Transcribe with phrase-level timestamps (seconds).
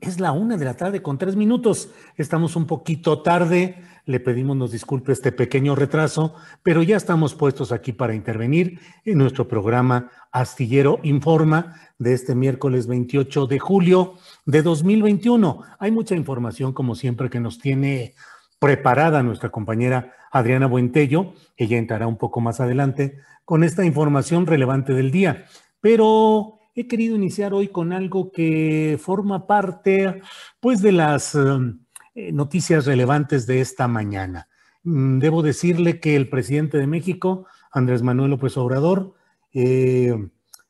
[0.00, 1.90] es la una de la tarde con tres minutos.
[2.16, 3.82] Estamos un poquito tarde.
[4.04, 9.18] Le pedimos nos disculpe este pequeño retraso, pero ya estamos puestos aquí para intervenir en
[9.18, 15.62] nuestro programa Astillero Informa de este miércoles 28 de julio de 2021.
[15.78, 18.14] Hay mucha información, como siempre, que nos tiene
[18.58, 21.32] preparada nuestra compañera Adriana Buentello.
[21.56, 25.46] Ella entrará un poco más adelante con esta información relevante del día.
[25.80, 30.20] Pero he querido iniciar hoy con algo que forma parte,
[30.60, 34.48] pues, de las eh, noticias relevantes de esta mañana.
[34.82, 39.14] Mm, Debo decirle que el presidente de México, Andrés Manuel López Obrador,
[39.54, 40.14] eh,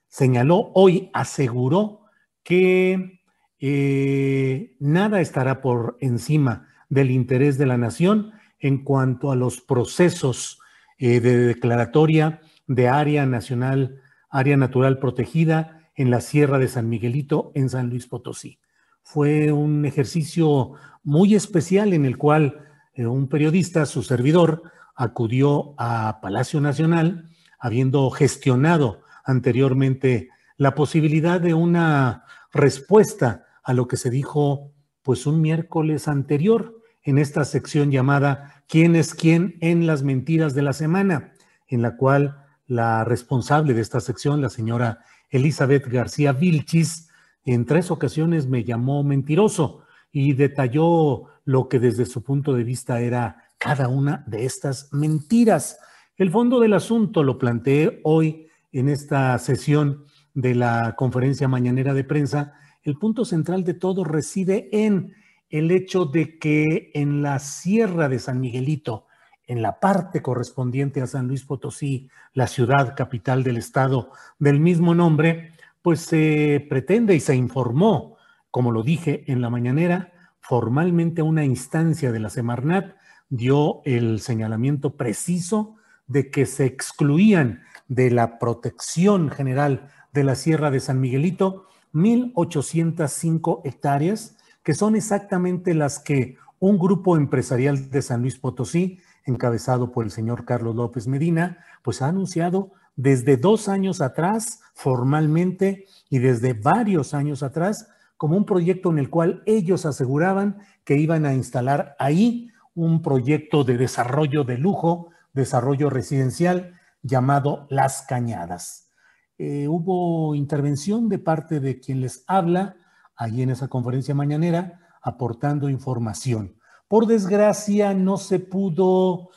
[0.07, 2.03] señaló hoy, aseguró
[2.45, 3.21] que
[3.59, 10.61] eh, nada estará por encima del interés de la nación en cuanto a los procesos
[10.99, 14.01] de declaratoria de área nacional,
[14.31, 18.61] área natural protegida en la Sierra de San Miguelito, en San Luis Potosí.
[19.03, 22.61] Fue un ejercicio muy especial en el cual
[22.95, 24.63] eh, un periodista, su servidor,
[24.95, 33.97] acudió a Palacio Nacional, habiendo gestionado anteriormente la posibilidad de una respuesta a lo que
[33.97, 40.03] se dijo pues un miércoles anterior en esta sección llamada ¿Quién es quién en las
[40.03, 41.33] mentiras de la semana?
[41.69, 45.01] en la cual la responsable de esta sección, la señora
[45.31, 47.09] Elizabeth García Vilchis,
[47.45, 53.01] en tres ocasiones me llamó mentiroso y detalló lo que desde su punto de vista
[53.01, 55.79] era cada una de estas mentiras.
[56.17, 60.05] El fondo del asunto lo planteé hoy en esta sesión
[60.35, 62.55] de la conferencia mañanera de prensa.
[62.83, 65.15] El punto central de todo reside en
[65.51, 69.06] el hecho de que en la sierra de San Miguelito,
[69.47, 74.95] en la parte correspondiente a San Luis Potosí, la ciudad capital del estado del mismo
[74.95, 75.53] nombre,
[75.83, 78.17] pues se pretende y se informó,
[78.51, 82.97] como lo dije en la mañanera, formalmente una instancia de la Semarnat
[83.29, 85.77] dio el señalamiento preciso
[86.07, 93.63] de que se excluían de la protección general de la Sierra de San Miguelito 1.805
[93.65, 100.05] hectáreas, que son exactamente las que un grupo empresarial de San Luis Potosí encabezado por
[100.05, 106.55] el señor Carlos López Medina, pues ha anunciado desde dos años atrás, formalmente, y desde
[106.55, 111.95] varios años atrás, como un proyecto en el cual ellos aseguraban que iban a instalar
[111.99, 118.91] ahí un proyecto de desarrollo de lujo, desarrollo residencial llamado Las Cañadas.
[119.39, 122.77] Eh, hubo intervención de parte de quien les habla
[123.17, 126.57] ahí en esa conferencia mañanera, aportando información.
[126.89, 129.31] Por desgracia, no se pudo,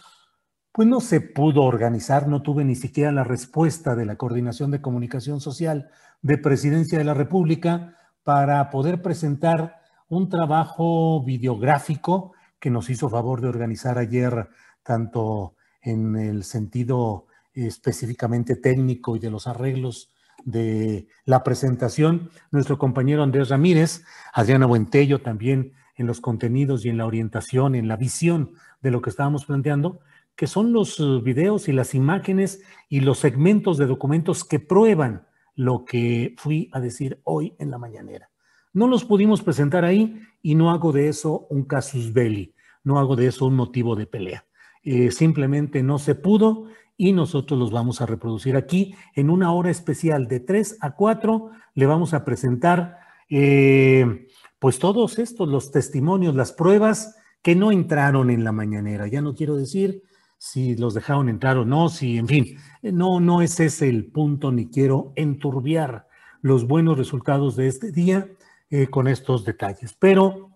[0.71, 4.81] pues no se pudo organizar, no tuve ni siquiera la respuesta de la Coordinación de
[4.81, 5.89] Comunicación Social
[6.21, 9.79] de Presidencia de la República para poder presentar
[10.09, 14.49] un trabajo videográfico que nos hizo favor de organizar ayer,
[14.83, 20.11] tanto en el sentido específicamente técnico y de los arreglos
[20.45, 24.03] de la presentación, nuestro compañero Andrés Ramírez,
[24.33, 29.01] Adriana Buentello también en los contenidos y en la orientación, en la visión de lo
[29.01, 29.99] que estábamos planteando,
[30.35, 35.27] que son los uh, videos y las imágenes y los segmentos de documentos que prueban
[35.55, 38.29] lo que fui a decir hoy en la mañanera.
[38.71, 42.55] No los pudimos presentar ahí y no hago de eso un casus belli,
[42.85, 44.45] no hago de eso un motivo de pelea.
[44.81, 49.69] eh, simplemente no se pudo y nosotros los vamos a reproducir aquí en una hora
[49.69, 51.51] especial de 3 a 4.
[51.75, 52.99] Le vamos a presentar
[53.29, 54.27] eh,
[54.59, 59.07] pues todos estos, los testimonios, las pruebas que no entraron en la mañanera.
[59.07, 60.03] Ya no quiero decir
[60.37, 64.51] si los dejaron entrar o no, si, en fin, no, no es ese el punto,
[64.51, 66.07] ni quiero enturbiar
[66.41, 68.29] los buenos resultados de este día
[68.69, 69.93] eh, con estos detalles.
[69.93, 70.51] Pero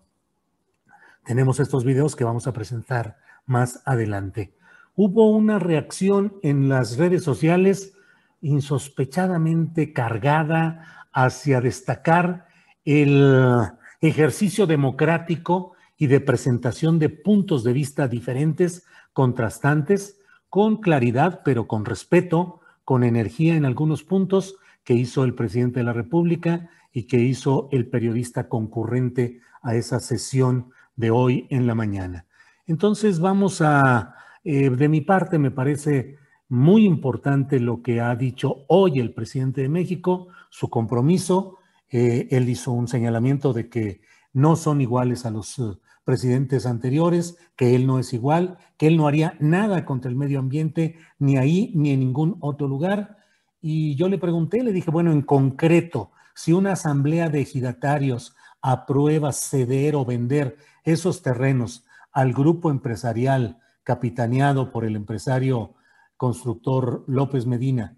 [1.25, 4.55] tenemos estos videos que vamos a presentar más adelante.
[4.95, 7.93] Hubo una reacción en las redes sociales
[8.41, 12.45] insospechadamente cargada hacia destacar
[12.85, 13.71] el
[14.07, 20.19] ejercicio democrático y de presentación de puntos de vista diferentes, contrastantes,
[20.49, 25.85] con claridad, pero con respeto, con energía en algunos puntos que hizo el presidente de
[25.85, 31.73] la República y que hizo el periodista concurrente a esa sesión de hoy en la
[31.73, 32.25] mañana.
[32.67, 36.17] Entonces vamos a, eh, de mi parte me parece
[36.49, 41.57] muy importante lo que ha dicho hoy el presidente de México, su compromiso.
[41.95, 44.01] Eh, él hizo un señalamiento de que
[44.33, 48.97] no son iguales a los eh, presidentes anteriores, que él no es igual, que él
[48.97, 53.17] no haría nada contra el medio ambiente, ni ahí ni en ningún otro lugar.
[53.61, 59.31] Y yo le pregunté, le dije, bueno, en concreto, si una asamblea de ejidatarios aprueba
[59.31, 65.75] ceder o vender esos terrenos al grupo empresarial capitaneado por el empresario
[66.17, 67.97] constructor López Medina,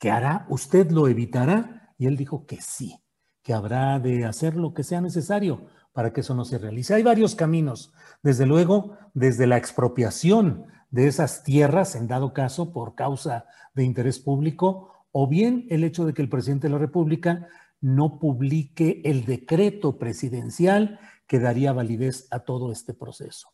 [0.00, 0.44] ¿qué hará?
[0.48, 1.94] ¿Usted lo evitará?
[1.98, 2.96] Y él dijo que sí,
[3.42, 6.94] que habrá de hacer lo que sea necesario para que eso no se realice.
[6.94, 7.92] Hay varios caminos,
[8.22, 14.18] desde luego, desde la expropiación de esas tierras, en dado caso, por causa de interés
[14.18, 17.48] público, o bien el hecho de que el presidente de la República
[17.80, 23.48] no publique el decreto presidencial que daría validez a todo este proceso.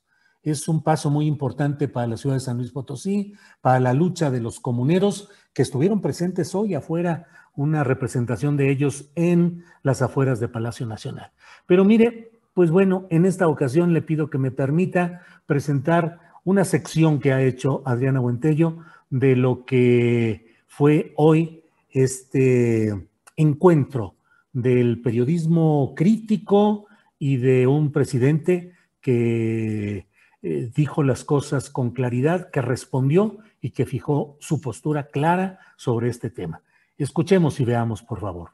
[0.50, 4.30] Es un paso muy importante para la ciudad de San Luis Potosí, para la lucha
[4.30, 10.40] de los comuneros que estuvieron presentes hoy afuera, una representación de ellos en las afueras
[10.40, 11.32] de Palacio Nacional.
[11.66, 17.20] Pero mire, pues bueno, en esta ocasión le pido que me permita presentar una sección
[17.20, 18.78] que ha hecho Adriana Buentello
[19.10, 24.14] de lo que fue hoy este encuentro
[24.52, 26.86] del periodismo crítico
[27.18, 30.07] y de un presidente que
[30.42, 36.08] eh, dijo las cosas con claridad, que respondió y que fijó su postura clara sobre
[36.08, 36.62] este tema.
[36.96, 38.50] Escuchemos y veamos, por favor.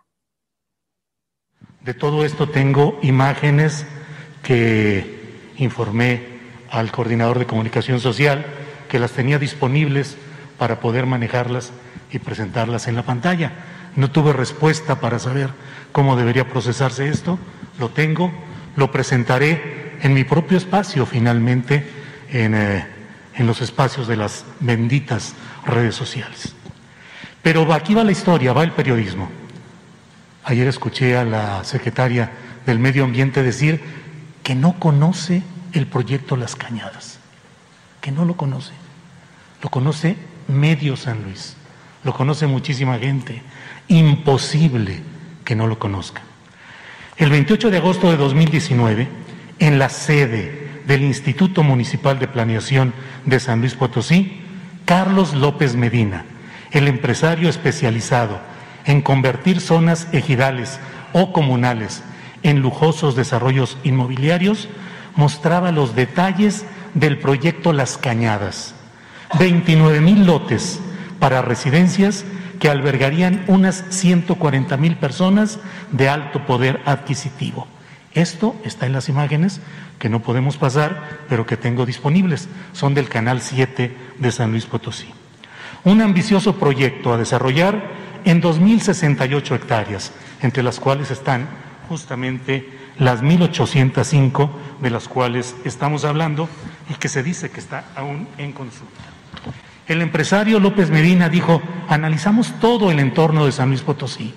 [1.83, 3.87] De todo esto tengo imágenes
[4.43, 6.23] que informé
[6.71, 8.47] al coordinador de comunicación social,
[8.89, 10.17] que las tenía disponibles
[10.59, 11.73] para poder manejarlas
[12.11, 13.53] y presentarlas en la pantalla.
[13.97, 15.51] No tuve respuesta para saber
[15.93, 17.39] cómo debería procesarse esto,
[17.79, 18.33] lo tengo,
[18.77, 21.83] lo presentaré en mi propio espacio finalmente,
[22.31, 22.87] en, eh,
[23.37, 25.33] en los espacios de las benditas
[25.65, 26.55] redes sociales.
[27.43, 29.31] Pero aquí va la historia, va el periodismo.
[30.45, 32.31] Ayer escuché a la secretaria
[32.67, 33.81] del Medio Ambiente decir
[34.43, 35.43] que no conoce
[35.73, 37.19] el proyecto Las Cañadas,
[38.03, 38.73] que no lo conoce.
[39.62, 40.17] Lo conoce
[40.49, 41.56] medio San Luis,
[42.05, 43.41] lo conoce muchísima gente.
[43.89, 45.01] Imposible
[45.47, 46.25] que no lo conozcan.
[47.17, 49.24] El 28 de agosto de 2019,
[49.59, 52.93] en la sede del Instituto Municipal de Planeación
[53.25, 54.41] de San Luis Potosí,
[54.85, 56.25] Carlos López Medina,
[56.70, 58.39] el empresario especializado
[58.84, 60.79] en convertir zonas ejidales
[61.13, 62.03] o comunales
[62.43, 64.69] en lujosos desarrollos inmobiliarios,
[65.17, 68.75] mostraba los detalles del proyecto Las Cañadas.
[69.39, 70.81] 29 mil lotes
[71.19, 72.25] para residencias
[72.61, 75.58] que albergarían unas 140 mil personas
[75.91, 77.67] de alto poder adquisitivo.
[78.15, 79.61] Esto está en las imágenes
[79.99, 82.49] que no podemos pasar, pero que tengo disponibles.
[82.73, 85.09] Son del Canal 7 de San Luis Potosí.
[85.83, 87.91] Un ambicioso proyecto a desarrollar
[88.25, 91.49] en 2.068 hectáreas, entre las cuales están
[91.89, 96.49] justamente las 1.805 de las cuales estamos hablando
[96.89, 99.03] y que se dice que está aún en consulta.
[99.87, 104.33] El empresario López Medina dijo, analizamos todo el entorno de San Luis Potosí,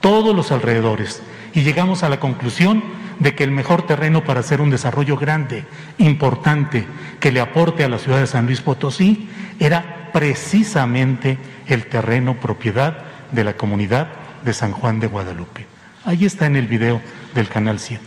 [0.00, 1.22] todos los alrededores,
[1.54, 2.82] y llegamos a la conclusión
[3.18, 5.64] de que el mejor terreno para hacer un desarrollo grande,
[5.98, 6.86] importante,
[7.20, 9.28] que le aporte a la ciudad de San Luis Potosí,
[9.58, 12.98] era precisamente el terreno propiedad
[13.32, 14.08] de la comunidad
[14.44, 15.66] de San Juan de Guadalupe.
[16.04, 17.02] Ahí está en el video
[17.34, 18.02] del Canal 7.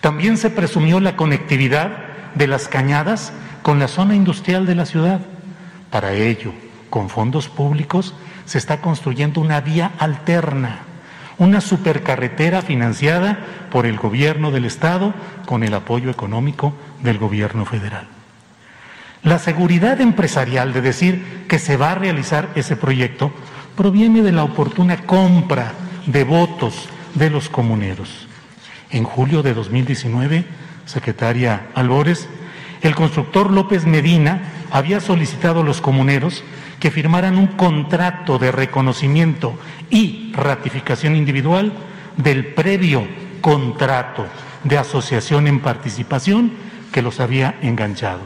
[0.00, 1.90] También se presumió la conectividad
[2.34, 5.20] de las cañadas con la zona industrial de la ciudad
[5.90, 6.52] para ello,
[6.90, 8.14] con fondos públicos,
[8.44, 10.80] se está construyendo una vía alterna,
[11.38, 13.38] una supercarretera financiada
[13.70, 15.14] por el gobierno del Estado
[15.44, 18.06] con el apoyo económico del gobierno federal.
[19.22, 23.32] La seguridad empresarial de decir que se va a realizar ese proyecto
[23.76, 25.72] proviene de la oportuna compra
[26.06, 28.28] de votos de los comuneros.
[28.90, 30.44] En julio de 2019,
[30.86, 32.28] secretaria Albores,
[32.82, 36.44] el constructor López Medina había solicitado a los comuneros
[36.80, 39.58] que firmaran un contrato de reconocimiento
[39.90, 41.72] y ratificación individual
[42.16, 43.06] del previo
[43.40, 44.26] contrato
[44.64, 46.52] de asociación en participación
[46.92, 48.22] que los había enganchado.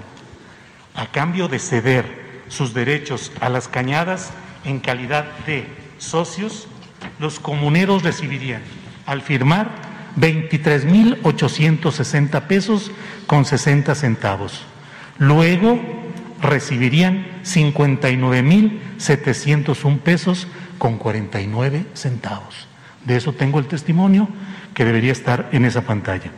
[0.94, 4.32] A cambio de ceder sus derechos a las cañadas
[4.64, 5.66] en calidad de
[5.98, 6.68] socios,
[7.18, 8.60] los comuneros recibirían
[9.06, 9.70] al firmar
[10.18, 12.90] 23.860 pesos
[13.26, 14.62] con 60 centavos.
[15.18, 15.99] Luego
[16.42, 22.66] recibirían 59.701 pesos con 49 centavos.
[23.04, 24.28] De eso tengo el testimonio
[24.74, 26.30] que debería estar en esa pantalla.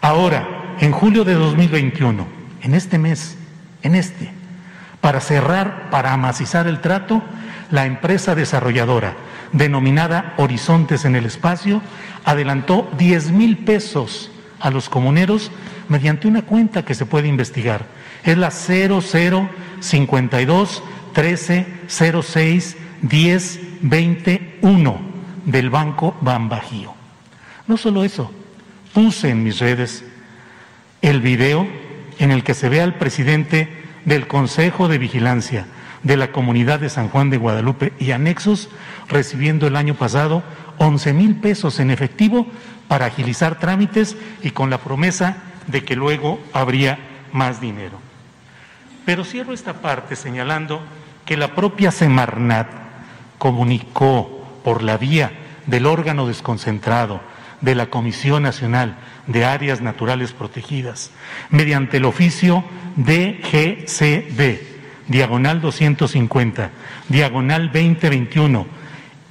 [0.00, 2.26] Ahora, en julio de 2021,
[2.62, 3.36] en este mes,
[3.82, 4.30] en este,
[5.00, 7.22] para cerrar, para amacizar el trato,
[7.70, 9.14] la empresa desarrolladora
[9.52, 11.82] denominada Horizontes en el Espacio
[12.24, 15.50] adelantó 10 mil pesos a los comuneros
[15.88, 17.86] mediante una cuenta que se puede investigar.
[18.24, 25.00] Es la 0052 13 06 10 21
[25.44, 26.94] del Banco Bambajío.
[27.66, 28.30] No solo eso,
[28.92, 30.04] puse en mis redes
[31.02, 31.66] el video
[32.18, 33.68] en el que se ve al presidente
[34.04, 35.66] del Consejo de Vigilancia
[36.02, 38.68] de la Comunidad de San Juan de Guadalupe y anexos
[39.08, 40.42] recibiendo el año pasado
[40.78, 42.46] 11 mil pesos en efectivo
[42.88, 46.98] para agilizar trámites y con la promesa de que luego habría
[47.32, 47.98] más dinero.
[49.04, 50.82] Pero cierro esta parte señalando
[51.24, 52.68] que la propia Semarnat
[53.38, 55.32] comunicó por la vía
[55.66, 57.20] del órgano desconcentrado
[57.60, 58.96] de la Comisión Nacional
[59.26, 61.10] de Áreas Naturales Protegidas,
[61.50, 62.64] mediante el oficio
[62.96, 64.60] DGCB,
[65.08, 66.70] diagonal 250,
[67.08, 68.66] diagonal 2021,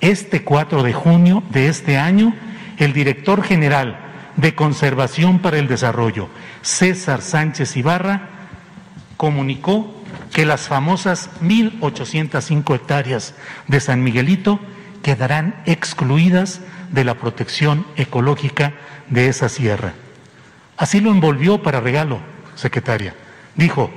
[0.01, 2.33] este 4 de junio de este año,
[2.77, 4.04] el director general
[4.37, 6.29] de Conservación para el Desarrollo,
[6.61, 8.29] César Sánchez Ibarra,
[9.17, 9.93] comunicó
[10.33, 13.33] que las famosas 1.805 hectáreas
[13.67, 14.59] de San Miguelito
[15.01, 16.61] quedarán excluidas
[16.91, 18.73] de la protección ecológica
[19.09, 19.93] de esa sierra.
[20.77, 22.19] Así lo envolvió para regalo,
[22.55, 23.15] secretaria.
[23.55, 23.91] Dijo,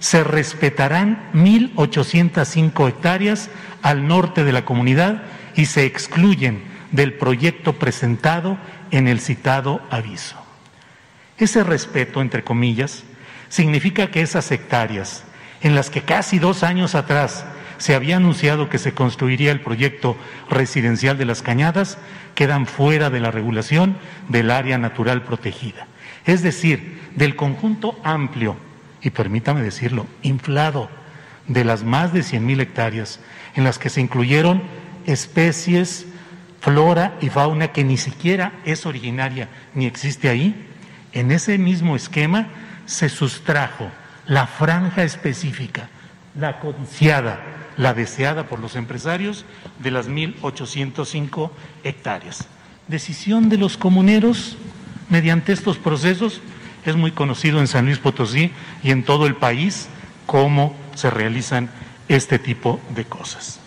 [0.00, 3.50] se respetarán 1.805 hectáreas
[3.82, 5.22] al norte de la comunidad
[5.56, 8.58] y se excluyen del proyecto presentado
[8.90, 10.36] en el citado aviso.
[11.38, 13.04] Ese respeto, entre comillas,
[13.48, 15.24] significa que esas hectáreas,
[15.62, 17.44] en las que casi dos años atrás
[17.78, 20.16] se había anunciado que se construiría el proyecto
[20.50, 21.98] residencial de las Cañadas,
[22.34, 23.96] quedan fuera de la regulación
[24.28, 25.86] del área natural protegida.
[26.26, 28.56] Es decir, del conjunto amplio,
[29.00, 30.90] y permítame decirlo, inflado,
[31.48, 33.18] de las más de 100.000 hectáreas
[33.56, 34.62] en las que se incluyeron
[35.06, 36.06] especies,
[36.60, 40.66] flora y fauna que ni siquiera es originaria ni existe ahí,
[41.12, 42.48] en ese mismo esquema
[42.86, 43.90] se sustrajo
[44.26, 45.88] la franja específica,
[46.38, 47.40] la codiciada,
[47.76, 49.44] la deseada por los empresarios
[49.78, 51.50] de las 1.805
[51.82, 52.46] hectáreas.
[52.88, 54.56] Decisión de los comuneros
[55.08, 56.40] mediante estos procesos
[56.84, 58.52] es muy conocido en San Luis Potosí
[58.82, 59.88] y en todo el país
[60.26, 61.70] cómo se realizan
[62.08, 63.59] este tipo de cosas.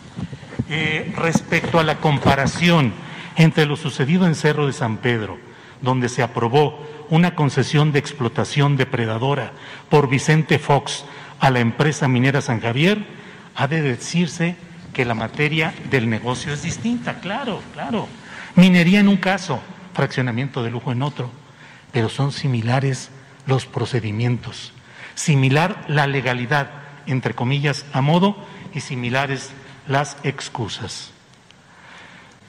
[0.75, 2.93] Eh, respecto a la comparación
[3.35, 5.37] entre lo sucedido en Cerro de San Pedro,
[5.83, 9.51] donde se aprobó una concesión de explotación depredadora
[9.91, 11.05] por Vicente Fox
[11.39, 13.05] a la empresa minera San Javier,
[13.53, 14.55] ha de decirse
[14.93, 18.07] que la materia del negocio es distinta, claro, claro.
[18.55, 19.61] Minería en un caso,
[19.93, 21.29] fraccionamiento de lujo en otro,
[21.91, 23.11] pero son similares
[23.45, 24.73] los procedimientos,
[25.13, 26.71] similar la legalidad,
[27.05, 28.35] entre comillas, a modo,
[28.73, 29.51] y similares
[29.87, 31.11] las excusas.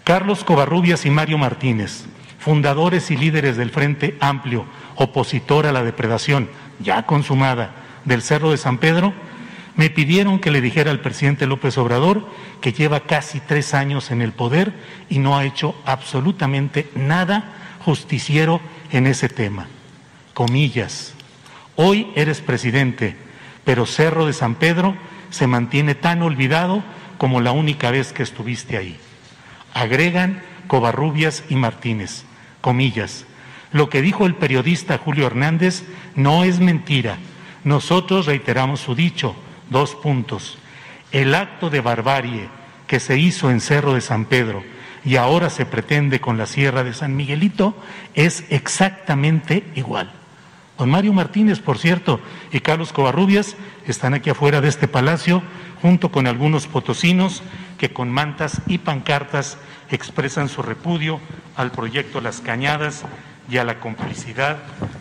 [0.04, 2.04] Carlos Covarrubias y Mario Martínez,
[2.38, 6.48] fundadores y líderes del Frente Amplio, opositor a la depredación
[6.78, 7.74] ya consumada
[8.04, 9.14] del Cerro de San Pedro,
[9.76, 12.28] me pidieron que le dijera al presidente López Obrador
[12.60, 14.72] que lleva casi tres años en el poder
[15.08, 18.60] y no ha hecho absolutamente nada justiciero
[18.92, 19.66] en ese tema.
[20.32, 21.14] Comillas,
[21.76, 23.16] hoy eres presidente,
[23.64, 24.96] pero Cerro de San Pedro
[25.30, 26.84] se mantiene tan olvidado
[27.18, 28.96] como la única vez que estuviste ahí.
[29.72, 32.24] Agregan Covarrubias y Martínez,
[32.60, 33.26] comillas.
[33.72, 37.18] Lo que dijo el periodista Julio Hernández no es mentira.
[37.64, 39.34] Nosotros reiteramos su dicho,
[39.70, 40.58] dos puntos.
[41.12, 42.48] El acto de barbarie
[42.86, 44.62] que se hizo en Cerro de San Pedro
[45.04, 47.76] y ahora se pretende con la Sierra de San Miguelito
[48.14, 50.12] es exactamente igual.
[50.78, 53.56] Don Mario Martínez, por cierto, y Carlos Covarrubias
[53.86, 55.42] están aquí afuera de este palacio,
[55.84, 57.42] junto con algunos potosinos
[57.76, 59.58] que con mantas y pancartas
[59.90, 61.20] expresan su repudio
[61.56, 63.02] al proyecto Las Cañadas
[63.50, 64.56] y a la complicidad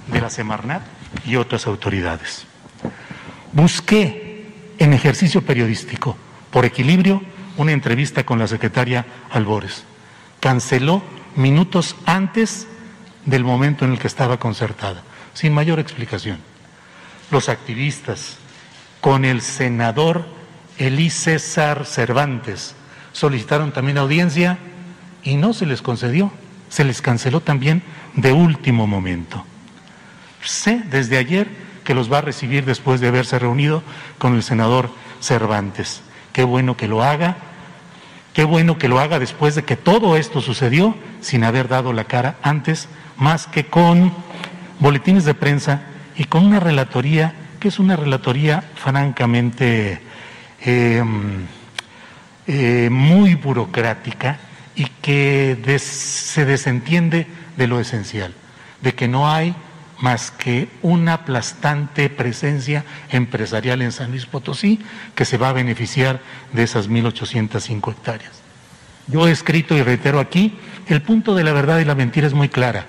[0.08, 0.82] de la Semarnat
[1.26, 2.46] y otras autoridades.
[3.54, 4.46] Busqué
[4.78, 6.18] en ejercicio periodístico,
[6.52, 7.24] por equilibrio,
[7.56, 9.86] una entrevista con la secretaria Albores.
[10.42, 11.02] Canceló
[11.38, 12.68] minutos antes
[13.26, 15.02] del momento en el que estaba concertada
[15.34, 16.40] sin mayor explicación.
[17.32, 18.36] Los activistas,
[19.00, 20.43] con el senador
[20.84, 22.76] Elí César Cervantes,
[23.14, 24.58] solicitaron también audiencia
[25.24, 26.30] y no se les concedió,
[26.68, 27.82] se les canceló también
[28.16, 29.46] de último momento.
[30.44, 31.48] Sé desde ayer
[31.86, 33.82] que los va a recibir después de haberse reunido
[34.18, 34.90] con el senador
[35.22, 36.02] Cervantes.
[36.34, 37.38] Qué bueno que lo haga,
[38.34, 42.04] qué bueno que lo haga después de que todo esto sucedió sin haber dado la
[42.04, 44.12] cara antes, más que con
[44.82, 45.84] boletines de prensa
[46.18, 50.02] y con una relatoría que es una relatoría francamente
[50.64, 51.46] em,
[52.48, 54.40] eh, muy burocrática
[54.76, 57.28] y que se desentiende
[57.58, 58.34] de lo esencial,
[58.82, 59.56] de que no hay
[60.00, 64.80] más que una aplastante presencia empresarial en San Luis Potosí
[65.16, 66.20] que se va a beneficiar
[66.52, 68.42] de esas 1.805 hectáreas.
[69.08, 72.34] Yo he escrito y reitero aquí, el punto de la verdad y la mentira es
[72.34, 72.86] muy clara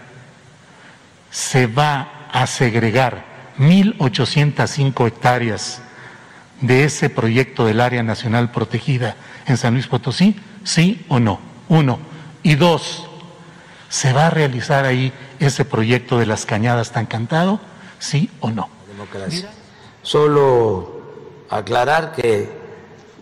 [1.35, 3.25] se va a segregar
[3.59, 5.83] 1.805 hectáreas
[6.61, 10.37] de ese proyecto del área nacional protegida en San Luis Potosí?
[10.65, 11.41] ¿Sí o no?
[11.69, 11.99] Uno.
[12.43, 13.07] Y dos,
[13.89, 17.61] ¿se va a realizar ahí ese proyecto de las cañadas tan cantado?
[17.99, 18.69] ¿Sí o no?
[20.03, 22.51] Solo aclarar que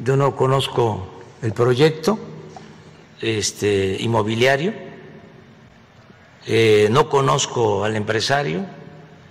[0.03, 2.19] yo no conozco el proyecto
[3.21, 4.73] este, inmobiliario
[6.47, 8.65] eh, no conozco al empresario.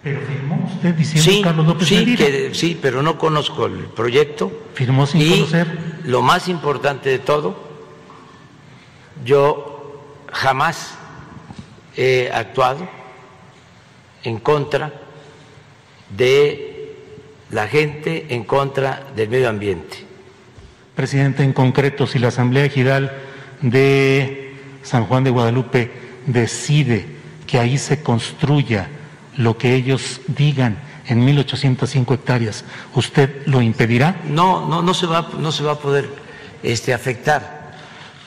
[0.03, 2.17] Pero firmó usted diciendo sí, Carlos López sí,
[2.53, 4.51] sí, pero no conozco el proyecto.
[4.73, 6.01] Firmó sin y conocer.
[6.05, 7.55] Lo más importante de todo,
[9.23, 10.95] yo jamás
[11.95, 12.89] he actuado
[14.23, 14.91] en contra
[16.17, 16.95] de
[17.51, 20.05] la gente, en contra del medio ambiente.
[20.95, 23.11] Presidente, en concreto, si la Asamblea Ejidal
[23.61, 25.91] de San Juan de Guadalupe
[26.25, 27.05] decide
[27.45, 28.87] que ahí se construya
[29.37, 32.63] lo que ellos digan en 1805 hectáreas,
[32.93, 34.21] ¿usted lo impedirá?
[34.27, 36.09] No, no, no se va, no se va a poder
[36.63, 37.75] este, afectar.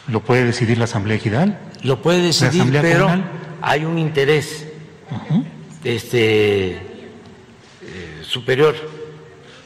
[0.09, 1.59] ¿Lo puede decidir la Asamblea Ejidal?
[1.83, 3.09] Lo puede decidir, pero
[3.63, 4.67] hay un interés
[5.83, 6.81] este, eh,
[8.23, 8.75] superior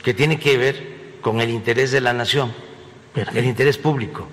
[0.02, 2.52] que tiene que ver con el interés de la nación,
[3.34, 4.28] el interés público.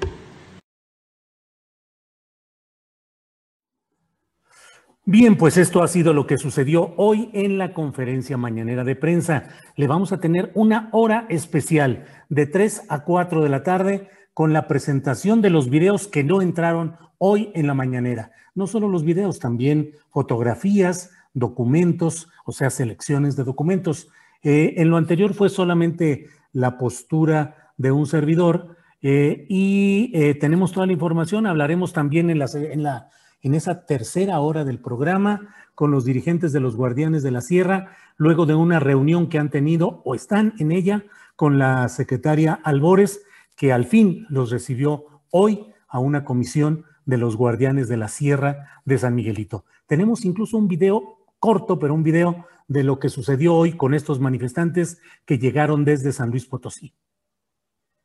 [5.08, 9.50] Bien, pues esto ha sido lo que sucedió hoy en la conferencia mañanera de prensa.
[9.76, 14.52] Le vamos a tener una hora especial de 3 a 4 de la tarde con
[14.52, 18.32] la presentación de los videos que no entraron hoy en la mañanera.
[18.56, 24.10] No solo los videos, también fotografías, documentos, o sea, selecciones de documentos.
[24.41, 30.72] Eh, en lo anterior fue solamente la postura de un servidor eh, y eh, tenemos
[30.72, 31.46] toda la información.
[31.46, 33.10] Hablaremos también en la, en la
[33.46, 37.96] en esa tercera hora del programa con los dirigentes de los Guardianes de la Sierra,
[38.18, 41.04] luego de una reunión que han tenido o están en ella
[41.36, 43.22] con la secretaria Albores,
[43.56, 48.82] que al fin los recibió hoy a una comisión de los Guardianes de la Sierra
[48.84, 49.64] de San Miguelito.
[49.86, 54.20] Tenemos incluso un video corto, pero un video de lo que sucedió hoy con estos
[54.20, 56.96] manifestantes que llegaron desde San Luis Potosí.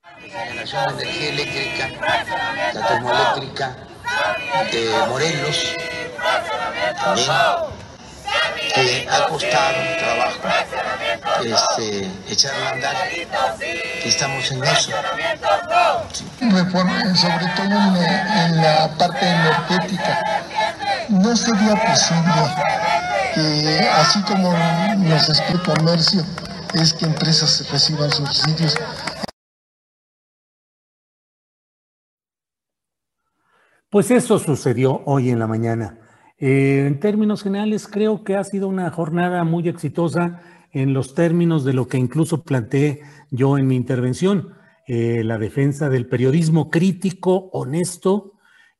[0.04, 1.88] La energía eléctrica,
[2.74, 3.86] la termoeléctrica,
[4.72, 5.74] de Morelos,
[8.74, 10.40] que ha costado trabajo
[11.44, 12.94] este, echar a andar,
[14.04, 14.90] estamos en eso.
[17.14, 20.20] sobre todo en, la parte energética.
[21.08, 22.42] No sería posible
[23.34, 24.52] que, así como
[24.98, 26.24] nos explica comercio,
[26.74, 28.76] es que empresas reciban subsidios,
[33.90, 35.98] Pues eso sucedió hoy en la mañana.
[36.38, 41.64] Eh, en términos generales, creo que ha sido una jornada muy exitosa en los términos
[41.64, 44.54] de lo que incluso planteé yo en mi intervención,
[44.86, 48.34] eh, la defensa del periodismo crítico, honesto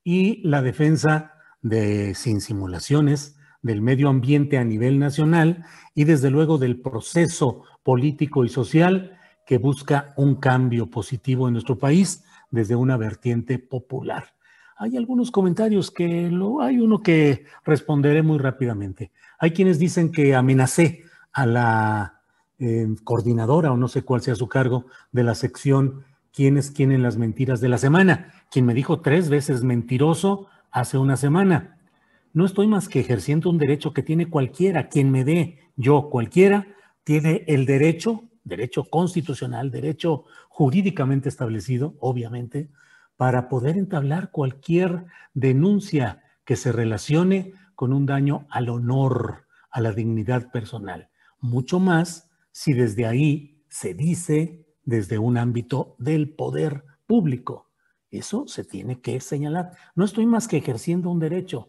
[0.05, 6.57] y la defensa de, sin simulaciones, del medio ambiente a nivel nacional y desde luego
[6.57, 12.97] del proceso político y social que busca un cambio positivo en nuestro país desde una
[12.97, 14.35] vertiente popular.
[14.83, 19.13] Hay algunos comentarios que lo, hay uno que responderé muy rápidamente.
[19.39, 22.23] Hay quienes dicen que amenacé a la
[22.59, 27.19] eh, coordinadora o no sé cuál sea su cargo de la sección quiénes quieren las
[27.19, 31.77] mentiras de la semana, quien me dijo tres veces mentiroso hace una semana.
[32.33, 36.67] No estoy más que ejerciendo un derecho que tiene cualquiera, quien me dé, yo cualquiera,
[37.05, 42.71] tiene el derecho, derecho constitucional, derecho jurídicamente establecido, obviamente,
[43.21, 45.05] para poder entablar cualquier
[45.35, 51.11] denuncia que se relacione con un daño al honor, a la dignidad personal.
[51.39, 57.69] Mucho más si desde ahí se dice desde un ámbito del poder público.
[58.11, 59.73] Eso se tiene que señalar.
[59.95, 61.69] No estoy más que ejerciendo un derecho.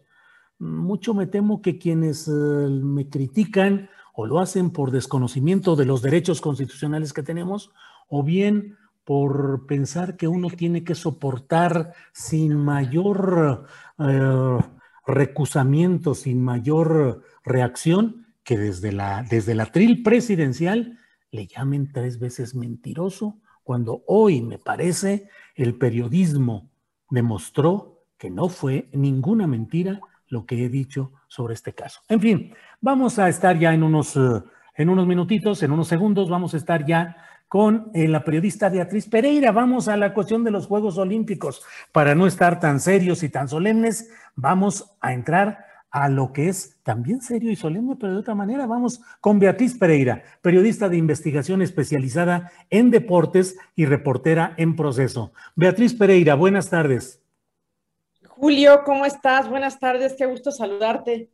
[0.58, 6.00] Mucho me temo que quienes eh, me critican o lo hacen por desconocimiento de los
[6.00, 7.72] derechos constitucionales que tenemos,
[8.08, 13.66] o bien por pensar que uno tiene que soportar sin mayor
[13.98, 14.58] eh,
[15.06, 20.98] recusamiento, sin mayor reacción, que desde la, desde la tril presidencial
[21.30, 26.70] le llamen tres veces mentiroso, cuando hoy me parece el periodismo
[27.10, 32.00] demostró que no fue ninguna mentira lo que he dicho sobre este caso.
[32.08, 34.42] En fin, vamos a estar ya en unos, eh,
[34.76, 37.16] en unos minutitos, en unos segundos, vamos a estar ya
[37.52, 39.52] con eh, la periodista Beatriz Pereira.
[39.52, 41.62] Vamos a la cuestión de los Juegos Olímpicos.
[41.92, 46.78] Para no estar tan serios y tan solemnes, vamos a entrar a lo que es
[46.82, 48.64] también serio y solemne, pero de otra manera.
[48.66, 55.34] Vamos con Beatriz Pereira, periodista de investigación especializada en deportes y reportera en proceso.
[55.54, 57.20] Beatriz Pereira, buenas tardes.
[58.28, 59.50] Julio, ¿cómo estás?
[59.50, 61.28] Buenas tardes, qué gusto saludarte.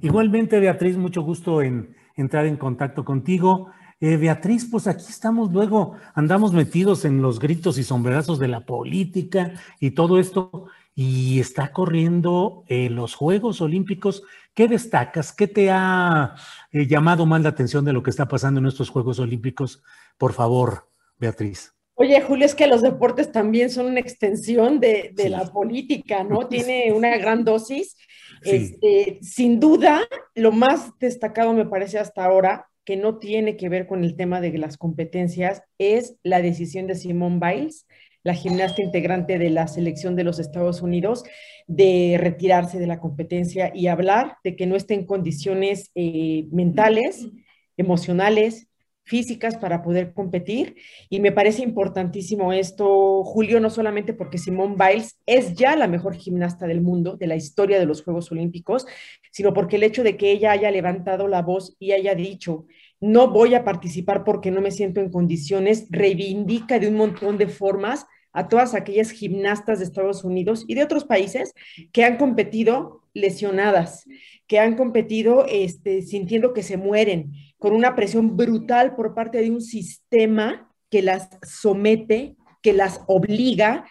[0.00, 3.70] Igualmente, Beatriz, mucho gusto en entrar en contacto contigo.
[4.02, 8.64] Eh, Beatriz, pues aquí estamos luego, andamos metidos en los gritos y sombrerazos de la
[8.64, 14.22] política y todo esto, y está corriendo eh, los Juegos Olímpicos.
[14.54, 15.34] ¿Qué destacas?
[15.34, 16.34] ¿Qué te ha
[16.72, 19.82] eh, llamado más la atención de lo que está pasando en estos Juegos Olímpicos?
[20.16, 21.74] Por favor, Beatriz.
[21.94, 26.46] Oye, Julio, es que los deportes también son una extensión de, la política, ¿no?
[26.48, 27.98] Tiene una gran dosis.
[28.42, 30.00] Este, sin duda,
[30.34, 34.40] lo más destacado me parece hasta ahora, que no tiene que ver con el tema
[34.40, 37.86] de las competencias, es la decisión de Simone Biles
[38.24, 41.22] la gimnasta integrante de la selección de los Estados Unidos,
[41.68, 47.28] de retirarse de la competencia y hablar de que no está en condiciones eh, mentales,
[47.76, 48.66] emocionales,
[49.04, 50.76] físicas para poder competir.
[51.08, 56.14] Y me parece importantísimo esto, Julio, no solamente porque Simone Biles es ya la mejor
[56.14, 58.86] gimnasta del mundo, de la historia de los Juegos Olímpicos,
[59.32, 62.66] sino porque el hecho de que ella haya levantado la voz y haya dicho,
[63.00, 67.48] no voy a participar porque no me siento en condiciones, reivindica de un montón de
[67.48, 71.52] formas a todas aquellas gimnastas de Estados Unidos y de otros países
[71.92, 74.04] que han competido lesionadas,
[74.46, 79.50] que han competido este, sintiendo que se mueren, con una presión brutal por parte de
[79.50, 83.86] un sistema que las somete, que las obliga,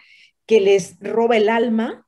[0.46, 2.06] que les roba el alma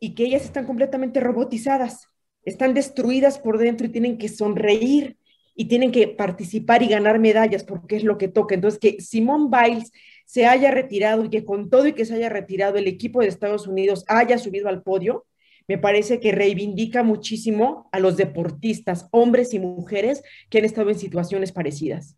[0.00, 2.06] y que ellas están completamente robotizadas,
[2.44, 5.16] están destruidas por dentro y tienen que sonreír
[5.54, 8.54] y tienen que participar y ganar medallas porque es lo que toca.
[8.54, 9.90] Entonces, que Simone Biles
[10.24, 13.26] se haya retirado y que con todo y que se haya retirado el equipo de
[13.26, 15.26] Estados Unidos haya subido al podio,
[15.68, 20.98] me parece que reivindica muchísimo a los deportistas, hombres y mujeres que han estado en
[20.98, 22.16] situaciones parecidas.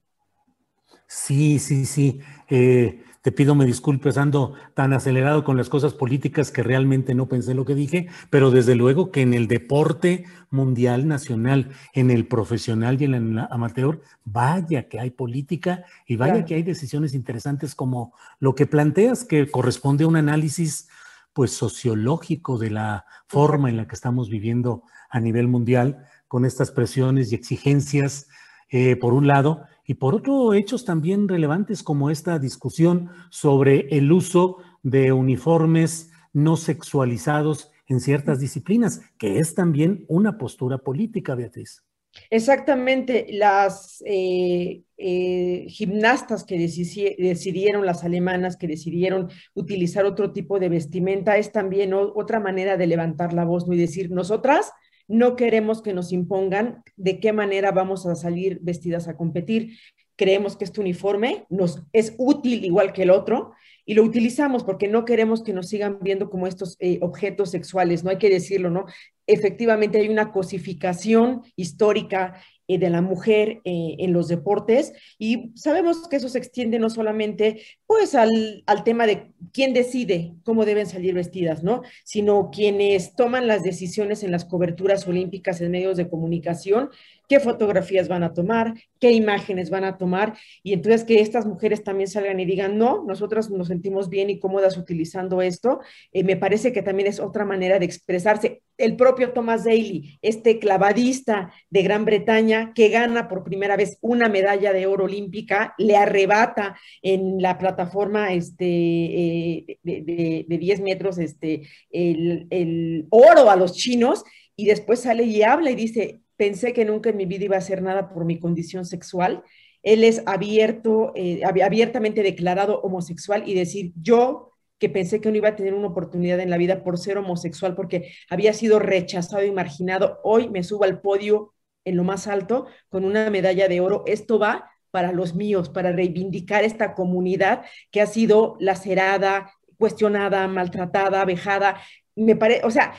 [1.09, 2.21] Sí, sí, sí.
[2.49, 7.29] Eh, te pido me disculpes, ando tan acelerado con las cosas políticas que realmente no
[7.29, 12.27] pensé lo que dije, pero desde luego que en el deporte mundial, nacional, en el
[12.27, 17.75] profesional y en el amateur, vaya que hay política y vaya que hay decisiones interesantes
[17.75, 20.89] como lo que planteas, que corresponde a un análisis
[21.33, 26.71] pues sociológico de la forma en la que estamos viviendo a nivel mundial con estas
[26.71, 28.29] presiones y exigencias,
[28.69, 34.13] eh, por un lado, y por otro, hechos también relevantes como esta discusión sobre el
[34.13, 41.83] uso de uniformes no sexualizados en ciertas disciplinas, que es también una postura política, Beatriz.
[42.29, 50.69] Exactamente, las eh, eh, gimnastas que decidieron, las alemanas que decidieron utilizar otro tipo de
[50.69, 54.73] vestimenta, es también otra manera de levantar la voz y decir, nosotras
[55.07, 59.77] no queremos que nos impongan de qué manera vamos a salir vestidas a competir.
[60.15, 63.53] Creemos que este uniforme nos es útil igual que el otro
[63.85, 68.05] y lo utilizamos porque no queremos que nos sigan viendo como estos eh, objetos sexuales,
[68.05, 68.87] no hay que decirlo, ¿no?
[69.33, 72.35] Efectivamente hay una cosificación histórica
[72.71, 76.89] eh, de la mujer eh, en los deportes y sabemos que eso se extiende no
[76.89, 81.83] solamente pues al, al, tema de quién decide cómo deben salir vestidas, ¿no?
[82.05, 86.91] Sino quienes toman las decisiones en las coberturas olímpicas en medios de comunicación
[87.31, 91.85] qué fotografías van a tomar, qué imágenes van a tomar, y entonces que estas mujeres
[91.85, 95.79] también salgan y digan, no, nosotras nos sentimos bien y cómodas utilizando esto,
[96.13, 98.63] eh, me parece que también es otra manera de expresarse.
[98.77, 104.29] El propio Thomas Daly, este clavadista de Gran Bretaña que gana por primera vez una
[104.29, 111.63] medalla de oro olímpica, le arrebata en la plataforma este, eh, de, 10 metros este,
[111.93, 114.25] el oro a los chinos,
[114.57, 117.59] y después sale y habla y dice, pensé que nunca en mi vida iba a
[117.59, 119.45] hacer nada por mi condición sexual.
[119.83, 125.51] Él es abierto, eh, abiertamente declarado homosexual y decir, yo que pensé que no iba
[125.51, 129.51] a tener una oportunidad en la vida por ser homosexual, porque había sido rechazado y
[129.51, 131.53] marginado, hoy me subo al podio
[131.85, 134.05] en lo más alto con una medalla de oro.
[134.07, 141.23] Esto va para los míos, para reivindicar esta comunidad que ha sido lacerada, cuestionada, maltratada,
[141.27, 141.83] vejada.
[142.17, 142.95] Me parece, o sea,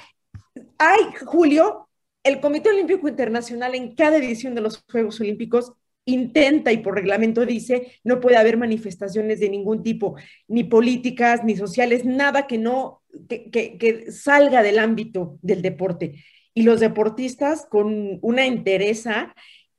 [0.77, 1.87] hay, Julio,
[2.23, 5.73] el Comité Olímpico Internacional en cada edición de los Juegos Olímpicos
[6.05, 10.15] intenta y por reglamento dice no puede haber manifestaciones de ningún tipo,
[10.47, 16.23] ni políticas, ni sociales, nada que no, que, salga del ámbito del deporte.
[16.53, 19.33] Y los deportistas con una entereza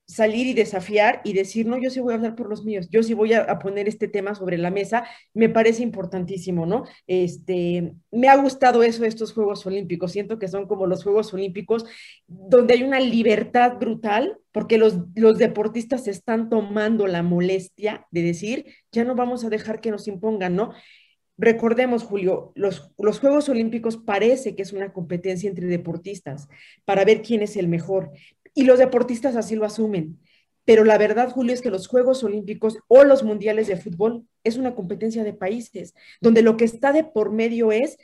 [0.07, 3.03] salir y desafiar y decir, no, yo sí voy a hablar por los míos, yo
[3.03, 6.85] sí voy a, poner este tema sobre la mesa, me parece importantísimo, ¿no?
[7.07, 11.33] Este, me ha gustado eso de estos Juegos Olímpicos, siento que son como los Juegos
[11.33, 11.87] Olímpicos
[12.27, 18.67] donde hay una libertad brutal, porque los, los deportistas están tomando la molestia de decir,
[18.91, 20.73] ya no vamos a dejar que nos impongan, ¿no?
[21.39, 26.49] Recordemos, Julio, los, los, Juegos Olímpicos parece que es una competencia entre deportistas
[26.85, 28.11] para ver quién es el mejor,
[28.55, 30.19] y los deportistas así lo asumen.
[30.65, 34.57] Pero la verdad, Julio, es que los Juegos Olímpicos o los Mundiales de Fútbol es
[34.57, 37.99] una competencia de países, donde lo que está de por medio es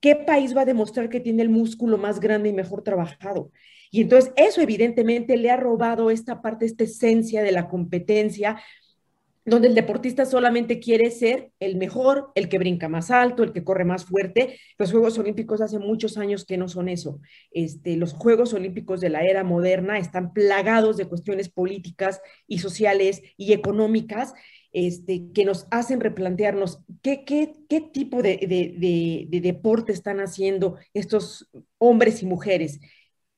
[0.00, 3.50] qué país va a demostrar que tiene el músculo más grande y mejor trabajado.
[3.90, 8.60] Y entonces eso evidentemente le ha robado esta parte, esta esencia de la competencia
[9.44, 13.64] donde el deportista solamente quiere ser el mejor, el que brinca más alto, el que
[13.64, 14.58] corre más fuerte.
[14.78, 17.20] Los Juegos Olímpicos hace muchos años que no son eso.
[17.50, 23.22] Este, los Juegos Olímpicos de la era moderna están plagados de cuestiones políticas y sociales
[23.36, 24.32] y económicas
[24.72, 30.78] este, que nos hacen replantearnos qué, qué, qué tipo de, de, de deporte están haciendo
[30.94, 32.80] estos hombres y mujeres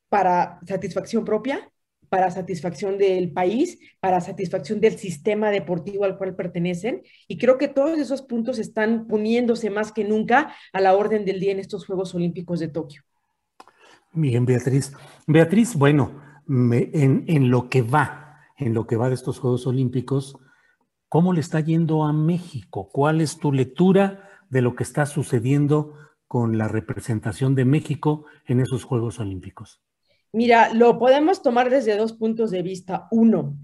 [0.08, 1.70] para satisfacción propia
[2.08, 7.02] para satisfacción del país, para satisfacción del sistema deportivo al cual pertenecen.
[7.28, 11.40] Y creo que todos esos puntos están poniéndose más que nunca a la orden del
[11.40, 13.02] día en estos Juegos Olímpicos de Tokio.
[14.12, 14.92] Bien, Beatriz.
[15.26, 20.38] Beatriz, bueno, en, en lo que va, en lo que va de estos Juegos Olímpicos,
[21.08, 22.88] ¿cómo le está yendo a México?
[22.92, 25.94] ¿Cuál es tu lectura de lo que está sucediendo
[26.26, 29.82] con la representación de México en esos Juegos Olímpicos?
[30.32, 33.08] Mira, lo podemos tomar desde dos puntos de vista.
[33.10, 33.56] Uno,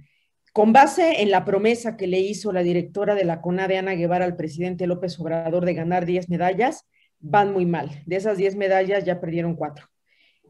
[0.53, 4.25] con base en la promesa que le hizo la directora de la CONADE, Ana Guevara,
[4.25, 6.87] al presidente López Obrador de ganar 10 medallas,
[7.21, 8.03] van muy mal.
[8.07, 9.87] De esas 10 medallas ya perdieron cuatro.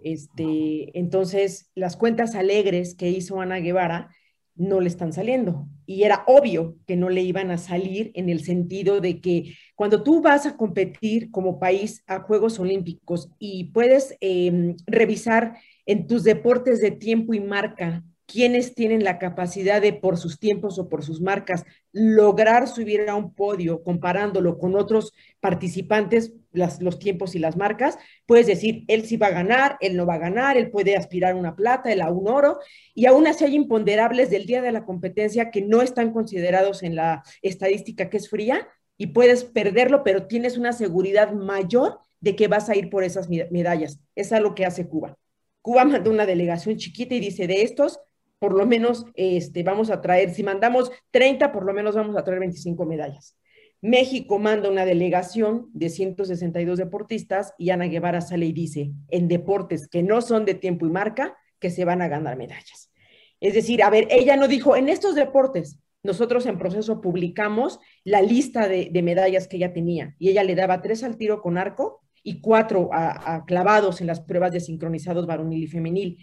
[0.02, 4.10] Este, entonces, las cuentas alegres que hizo Ana Guevara
[4.54, 5.66] no le están saliendo.
[5.86, 10.02] Y era obvio que no le iban a salir en el sentido de que cuando
[10.02, 16.24] tú vas a competir como país a Juegos Olímpicos y puedes em, revisar en tus
[16.24, 21.04] deportes de tiempo y marca, quienes tienen la capacidad de, por sus tiempos o por
[21.04, 27.56] sus marcas, lograr subir a un podio comparándolo con otros participantes, los tiempos y las
[27.56, 30.96] marcas, puedes decir, él sí va a ganar, él no va a ganar, él puede
[30.96, 32.58] aspirar a una plata, él a un oro,
[32.94, 36.96] y aún así hay imponderables del día de la competencia que no están considerados en
[36.96, 38.66] la estadística que es fría
[38.96, 43.28] y puedes perderlo, pero tienes una seguridad mayor de que vas a ir por esas
[43.28, 44.00] medallas.
[44.14, 45.18] Es lo que hace Cuba.
[45.62, 48.00] Cuba mandó una delegación chiquita y dice, de estos,
[48.40, 52.24] por lo menos este, vamos a traer, si mandamos 30, por lo menos vamos a
[52.24, 53.38] traer 25 medallas.
[53.80, 59.88] México manda una delegación de 162 deportistas y Ana Guevara sale y dice, en deportes
[59.88, 62.92] que no son de tiempo y marca, que se van a ganar medallas.
[63.40, 68.22] Es decir, a ver, ella no dijo, en estos deportes, nosotros en proceso publicamos la
[68.22, 71.58] lista de, de medallas que ella tenía y ella le daba tres al tiro con
[71.58, 76.18] arco y cuatro a, clavados en las pruebas de sincronizados varonil y femenil.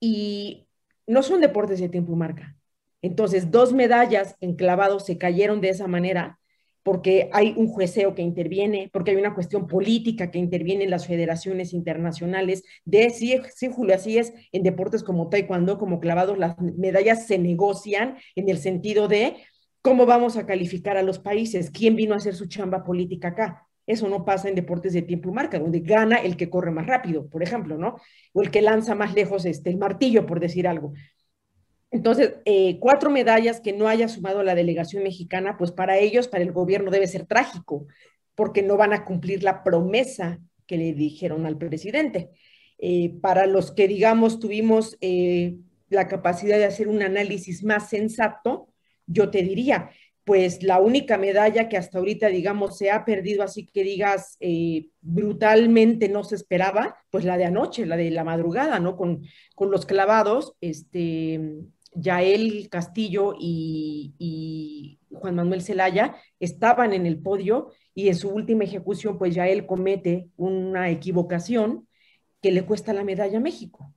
[0.00, 0.66] Y
[1.06, 2.56] no son deportes de tiempo y marca.
[3.02, 6.38] Entonces, dos medallas en clavados se cayeron de esa manera
[6.82, 11.08] porque hay un jueceo que interviene, porque hay una cuestión política que interviene en las
[11.08, 12.62] federaciones internacionales.
[12.84, 17.38] De sí, sí, Julio, así es, en deportes como taekwondo, como clavados, las medallas se
[17.38, 19.34] negocian en el sentido de
[19.82, 23.65] cómo vamos a calificar a los países, quién vino a hacer su chamba política acá.
[23.86, 26.86] Eso no pasa en deportes de tiempo y marca, donde gana el que corre más
[26.86, 27.96] rápido, por ejemplo, ¿no?
[28.32, 30.92] O el que lanza más lejos este, el martillo, por decir algo.
[31.90, 36.42] Entonces, eh, cuatro medallas que no haya sumado la delegación mexicana, pues para ellos, para
[36.42, 37.86] el gobierno debe ser trágico,
[38.34, 42.30] porque no van a cumplir la promesa que le dijeron al presidente.
[42.78, 45.56] Eh, para los que, digamos, tuvimos eh,
[45.88, 48.68] la capacidad de hacer un análisis más sensato,
[49.06, 49.90] yo te diría,
[50.26, 54.36] pues la única medalla que hasta ahorita, digamos, se ha perdido, así que digas,
[55.00, 58.96] brutalmente no se esperaba, pues la de anoche, la de la madrugada, ¿no?
[58.96, 59.22] Con,
[59.54, 61.40] con los clavados, este,
[61.96, 69.16] Yael Castillo y, Juan Manuel Zelaya estaban en el podio y en su última ejecución,
[69.16, 71.88] pues Yael comete una equivocación
[72.42, 73.94] que le cuesta la medalla a México.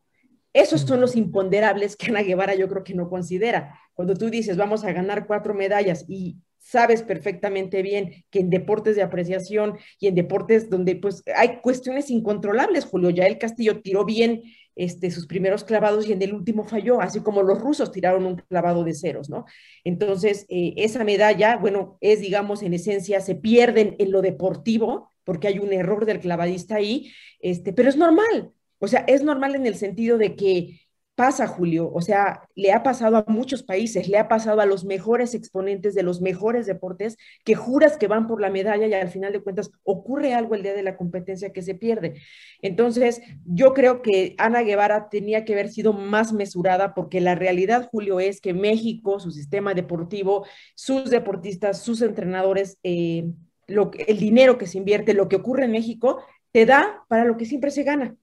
[0.54, 3.78] Esos son los imponderables que Ana Guevara yo creo que no considera.
[4.00, 8.96] Cuando tú dices, vamos a ganar cuatro medallas y sabes perfectamente bien que en deportes
[8.96, 14.06] de apreciación y en deportes donde pues hay cuestiones incontrolables, Julio, ya el Castillo tiró
[14.06, 14.44] bien
[14.78, 18.38] este, sus primeros clavados y en el último falló, así como los rusos tiraron un
[18.38, 19.44] clavado de ceros, ¿no?
[19.84, 25.50] Entonces, eh, esa medalla, bueno, es, digamos, en esencia, se pierden en lo deportivo, porque
[25.50, 29.66] hay un error del clavadista ahí, este, pero es normal, o sea, es normal en
[29.66, 30.80] el sentido de que
[31.20, 34.86] pasa, Julio, o sea, le ha pasado a muchos países, le ha pasado a los
[34.86, 39.10] mejores exponentes de los mejores deportes, que juras que van por la medalla y al
[39.10, 42.22] final de cuentas ocurre algo el día de la competencia que se pierde.
[42.62, 47.90] Entonces, yo creo que Ana Guevara tenía que haber sido más mesurada porque la realidad,
[47.92, 53.26] Julio, es que México, su sistema deportivo, sus deportistas, sus entrenadores, eh,
[53.68, 57.44] el dinero que se invierte, lo que ocurre en México, te da para lo que
[57.44, 58.16] siempre se gana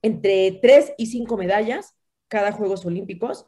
[0.00, 1.96] entre tres y cinco medallas
[2.34, 3.46] cada Juegos Olímpicos.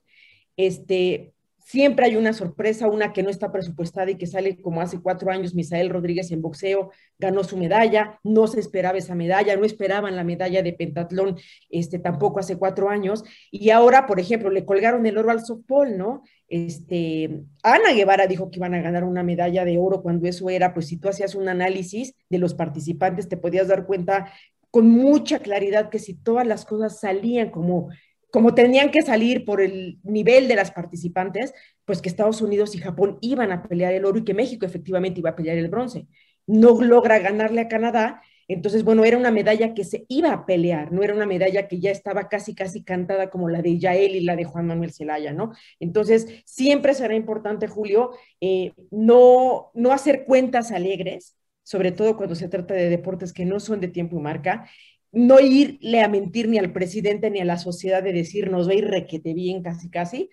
[0.56, 5.00] Este, siempre hay una sorpresa, una que no está presupuestada y que sale como hace
[5.00, 9.64] cuatro años, Misael Rodríguez en boxeo ganó su medalla, no se esperaba esa medalla, no
[9.64, 11.36] esperaban la medalla de pentatlón
[11.68, 15.98] este, tampoco hace cuatro años, y ahora, por ejemplo, le colgaron el oro al softball,
[15.98, 16.22] ¿no?
[16.46, 20.72] Este, Ana Guevara dijo que iban a ganar una medalla de oro cuando eso era,
[20.72, 24.32] pues si tú hacías un análisis de los participantes, te podías dar cuenta
[24.70, 27.88] con mucha claridad que si todas las cosas salían como
[28.30, 32.78] como tenían que salir por el nivel de las participantes, pues que Estados Unidos y
[32.78, 36.06] Japón iban a pelear el oro y que México efectivamente iba a pelear el bronce.
[36.46, 40.92] No logra ganarle a Canadá, entonces, bueno, era una medalla que se iba a pelear,
[40.92, 44.20] no era una medalla que ya estaba casi, casi cantada como la de Yael y
[44.20, 45.52] la de Juan Manuel Zelaya, ¿no?
[45.80, 52.48] Entonces, siempre será importante, Julio, eh, no, no hacer cuentas alegres, sobre todo cuando se
[52.48, 54.68] trata de deportes que no son de tiempo y marca,
[55.16, 58.74] no irle a mentir ni al presidente ni a la sociedad de decir nos a
[58.74, 60.28] ir requete bien casi casi,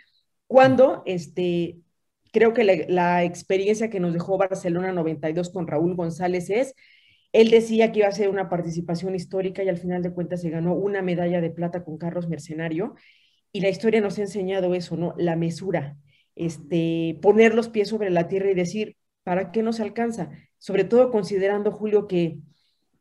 [0.45, 1.79] cuando este,
[2.33, 6.75] creo que la, la, experiencia que nos dejó Barcelona 92 con Raúl González es,
[7.31, 10.49] él decía que iba a ser una participación histórica y al final de cuentas se
[10.49, 12.95] ganó una medalla de plata con Carlos Mercenario
[13.53, 15.13] y la historia nos ha enseñado eso, ¿no?
[15.17, 15.95] La mesura,
[16.35, 20.29] este, poner los pies sobre la tierra y decir, ¿para qué nos alcanza?
[20.57, 22.39] Sobre todo considerando, Julio, que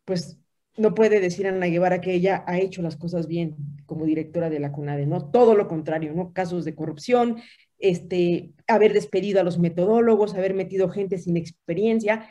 [0.04, 0.41] pues
[0.76, 3.56] no puede decir Ana Guevara que ella ha hecho las cosas bien
[3.86, 5.30] como directora de la CUNADE, ¿no?
[5.30, 6.32] Todo lo contrario, ¿no?
[6.32, 7.36] Casos de corrupción,
[7.78, 12.26] este, haber despedido a los metodólogos, haber metido gente sin experiencia.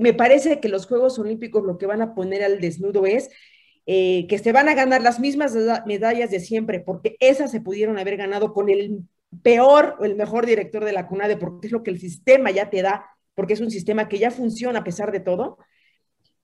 [0.00, 3.30] me parece que los Juegos Olímpicos lo que van a poner al desnudo es
[3.86, 5.54] eh, que se van a ganar las mismas
[5.86, 9.02] medallas de siempre, porque esas se pudieron haber ganado con el
[9.42, 12.70] peor o el mejor director de la CUNADE, porque es lo que el sistema ya
[12.70, 15.58] te da, porque es un sistema que ya funciona a pesar de todo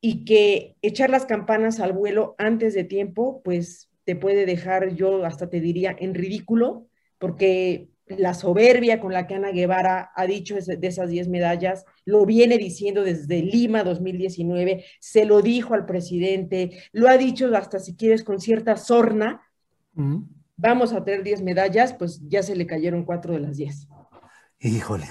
[0.00, 5.24] y que echar las campanas al vuelo antes de tiempo, pues te puede dejar, yo
[5.24, 6.87] hasta te diría, en ridículo,
[7.18, 12.24] porque la soberbia con la que Ana Guevara ha dicho de esas 10 medallas, lo
[12.24, 17.96] viene diciendo desde Lima 2019, se lo dijo al presidente, lo ha dicho hasta si
[17.96, 19.42] quieres con cierta sorna,
[20.56, 23.88] vamos a tener 10 medallas, pues ya se le cayeron cuatro de las 10.
[24.61, 25.06] Híjole,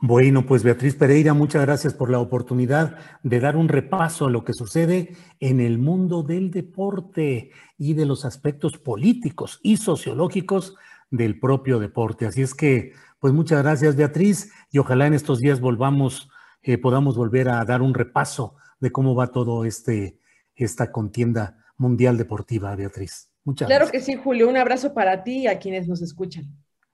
[0.00, 4.44] bueno, pues Beatriz Pereira, muchas gracias por la oportunidad de dar un repaso a lo
[4.44, 10.76] que sucede en el mundo del deporte y de los aspectos políticos y sociológicos
[11.10, 12.26] del propio deporte.
[12.26, 16.30] Así es que, pues muchas gracias Beatriz y ojalá en estos días volvamos,
[16.62, 20.20] eh, podamos volver a dar un repaso de cómo va todo este,
[20.54, 23.30] esta contienda mundial deportiva, Beatriz.
[23.42, 24.48] Muchas claro que sí, Julio.
[24.48, 26.44] Un abrazo para ti y a quienes nos escuchan.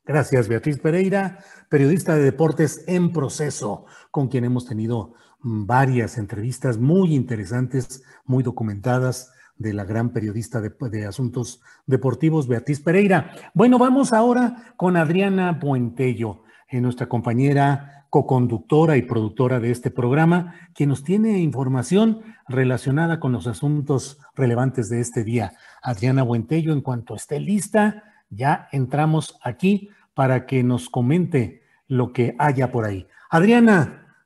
[0.07, 1.39] Gracias, Beatriz Pereira,
[1.71, 9.33] periodista de deportes en proceso, con quien hemos tenido varias entrevistas muy interesantes, muy documentadas
[9.57, 13.31] de la gran periodista de, asuntos deportivos, Beatriz Pereira.
[13.55, 20.55] Bueno, vamos ahora con Adriana Puentello, eh, nuestra compañera coconductora y productora de este programa,
[20.75, 25.55] quien nos tiene información relacionada con los asuntos relevantes de este día.
[25.83, 32.35] Adriana Buentello, en cuanto esté lista, ya entramos aquí para que nos comente lo que
[32.39, 33.07] haya por ahí.
[33.31, 34.17] Adriana,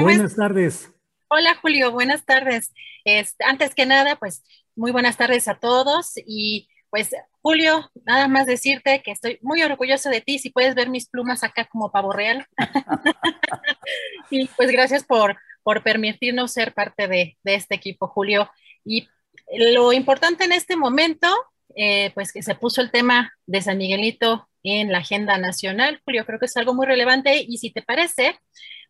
[0.00, 0.92] buenas tardes.
[1.28, 2.72] Hola Julio, buenas tardes.
[3.46, 7.10] antes que nada, pues muy buenas tardes a todos y pues
[7.42, 11.44] Julio, nada más decirte que estoy muy orgulloso de ti, si puedes ver mis plumas
[11.44, 12.46] acá como pavo real.
[14.30, 18.50] y pues gracias por, por permitirnos ser parte de, de este equipo, Julio.
[18.84, 19.08] Y
[19.74, 21.28] lo importante en este momento
[21.78, 26.00] eh, pues que se puso el tema de San Miguelito en la agenda nacional.
[26.06, 28.38] Julio, creo que es algo muy relevante y si te parece,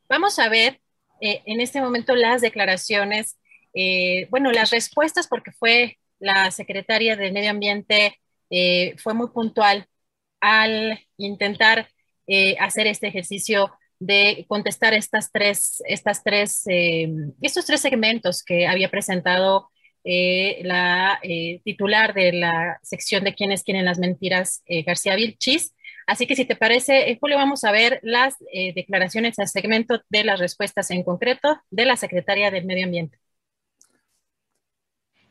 [0.08, 0.80] vamos a ver
[1.20, 3.38] eh, en este momento las declaraciones,
[3.74, 8.20] eh, bueno, las respuestas, porque fue la secretaria de Medio Ambiente,
[8.98, 9.86] fue muy puntual
[10.40, 11.88] al intentar
[12.60, 16.62] hacer este ejercicio de contestar estas tres, estas tres,
[17.42, 19.70] estos tres segmentos que había presentado
[20.08, 25.74] eh, la eh, titular de la sección de quienes quieren las mentiras, eh, García Vilchis.
[26.06, 28.36] Así que si te parece, Julio, vamos a ver las
[28.76, 33.18] declaraciones al segmento de las respuestas en concreto de la Secretaria del Medio Ambiente.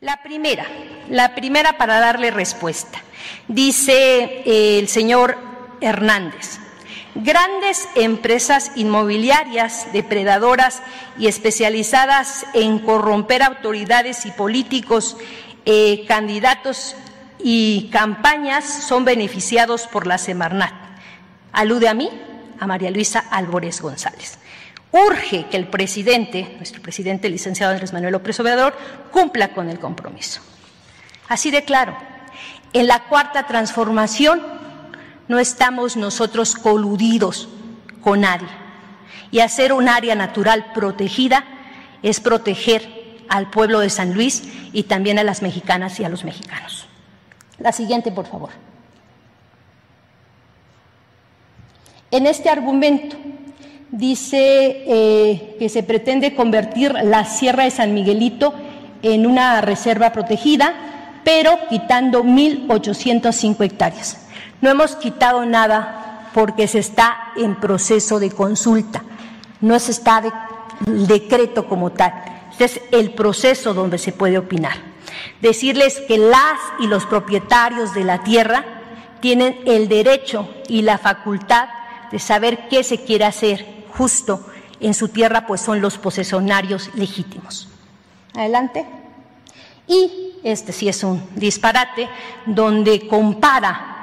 [0.02, 0.66] La primera,
[1.10, 3.02] la primera para darle respuesta.
[3.48, 4.42] Dice
[4.80, 5.38] el señor
[5.80, 6.60] Hernández,
[7.16, 10.82] Grandes empresas inmobiliarias depredadoras
[11.18, 15.16] y especializadas en corromper autoridades y políticos,
[15.64, 16.98] eh, candidatos
[17.40, 20.74] y campañas son beneficiados por la Semarnat.
[21.54, 22.10] Alude a mí,
[22.60, 24.38] a María Luisa Álvarez González.
[24.92, 28.76] Urge que el presidente, nuestro presidente licenciado Andrés Manuel López Obrador,
[29.12, 30.42] cumpla con el compromiso.
[31.30, 31.96] Así de claro,
[32.74, 34.65] en la cuarta transformación
[35.28, 37.48] no estamos nosotros coludidos
[38.02, 38.48] con nadie.
[39.32, 41.44] Y hacer un área natural protegida
[42.04, 42.96] es proteger
[43.28, 46.86] al pueblo de San Luis y también a las mexicanas y a los mexicanos.
[47.58, 48.50] La siguiente, por favor.
[52.12, 53.18] En este argumento
[53.92, 58.54] dice eh, que se pretende convertir la Sierra de San Miguelito
[59.02, 60.74] en una reserva protegida,
[61.24, 64.25] pero quitando 1.805 hectáreas.
[64.62, 69.04] No hemos quitado nada porque se está en proceso de consulta,
[69.62, 70.22] no se está
[70.86, 72.14] el decreto como tal.
[72.52, 74.78] Este es el proceso donde se puede opinar.
[75.42, 78.66] Decirles que las y los propietarios de la tierra
[79.20, 81.70] tienen el derecho y la facultad
[82.12, 84.46] de saber qué se quiere hacer justo
[84.80, 87.68] en su tierra, pues son los posesionarios legítimos.
[88.34, 88.86] Adelante.
[89.88, 92.10] Y este sí es un disparate,
[92.46, 93.95] donde compara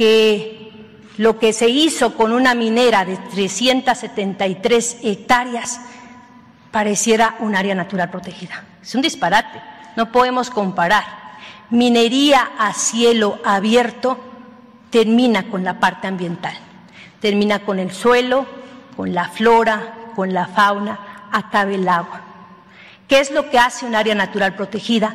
[0.00, 0.72] que
[1.18, 5.78] lo que se hizo con una minera de 373 hectáreas
[6.70, 8.64] pareciera un área natural protegida.
[8.80, 9.60] Es un disparate,
[9.96, 11.04] no podemos comparar.
[11.68, 14.16] Minería a cielo abierto
[14.88, 16.54] termina con la parte ambiental,
[17.20, 18.46] termina con el suelo,
[18.96, 22.22] con la flora, con la fauna, acabe el agua.
[23.06, 25.14] ¿Qué es lo que hace un área natural protegida?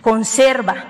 [0.00, 0.84] Conserva,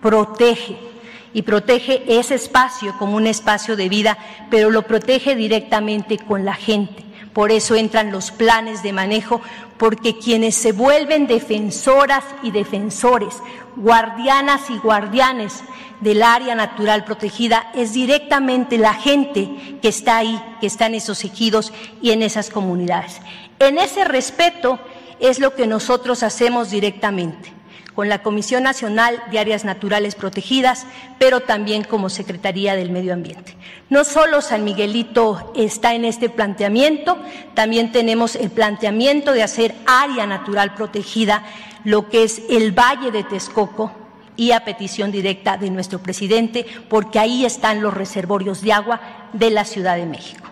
[0.00, 0.93] protege,
[1.34, 4.16] y protege ese espacio como un espacio de vida,
[4.50, 7.04] pero lo protege directamente con la gente.
[7.34, 9.42] Por eso entran los planes de manejo,
[9.76, 13.34] porque quienes se vuelven defensoras y defensores,
[13.74, 15.64] guardianas y guardianes
[16.00, 21.24] del área natural protegida, es directamente la gente que está ahí, que está en esos
[21.24, 23.20] ejidos y en esas comunidades.
[23.58, 24.78] En ese respeto
[25.18, 27.52] es lo que nosotros hacemos directamente
[27.94, 30.86] con la Comisión Nacional de Áreas Naturales Protegidas,
[31.18, 33.56] pero también como Secretaría del Medio Ambiente.
[33.90, 37.18] No solo San Miguelito está en este planteamiento,
[37.54, 41.44] también tenemos el planteamiento de hacer área natural protegida,
[41.84, 43.92] lo que es el Valle de Texcoco,
[44.36, 49.00] y a petición directa de nuestro presidente, porque ahí están los reservorios de agua
[49.32, 50.48] de la Ciudad de México.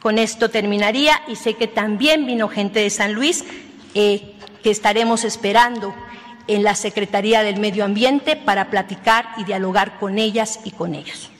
[0.00, 3.44] Con esto terminaría y sé que también vino gente de San Luis
[3.94, 5.94] eh, que estaremos esperando
[6.48, 11.30] en la Secretaría del Medio Ambiente para platicar y dialogar con ellas y con ellos.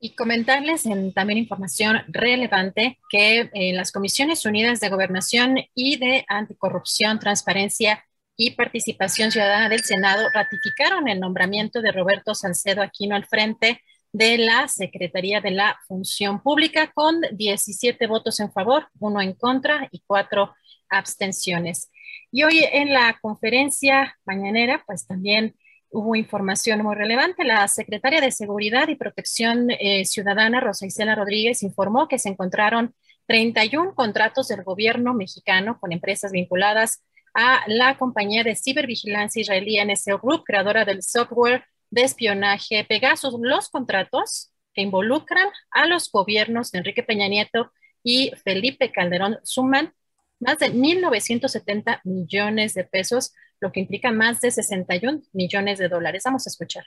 [0.00, 6.24] Y comentarles en también información relevante que en las Comisiones Unidas de Gobernación y de
[6.28, 8.04] Anticorrupción, Transparencia
[8.36, 14.38] y Participación Ciudadana del Senado ratificaron el nombramiento de Roberto Salcedo Aquino al frente de
[14.38, 20.00] la Secretaría de la Función Pública con 17 votos en favor, uno en contra y
[20.06, 20.54] cuatro
[20.88, 21.90] abstenciones.
[22.30, 25.56] Y hoy en la conferencia mañanera, pues también
[25.90, 27.44] hubo información muy relevante.
[27.44, 32.94] La secretaria de Seguridad y Protección eh, Ciudadana, Rosa Isela Rodríguez, informó que se encontraron
[33.26, 37.02] 31 contratos del gobierno mexicano con empresas vinculadas
[37.34, 43.34] a la compañía de cibervigilancia israelí NSO Group, creadora del software de espionaje Pegasus.
[43.40, 47.72] Los contratos que involucran a los gobiernos de Enrique Peña Nieto
[48.02, 49.92] y Felipe Calderón suman
[50.40, 56.22] más de 1.970 millones de pesos, lo que implica más de 61 millones de dólares.
[56.24, 56.84] Vamos a escuchar.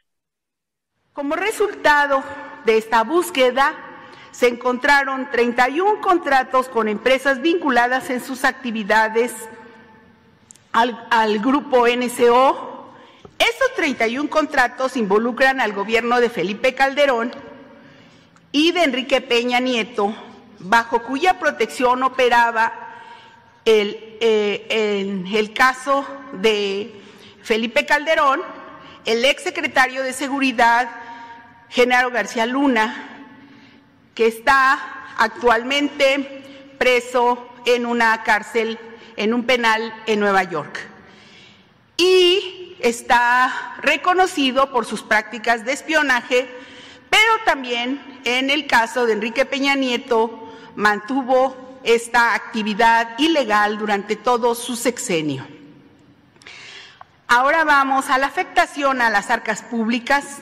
[1.13, 2.23] Como resultado
[2.65, 3.75] de esta búsqueda,
[4.31, 9.33] se encontraron 31 contratos con empresas vinculadas en sus actividades
[10.71, 12.93] al, grupo NCO.
[13.37, 17.31] Estos 31 contratos involucran al gobierno de Felipe Calderón
[18.53, 20.15] y de Enrique Peña Nieto,
[20.59, 22.90] bajo cuya protección operaba
[23.65, 26.93] el, eh, en el caso de
[27.43, 28.41] Felipe Calderón,
[29.05, 30.89] el ex secretario de Seguridad,
[31.69, 33.27] Genaro García Luna,
[34.15, 36.43] que está actualmente
[36.77, 38.77] preso en una cárcel,
[39.15, 40.79] en un penal en Nueva York.
[41.97, 46.49] Y está reconocido por sus prácticas de espionaje,
[47.09, 54.55] pero también en el caso de Enrique Peña Nieto mantuvo esta actividad ilegal durante todo
[54.55, 55.45] su sexenio.
[57.27, 60.41] Ahora vamos a la afectación a las arcas públicas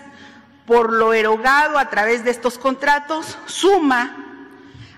[0.66, 4.16] por lo erogado a través de estos contratos, suma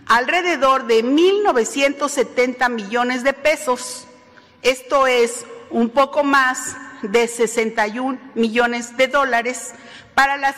[0.05, 4.05] alrededor de 1.970 millones de pesos.
[4.61, 9.73] Esto es un poco más de 61 millones de dólares
[10.13, 10.53] para la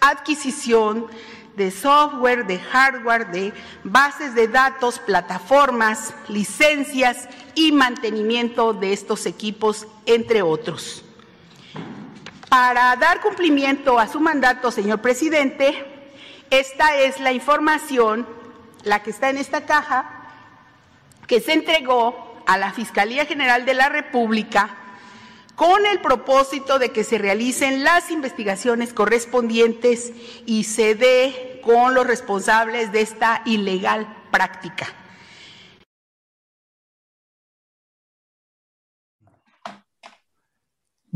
[0.00, 1.08] adquisición
[1.56, 3.52] de software, de hardware, de
[3.84, 11.04] bases de datos, plataformas, licencias y mantenimiento de estos equipos, entre otros.
[12.48, 15.86] Para dar cumplimiento a su mandato, señor presidente,
[16.50, 18.26] esta es la información,
[18.82, 20.28] la que está en esta caja,
[21.26, 24.76] que se entregó a la Fiscalía General de la República
[25.56, 30.12] con el propósito de que se realicen las investigaciones correspondientes
[30.46, 34.86] y se dé con los responsables de esta ilegal práctica.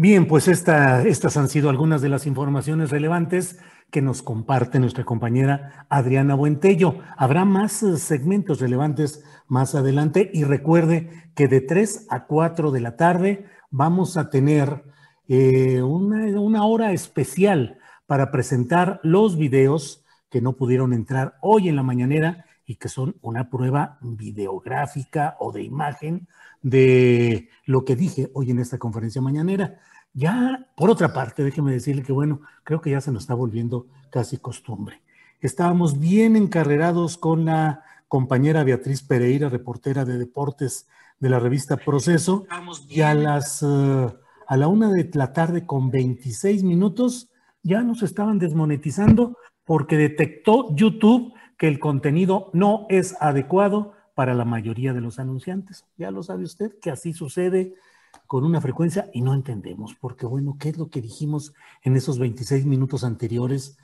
[0.00, 3.58] Bien, pues estas han sido algunas de las informaciones relevantes
[3.90, 7.00] que nos comparte nuestra compañera Adriana Buentello.
[7.16, 12.80] Habrá más eh, segmentos relevantes más adelante y recuerde que de 3 a 4 de
[12.80, 14.84] la tarde vamos a tener
[15.28, 21.82] eh, una, hora especial para presentar los videos que no pudieron entrar hoy en la
[21.82, 26.28] mañanera y que son una prueba videográfica o de imagen
[26.62, 29.78] de lo que dije hoy en esta conferencia mañanera.
[30.12, 33.86] Ya, por otra parte, déjeme decirle que, bueno, creo que ya se nos está volviendo
[34.10, 35.02] casi costumbre.
[35.40, 40.88] Estábamos bien encarrerados con la compañera Beatriz Pereira, reportera de deportes
[41.20, 42.46] de la revista Proceso
[42.88, 44.06] y a las eh,
[44.46, 47.30] a la una de la tarde con 26 minutos
[47.62, 54.44] ya nos estaban desmonetizando porque detectó YouTube que el contenido no es adecuado para la
[54.44, 55.84] mayoría de los anunciantes.
[55.96, 57.74] Ya lo sabe usted que así sucede
[58.26, 61.52] con una frecuencia y no entendemos, porque bueno, ¿qué es lo que dijimos
[61.82, 63.76] en esos 26 minutos anteriores?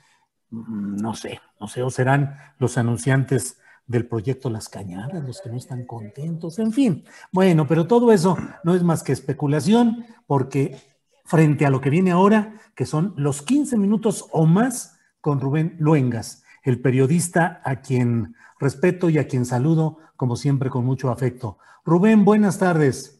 [0.49, 5.49] Mm, no sé, no sé, o serán los anunciantes del proyecto Las Cañadas, los que
[5.49, 7.03] no están contentos, en fin.
[7.31, 10.77] Bueno, pero todo eso no es más que especulación, porque
[11.25, 15.75] frente a lo que viene ahora, que son los 15 minutos o más con Rubén
[15.79, 21.57] Luengas, el periodista a quien respeto y a quien saludo, como siempre, con mucho afecto.
[21.83, 23.15] Rubén, buenas tardes.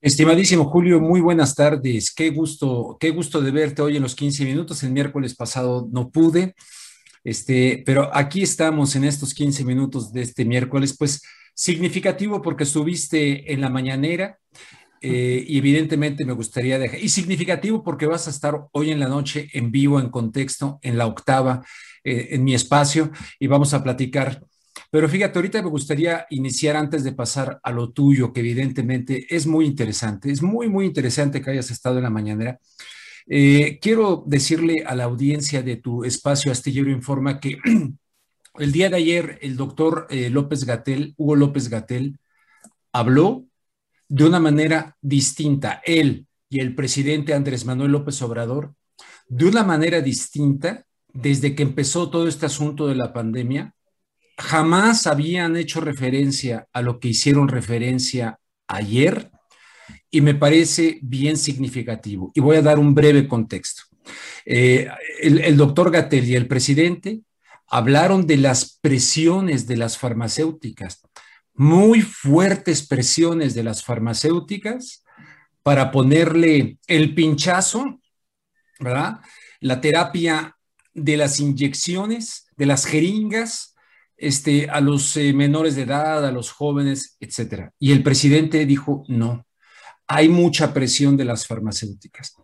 [0.00, 2.14] Estimadísimo Julio, muy buenas tardes.
[2.14, 4.82] Qué gusto, qué gusto de verte hoy en los 15 minutos.
[4.82, 6.54] El miércoles pasado no pude.
[7.26, 11.22] Este, pero aquí estamos en estos 15 minutos de este miércoles, pues
[11.54, 14.38] significativo porque estuviste en la mañanera
[15.00, 19.08] eh, y evidentemente me gustaría dejar, y significativo porque vas a estar hoy en la
[19.08, 21.66] noche en vivo, en contexto, en la octava,
[22.04, 23.10] eh, en mi espacio
[23.40, 24.44] y vamos a platicar.
[24.92, 29.48] Pero fíjate, ahorita me gustaría iniciar antes de pasar a lo tuyo, que evidentemente es
[29.48, 32.60] muy interesante, es muy, muy interesante que hayas estado en la mañanera.
[33.28, 37.58] Eh, quiero decirle a la audiencia de tu espacio Astillero Informa que
[38.58, 42.18] el día de ayer el doctor eh, López Gatel, Hugo López Gatel,
[42.92, 43.44] habló
[44.08, 48.74] de una manera distinta, él y el presidente Andrés Manuel López Obrador,
[49.28, 53.74] de una manera distinta desde que empezó todo este asunto de la pandemia,
[54.38, 59.30] jamás habían hecho referencia a lo que hicieron referencia ayer
[60.16, 62.32] y me parece bien significativo.
[62.34, 63.82] Y voy a dar un breve contexto.
[64.46, 64.88] Eh,
[65.20, 67.20] el, doctor Gatel y el presidente
[67.68, 71.02] hablaron de las presiones de las farmacéuticas,
[71.52, 75.04] muy fuertes presiones de las farmacéuticas
[75.62, 78.00] para ponerle el pinchazo,
[78.80, 79.20] ¿verdad?
[79.60, 80.56] La terapia
[80.94, 83.74] de las inyecciones, de las jeringas,
[84.16, 87.74] este, a los eh, menores de edad, a los jóvenes, etcétera.
[87.78, 89.45] Y el presidente dijo, no,
[90.06, 92.36] hay mucha presión de las farmacéuticas.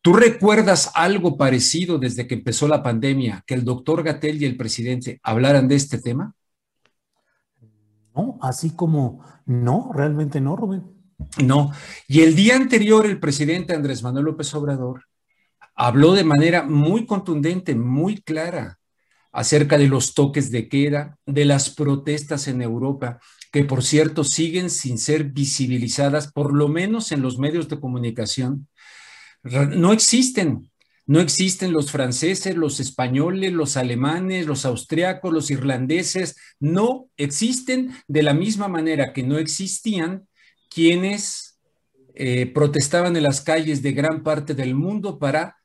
[0.00, 4.56] ¿Tú recuerdas algo parecido desde que empezó la pandemia, que el doctor Gatel y el
[4.56, 6.34] presidente hablaran de este tema?
[8.14, 10.84] No, así como no, realmente no, Rubén.
[11.42, 11.72] No.
[12.06, 15.06] Y el día anterior el presidente Andrés Manuel López Obrador
[15.74, 18.78] habló de manera muy contundente, muy clara,
[19.32, 23.18] acerca de los toques de queda, de las protestas en Europa,
[23.54, 28.66] que por cierto siguen sin ser visibilizadas, por lo menos en los medios de comunicación
[29.44, 30.72] no existen.
[31.06, 36.34] No existen los franceses, los españoles, los alemanes, los austriacos, los irlandeses.
[36.58, 40.26] No existen de la misma manera que no existían
[40.68, 41.60] quienes
[42.16, 45.58] eh, protestaban en las calles de gran parte del mundo para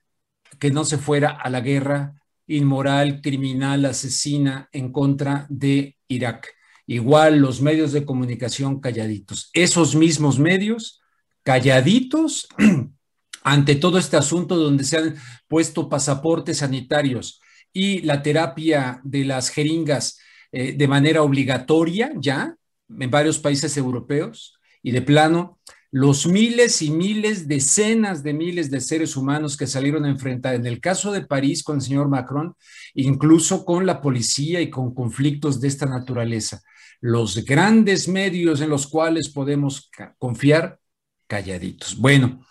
[0.59, 6.59] que no se fuera a la guerra inmoral, criminal, asesina en contra de Irak.
[6.91, 9.51] Igual los medios de comunicación calladitos.
[9.53, 10.99] Esos mismos medios
[11.43, 12.47] calladitos
[13.43, 15.15] ante todo este asunto donde se han
[15.47, 20.17] puesto pasaportes sanitarios y la terapia de las jeringas
[20.51, 22.55] eh, de manera obligatoria ya
[22.89, 25.59] en varios países europeos y de plano
[25.91, 30.65] los miles y miles, decenas de miles de seres humanos que salieron a enfrentar, en
[30.65, 32.55] el caso de París con el señor Macron,
[32.93, 36.61] incluso con la policía y con conflictos de esta naturaleza.
[37.01, 40.79] Los grandes medios en los cuales podemos confiar
[41.27, 41.97] calladitos.
[41.97, 42.45] Bueno,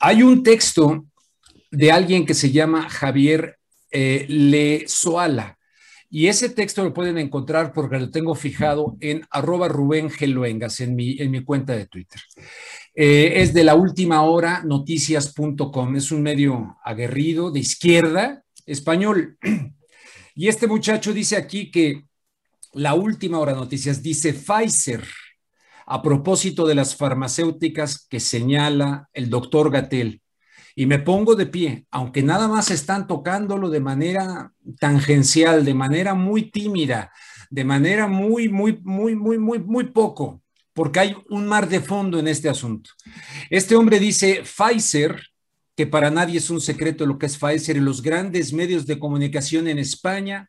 [0.00, 1.06] hay un texto
[1.70, 3.58] de alguien que se llama Javier
[3.90, 5.58] eh, Le Soala.
[6.08, 10.94] Y ese texto lo pueden encontrar porque lo tengo fijado en arroba Rubén Geluengas en
[10.94, 12.20] mi, en mi cuenta de Twitter.
[12.94, 15.96] Eh, es de la última hora noticias.com.
[15.96, 19.38] Es un medio aguerrido de izquierda español.
[20.34, 22.04] Y este muchacho dice aquí que
[22.74, 25.04] la última hora noticias dice Pfizer
[25.86, 30.22] a propósito de las farmacéuticas que señala el doctor Gatel.
[30.74, 36.14] Y me pongo de pie, aunque nada más están tocándolo de manera tangencial, de manera
[36.14, 37.12] muy tímida,
[37.50, 40.40] de manera muy, muy, muy, muy, muy, muy poco,
[40.72, 42.90] porque hay un mar de fondo en este asunto.
[43.50, 45.20] Este hombre dice, Pfizer,
[45.76, 48.98] que para nadie es un secreto lo que es Pfizer, y los grandes medios de
[48.98, 50.48] comunicación en España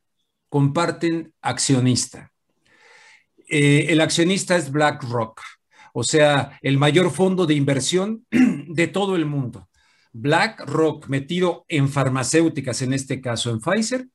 [0.53, 2.31] comparten accionista.
[3.49, 5.41] Eh, el accionista es BlackRock,
[5.93, 9.67] o sea, el mayor fondo de inversión de todo el mundo.
[10.11, 14.07] BlackRock metido en farmacéuticas, en este caso en Pfizer,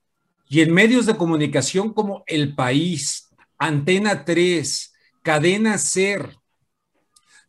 [0.49, 6.36] y en medios de comunicación como El País, Antena 3, Cadena Ser.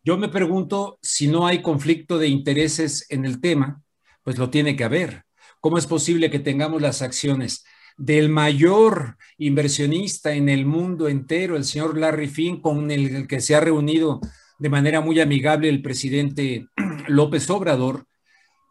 [0.03, 3.83] Yo me pregunto si no hay conflicto de intereses en el tema,
[4.23, 5.25] pues lo tiene que haber.
[5.59, 7.63] ¿Cómo es posible que tengamos las acciones
[7.99, 13.55] del mayor inversionista en el mundo entero, el señor Larry Finn, con el, que se
[13.55, 14.21] ha reunido
[14.57, 16.65] de manera muy amigable el presidente
[17.07, 18.05] López Obrador,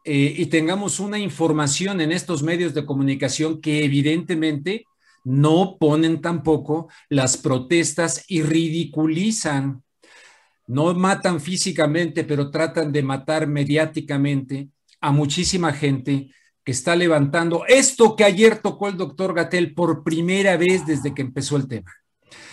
[0.04, 4.86] eh, y tengamos una información en estos medios de comunicación que evidentemente
[5.24, 9.82] no ponen tampoco las protestas y ridiculizan.
[10.66, 14.70] No matan físicamente, pero tratan de matar mediáticamente
[15.02, 16.30] a muchísima gente
[16.68, 21.22] que está levantando esto que ayer tocó el doctor Gatel por primera vez desde que
[21.22, 21.90] empezó el tema.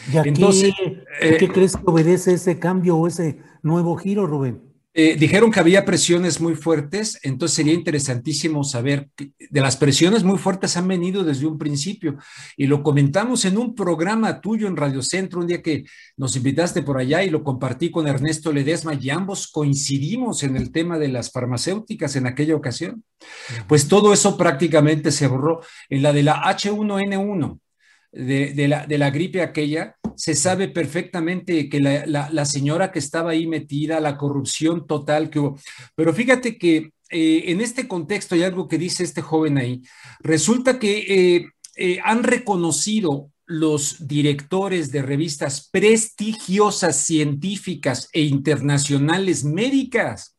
[0.09, 4.25] ¿Y a Entonces, qué, qué eh, crees que obedece ese cambio o ese nuevo giro,
[4.25, 4.61] Rubén?
[4.97, 10.37] Eh, dijeron que había presiones muy fuertes, entonces sería interesantísimo saber, de las presiones muy
[10.37, 12.15] fuertes han venido desde un principio.
[12.55, 15.83] Y lo comentamos en un programa tuyo en Radio Centro un día que
[16.15, 20.71] nos invitaste por allá y lo compartí con Ernesto Ledesma y ambos coincidimos en el
[20.71, 23.03] tema de las farmacéuticas en aquella ocasión.
[23.67, 25.59] Pues todo eso prácticamente se borró.
[25.89, 27.59] En la de la H1N1
[28.15, 33.47] de, la, de la gripe aquella, se sabe perfectamente que la, señora que estaba ahí
[33.47, 35.59] metida, la corrupción total que hubo.
[35.95, 39.81] Pero fíjate que eh, en este contexto hay algo que dice este joven ahí.
[40.21, 50.35] Resulta que eh, eh, han reconocido los directores de revistas prestigiosas científicas e internacionales médicas.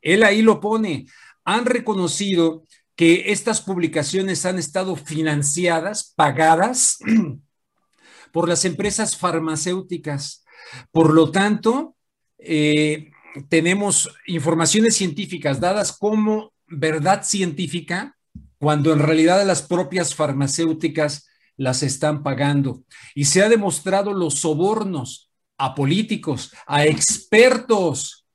[0.00, 1.06] Él ahí lo pone.
[1.44, 2.64] Han reconocido
[2.96, 6.98] que estas publicaciones han estado financiadas, pagadas
[8.32, 10.44] por las empresas farmacéuticas.
[10.90, 11.94] Por lo tanto,
[12.38, 13.10] eh,
[13.48, 18.16] tenemos informaciones científicas dadas como verdad científica
[18.58, 21.28] cuando en realidad las propias farmacéuticas
[21.58, 22.82] las están pagando.
[23.14, 28.26] Y se ha demostrado los sobornos a políticos, a expertos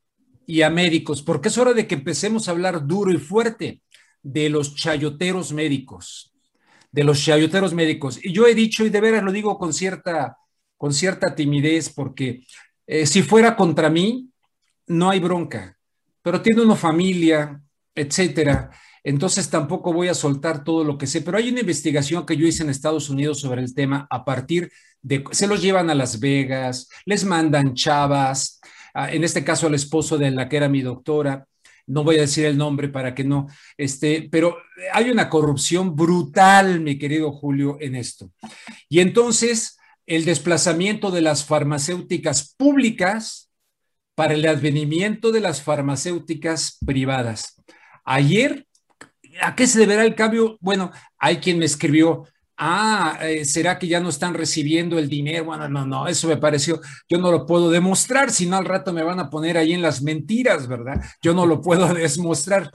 [0.46, 3.82] y a médicos, porque es hora de que empecemos a hablar duro y fuerte
[4.24, 6.34] de los chayoteros médicos,
[6.92, 8.20] de los chayoteros médicos.
[8.24, 10.38] Y yo he dicho, y de veras lo digo con cierta,
[10.78, 12.46] con cierta timidez, porque
[12.88, 14.30] eh, si fuera contra mí,
[14.88, 15.78] no hay bronca,
[16.22, 17.62] pero tiene una familia,
[17.96, 18.72] etcétera.
[19.04, 22.46] Entonces tampoco voy a soltar todo lo que sé, pero hay una investigación que yo
[22.46, 26.20] hice en Estados Unidos sobre el tema a partir de, se los llevan a Las
[26.20, 28.60] Vegas, les mandan chavas,
[28.94, 31.48] en este caso al esposo de la que era mi doctora,
[31.92, 34.58] no voy a decir el nombre para que no, este, pero
[34.94, 38.32] hay una corrupción brutal, mi querido Julio, en esto.
[38.90, 43.50] Y entonces el desplazamiento de las farmacéuticas públicas
[44.16, 47.62] para el advenimiento de las farmacéuticas privadas.
[48.04, 48.66] Ayer
[49.40, 50.58] ¿A qué se deberá el cambio?
[50.60, 52.28] Bueno, hay quien me escribió,
[52.64, 55.46] ah, eh, ¿será que ya no están recibiendo el dinero?
[55.46, 58.94] Bueno, no, no, eso me pareció, yo no lo puedo demostrar, si no al rato
[58.94, 61.02] me van a poner ahí en las mentiras, ¿verdad?
[61.24, 62.70] Yo no lo puedo demostrar,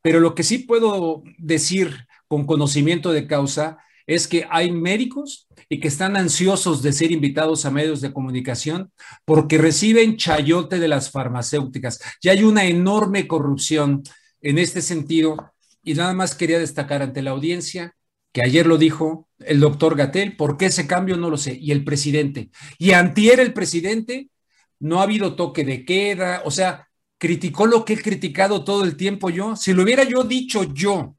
[0.00, 5.80] pero lo que sí puedo decir con conocimiento de causa es que hay médicos y
[5.80, 8.90] que están ansiosos de ser invitados a medios de comunicación
[9.24, 12.00] porque reciben chayote de las farmacéuticas.
[12.22, 14.02] Ya hay una enorme corrupción
[14.40, 17.96] en este sentido y nada más quería destacar ante la audiencia
[18.32, 21.16] que ayer lo dijo el doctor Gatel, ¿por qué ese cambio?
[21.16, 22.50] No lo sé, y el presidente.
[22.78, 24.30] Y antier el presidente,
[24.78, 28.96] no ha habido toque de queda, o sea, criticó lo que he criticado todo el
[28.96, 29.56] tiempo yo.
[29.56, 31.16] Si lo hubiera yo dicho yo,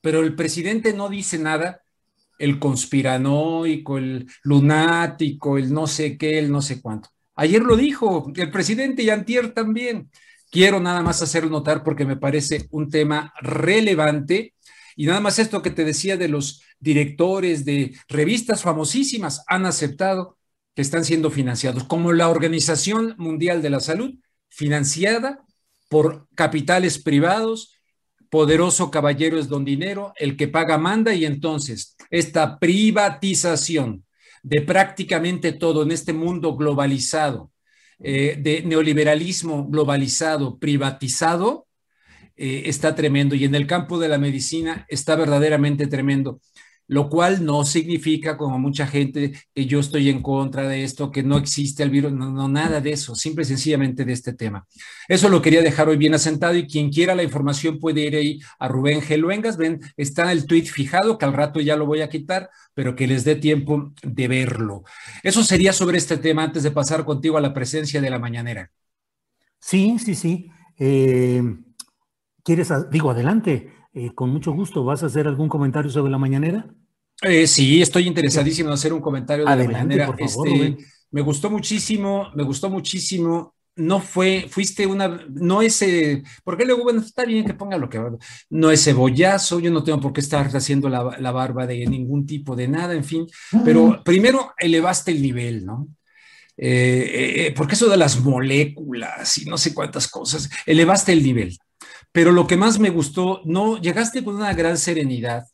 [0.00, 1.82] pero el presidente no dice nada,
[2.38, 7.10] el conspiranoico, el lunático, el no sé qué, el no sé cuánto.
[7.36, 10.10] Ayer lo dijo el presidente y antier también.
[10.50, 14.54] Quiero nada más hacer notar porque me parece un tema relevante.
[14.96, 20.38] Y nada más esto que te decía de los directores de revistas famosísimas han aceptado
[20.74, 24.14] que están siendo financiados, como la Organización Mundial de la Salud,
[24.48, 25.44] financiada
[25.88, 27.74] por capitales privados,
[28.30, 34.04] poderoso caballero es don dinero, el que paga manda y entonces esta privatización
[34.42, 37.52] de prácticamente todo en este mundo globalizado,
[37.98, 41.66] eh, de neoliberalismo globalizado, privatizado,
[42.40, 43.34] eh, está tremendo.
[43.34, 46.40] Y en el campo de la medicina está verdaderamente tremendo
[46.90, 51.22] lo cual no significa, como mucha gente, que yo estoy en contra de esto, que
[51.22, 54.66] no existe el virus, no, no, nada de eso, simple y sencillamente de este tema.
[55.06, 58.40] Eso lo quería dejar hoy bien asentado y quien quiera la información puede ir ahí
[58.58, 62.08] a Rubén Geluengas, ven, está el tweet fijado, que al rato ya lo voy a
[62.08, 64.82] quitar, pero que les dé tiempo de verlo.
[65.22, 68.68] Eso sería sobre este tema antes de pasar contigo a la presencia de la mañanera.
[69.60, 70.50] Sí, sí, sí.
[70.76, 71.40] Eh,
[72.44, 73.72] ¿Quieres, digo, adelante?
[73.92, 74.84] Eh, con mucho gusto.
[74.84, 76.66] ¿Vas a hacer algún comentario sobre la mañanera?
[77.22, 80.14] Eh, sí, estoy interesadísimo en hacer un comentario de la mañanera.
[80.18, 80.76] Este,
[81.10, 83.54] me gustó muchísimo, me gustó muchísimo.
[83.76, 88.00] No fue, fuiste una, no ese, porque luego, bueno, está bien que ponga lo que
[88.50, 92.26] no es cebollazo, yo no tengo por qué estar haciendo la, la barba de ningún
[92.26, 93.26] tipo de nada, en fin,
[93.64, 95.88] pero primero elevaste el nivel, ¿no?
[96.56, 101.56] Eh, porque eso de las moléculas y no sé cuántas cosas, elevaste el nivel.
[102.12, 105.44] Pero lo que más me gustó, no, llegaste con una gran serenidad,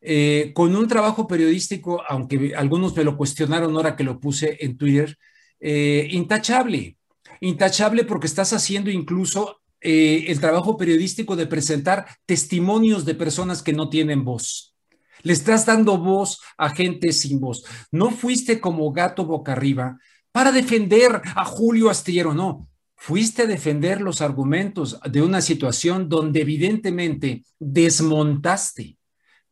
[0.00, 4.76] eh, con un trabajo periodístico, aunque algunos me lo cuestionaron ahora que lo puse en
[4.76, 5.18] Twitter,
[5.58, 6.96] eh, intachable,
[7.40, 13.72] intachable porque estás haciendo incluso eh, el trabajo periodístico de presentar testimonios de personas que
[13.72, 14.76] no tienen voz.
[15.22, 17.64] Le estás dando voz a gente sin voz.
[17.90, 19.98] No fuiste como gato boca arriba
[20.32, 22.69] para defender a Julio Astillero, no
[23.00, 28.98] fuiste a defender los argumentos de una situación donde evidentemente desmontaste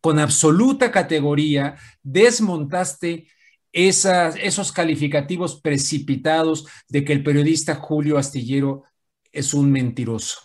[0.02, 3.26] con absoluta categoría, desmontaste
[3.72, 8.84] esos calificativos precipitados de que el periodista Julio Astillero
[9.32, 10.40] es un mentiroso.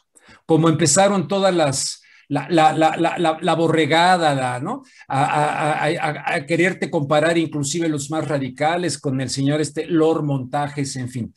[0.46, 4.84] Como empezaron todas las, la, borregada, ¿no?
[5.10, 10.96] A, a, a, quererte comparar inclusive los más radicales con el señor este Lord Montajes,
[10.96, 11.34] en fin.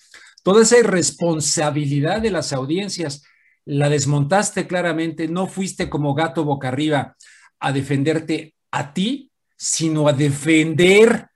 [0.46, 3.24] Toda esa irresponsabilidad de las audiencias
[3.64, 7.16] la desmontaste claramente, no fuiste como gato boca arriba
[7.58, 11.26] a defenderte a ti, sino a defender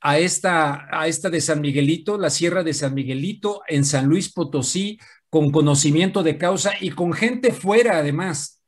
[0.00, 4.32] a esta, a esta de San Miguelito, la Sierra de San Miguelito, en San Luis
[4.32, 4.98] Potosí,
[5.28, 8.60] con conocimiento de causa y con gente fuera, además.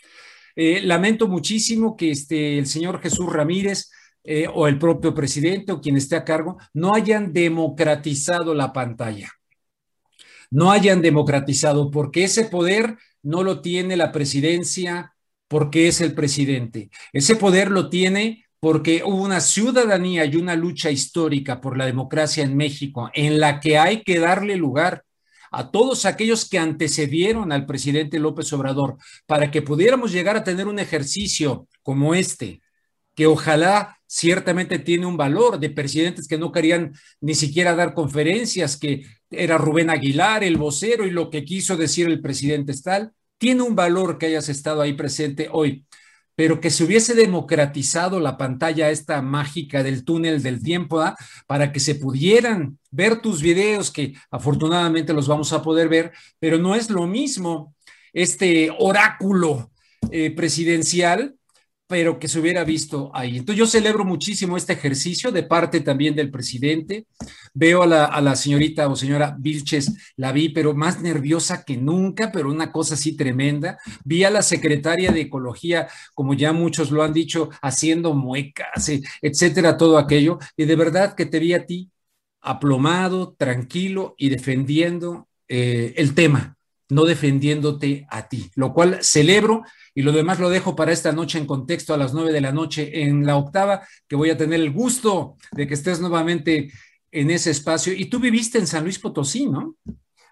[0.54, 3.90] Eh, lamento muchísimo que este, el señor Jesús Ramírez
[4.22, 9.28] eh, o el propio presidente o quien esté a cargo no hayan democratizado la pantalla.
[10.52, 15.14] No hayan democratizado, porque ese poder no lo tiene la presidencia
[15.48, 16.90] porque es el presidente.
[17.12, 22.44] Ese poder lo tiene porque hubo una ciudadanía y una lucha histórica por la democracia
[22.44, 25.04] en México en la que hay que darle lugar
[25.50, 28.96] a todos aquellos que antecedieron al presidente López Obrador
[29.26, 32.61] para que pudiéramos llegar a tener un ejercicio como este,
[33.14, 38.76] que ojalá ciertamente tiene un valor de presidentes que no querían ni siquiera dar conferencias,
[38.76, 43.12] que era Rubén Aguilar, el vocero, y lo que quiso decir el presidente es tal,
[43.38, 45.86] tiene un valor que hayas estado ahí presente hoy,
[46.36, 51.16] pero que se hubiese democratizado la pantalla esta mágica del túnel del tiempo ¿ah?
[51.46, 56.58] para que se pudieran ver tus videos, que afortunadamente los vamos a poder ver, pero
[56.58, 57.74] no es lo mismo
[58.12, 59.70] este oráculo
[60.10, 61.36] eh, presidencial
[61.92, 63.36] pero que se hubiera visto ahí.
[63.36, 67.04] Entonces yo celebro muchísimo este ejercicio de parte también del presidente.
[67.52, 71.76] Veo a la, a la, señorita o señora Vilches, la vi, pero más nerviosa que
[71.76, 73.78] nunca, pero una cosa así tremenda.
[74.04, 79.02] Vi a la secretaria de Ecología, como ya muchos lo han dicho, haciendo muecas, eh,
[79.20, 80.38] etcétera, todo aquello.
[80.56, 81.90] Y de verdad que te vi a ti
[82.40, 86.56] aplomado, tranquilo y defendiendo eh, el tema,
[86.92, 89.62] no defendiéndote a ti, lo cual celebro
[89.94, 92.52] y lo demás lo dejo para esta noche en contexto a las nueve de la
[92.52, 96.70] noche en la octava, que voy a tener el gusto de que estés nuevamente
[97.10, 97.92] en ese espacio.
[97.92, 99.76] Y tú viviste en San Luis Potosí, ¿no?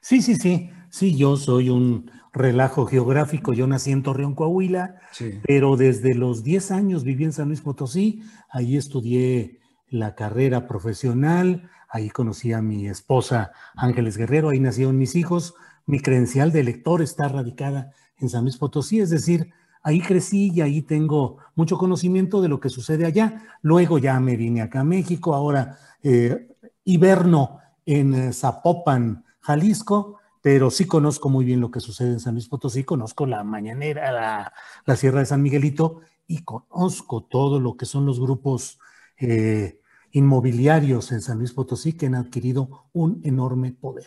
[0.03, 0.71] Sí, sí, sí.
[0.91, 3.53] Sí, yo soy un relajo geográfico.
[3.53, 4.97] Yo nací en Torreón, Coahuila,
[5.45, 8.23] pero desde los 10 años viví en San Luis Potosí.
[8.51, 11.71] Ahí estudié la carrera profesional.
[11.89, 14.51] Ahí conocí a mi esposa Ángeles Guerrero.
[14.51, 15.55] Ahí nacieron mis hijos.
[15.91, 19.51] Mi credencial de lector está radicada en San Luis Potosí, es decir,
[19.83, 23.43] ahí crecí y ahí tengo mucho conocimiento de lo que sucede allá.
[23.61, 30.71] Luego ya me vine acá a México, ahora eh, hiberno en eh, Zapopan, Jalisco, pero
[30.71, 34.53] sí conozco muy bien lo que sucede en San Luis Potosí, conozco la mañanera, la,
[34.87, 38.79] la Sierra de San Miguelito y conozco todo lo que son los grupos
[39.19, 39.81] eh,
[40.13, 44.07] inmobiliarios en San Luis Potosí que han adquirido un enorme poder.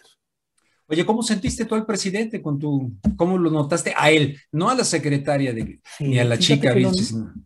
[0.94, 4.76] Oye, ¿cómo sentiste tú al presidente con tu, cómo lo notaste a él, no a
[4.76, 6.76] la secretaria de, ni a la chica?
[6.76, 6.91] Lo,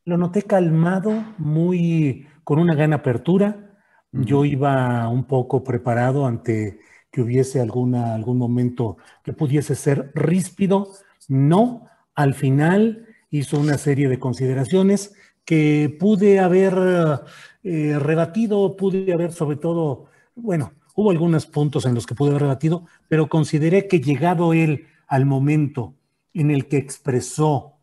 [0.03, 3.73] lo, noté calmado, muy, con una gran apertura.
[4.11, 10.89] Yo iba un poco preparado ante que hubiese alguna, algún momento que pudiese ser ríspido.
[11.29, 15.13] No, al final hizo una serie de consideraciones
[15.45, 16.73] que pude haber
[17.63, 22.41] eh, rebatido, pude haber sobre todo, bueno, Hubo algunos puntos en los que pude haber
[22.41, 25.93] rebatido, pero consideré que llegado él al momento
[26.33, 27.73] en el que expresó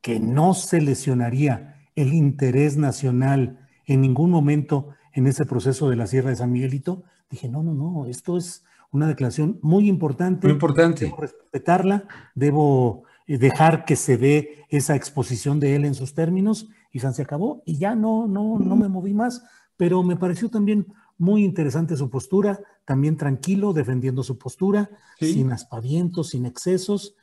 [0.00, 6.06] que no se lesionaría el interés nacional en ningún momento en ese proceso de la
[6.06, 10.46] Sierra de San Miguelito, dije, no, no, no, esto es una declaración muy importante.
[10.46, 11.06] Muy importante.
[11.06, 12.04] Debo respetarla,
[12.36, 17.22] debo eh, dejar que se dé esa exposición de él en sus términos y se
[17.22, 19.42] acabó y ya no, no, no me moví más,
[19.76, 20.86] pero me pareció también
[21.20, 27.14] muy interesante su postura, también tranquilo, defendiendo su postura, sin aspavientos, sin excesos.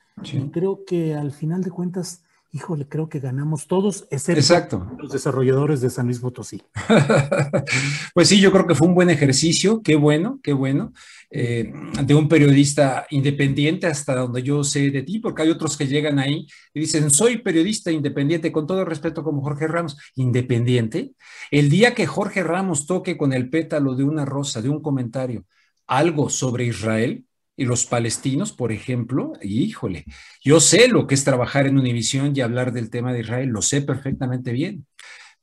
[0.52, 5.90] creo que al final de cuentas, híjole, creo que ganamos todos, excepto los desarrolladores de
[5.90, 6.62] San Luis Potosí.
[8.14, 10.94] pues sí, yo creo que fue un buen ejercicio, qué bueno, qué bueno.
[11.30, 11.74] Eh,
[12.06, 16.20] de un periodista independiente hasta donde yo sé de ti, porque hay otros que llegan
[16.20, 21.12] ahí y dicen, soy periodista independiente, con todo respeto como Jorge Ramos, independiente.
[21.52, 25.46] El día que Jorge Ramos toque con el pétalo de una rosa, de un comentario,
[25.86, 27.26] algo sobre Israel
[27.58, 30.06] y los palestinos, por ejemplo, híjole,
[30.42, 33.62] yo sé lo que es trabajar en Univisión y hablar del tema de Israel, lo
[33.62, 34.86] sé perfectamente bien,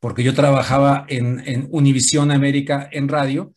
[0.00, 3.52] porque yo trabajaba en, en Univisión América en radio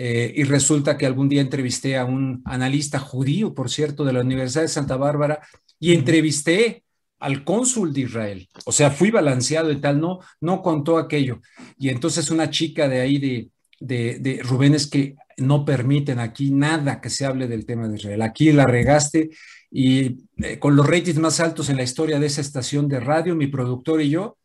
[0.00, 4.20] eh, y resulta que algún día entrevisté a un analista judío, por cierto, de la
[4.20, 5.40] Universidad de Santa Bárbara,
[5.80, 6.84] y entrevisté
[7.18, 8.48] al cónsul de Israel.
[8.64, 11.40] O sea, fui balanceado y tal, no, no contó aquello.
[11.76, 16.52] Y entonces una chica de ahí de, de, de Rubén es que no permiten aquí
[16.52, 18.22] nada que se hable del tema de Israel.
[18.22, 19.30] Aquí la regaste
[19.68, 23.34] y eh, con los ratings más altos en la historia de esa estación de radio,
[23.34, 24.38] mi productor y yo,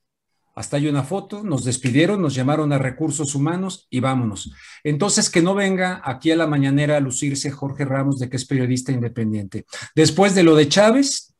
[0.55, 4.51] hasta hay una foto, nos despidieron, nos llamaron a recursos humanos y vámonos.
[4.83, 8.45] Entonces, que no venga aquí a la mañanera a lucirse Jorge Ramos de que es
[8.45, 9.65] periodista independiente.
[9.95, 11.33] Después de lo de Chávez,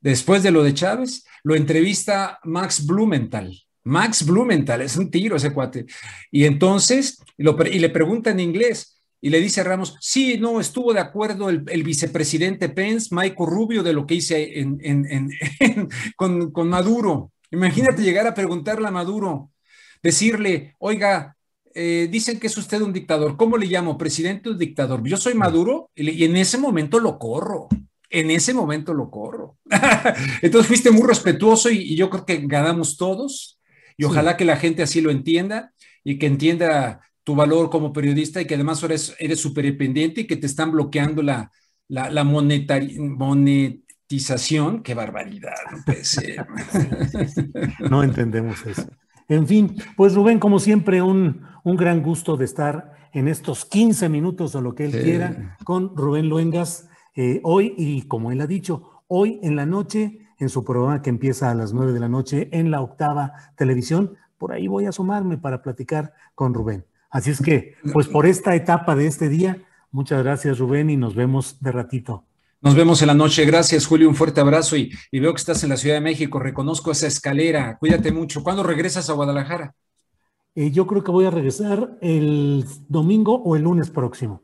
[0.00, 3.54] después de lo de Chávez, lo entrevista Max Blumenthal,
[3.84, 5.84] Max Blumenthal, es un tiro ese cuate.
[6.30, 10.92] Y entonces, y le pregunta en inglés, y le dice a Ramos, sí, no, estuvo
[10.92, 14.52] de acuerdo el, vicepresidente Pence, Michael Rubio, de lo que hice
[16.16, 17.32] con, con, Maduro.
[17.50, 19.50] Imagínate llegar a preguntarle a Maduro,
[20.02, 21.36] decirle, oiga,
[21.74, 23.98] eh, dicen que es usted un dictador, ¿cómo le llamo?
[23.98, 25.02] ¿Presidente o dictador?
[25.06, 27.68] Yo soy Maduro y en ese momento lo corro
[28.14, 29.58] en ese momento lo corro.
[30.42, 33.60] Entonces fuiste muy respetuoso y, yo creo que ganamos todos
[33.96, 35.72] y ojalá que la gente así lo entienda
[36.04, 40.26] y que entienda tu valor como periodista y que además ahora eres súper dependiente y
[40.26, 41.50] que te están bloqueando la,
[41.88, 42.24] la,
[44.82, 46.46] Qué barbaridad, no puede ser.
[47.90, 48.88] no entendemos eso.
[49.28, 54.08] En fin, pues Rubén, como siempre, un, un, gran gusto de estar en estos 15
[54.08, 58.46] minutos o lo que él quiera con Rubén Luengas eh, hoy, y como él ha
[58.46, 62.08] dicho, hoy en la noche, en su programa que empieza a las nueve de la
[62.08, 66.84] noche en la octava televisión, por ahí voy a asomarme para platicar con Rubén.
[67.08, 69.58] Así es que, pues por esta etapa de este día,
[69.92, 72.24] muchas gracias Rubén y nos vemos de ratito.
[72.64, 73.44] Nos vemos en la noche.
[73.44, 74.08] Gracias, Julio.
[74.08, 76.38] Un fuerte abrazo y, veo que estás en la Ciudad de México.
[76.38, 77.76] Reconozco esa escalera.
[77.78, 78.42] Cuídate mucho.
[78.42, 79.74] ¿Cuándo regresas a Guadalajara?
[80.54, 84.40] Eh, yo creo que voy a regresar el domingo o el lunes próximo.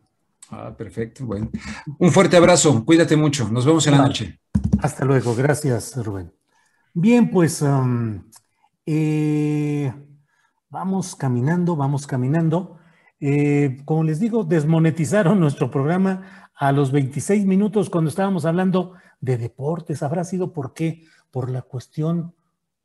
[0.51, 1.25] Ah, perfecto.
[1.25, 1.51] Bueno,
[1.99, 2.85] un fuerte abrazo.
[2.85, 3.49] Cuídate mucho.
[3.49, 4.39] Nos vemos en la noche.
[4.81, 5.35] Hasta luego.
[5.35, 6.31] Gracias, Rubén.
[6.93, 8.23] Bien, pues um,
[8.85, 9.95] eh,
[10.69, 12.77] vamos caminando, vamos caminando.
[13.19, 18.93] Eh, como les digo, desmonetizaron nuestro programa a los 26 minutos cuando estábamos hablando
[19.23, 20.03] de deportes.
[20.03, 21.05] ¿Habrá sido por qué?
[21.31, 22.35] Por la cuestión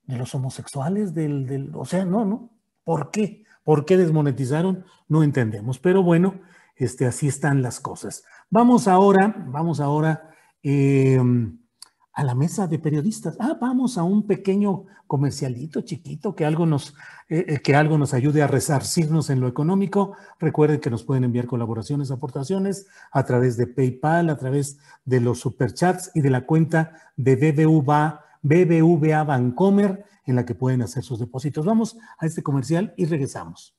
[0.06, 2.52] de los homosexuales, del, del, o sea, no, ¿no?
[2.86, 3.44] ¿Por qué?
[3.66, 4.86] ¿Por qué desmonetizaron?
[5.10, 5.78] No entendemos.
[5.80, 6.40] Pero bueno,
[6.78, 8.24] este, así están las cosas.
[8.50, 10.30] Vamos ahora, vamos ahora
[10.64, 11.60] em,
[12.16, 13.36] a la mesa de periodistas.
[13.40, 16.96] Ah, vamos a un pequeño comercialito chiquito que algo nos,
[17.30, 20.14] eh, eh, que algo nos ayude a resarcirnos en lo económico.
[20.40, 25.40] Recuerden que nos pueden enviar colaboraciones, aportaciones a través de PayPal, a través de los
[25.40, 31.20] superchats y de la cuenta de BBVA, BBVA Bancomer en la que pueden hacer sus
[31.20, 31.66] depósitos.
[31.66, 33.76] Vamos a este comercial y regresamos.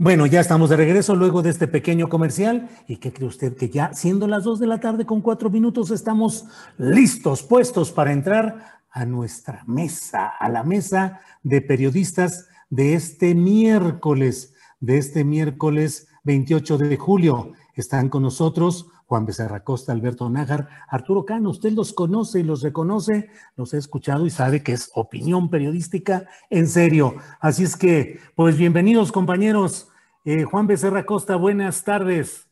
[0.00, 2.68] Bueno, ya estamos de regreso luego de este pequeño comercial.
[2.86, 5.90] ¿Y qué cree usted que ya siendo las dos de la tarde con cuatro minutos
[5.90, 6.44] estamos
[6.76, 14.54] listos, puestos para entrar a nuestra mesa, a la mesa de periodistas de este miércoles,
[14.78, 17.54] de este miércoles 28 de julio?
[17.74, 21.48] Están con nosotros Juan Becerra Costa, Alberto Nájar, Arturo Cano.
[21.48, 26.26] Usted los conoce y los reconoce, los ha escuchado y sabe que es opinión periodística
[26.50, 27.14] en serio.
[27.40, 29.88] Así es que, pues bienvenidos compañeros.
[30.26, 32.50] Eh, Juan Becerra Costa, buenas tardes.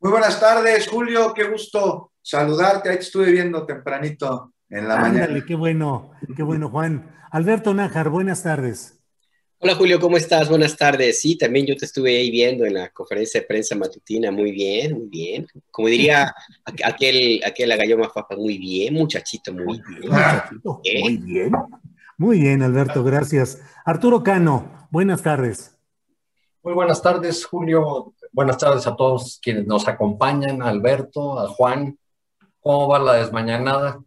[0.00, 1.34] Muy buenas tardes, Julio.
[1.34, 2.88] Qué gusto saludarte.
[2.88, 5.44] Ahí te estuve viendo tempranito en la Ándale, mañana.
[5.46, 7.14] qué bueno, qué bueno, Juan.
[7.30, 9.01] Alberto Nájar, buenas tardes.
[9.64, 10.48] Hola Julio, ¿cómo estás?
[10.48, 11.20] Buenas tardes.
[11.20, 14.32] Sí, también yo te estuve ahí viendo en la conferencia de prensa matutina.
[14.32, 15.46] Muy bien, muy bien.
[15.70, 16.34] Como diría
[16.84, 20.10] aquel, aquel agallo más papa, muy bien, muchachito, muy bien.
[20.10, 21.52] Muchachito, muy bien.
[22.18, 23.62] Muy bien, Alberto, gracias.
[23.84, 25.78] Arturo Cano, buenas tardes.
[26.64, 28.14] Muy buenas tardes, Julio.
[28.32, 31.96] Buenas tardes a todos quienes nos acompañan, a Alberto, a Juan.
[32.58, 34.02] ¿Cómo va la desmañanada?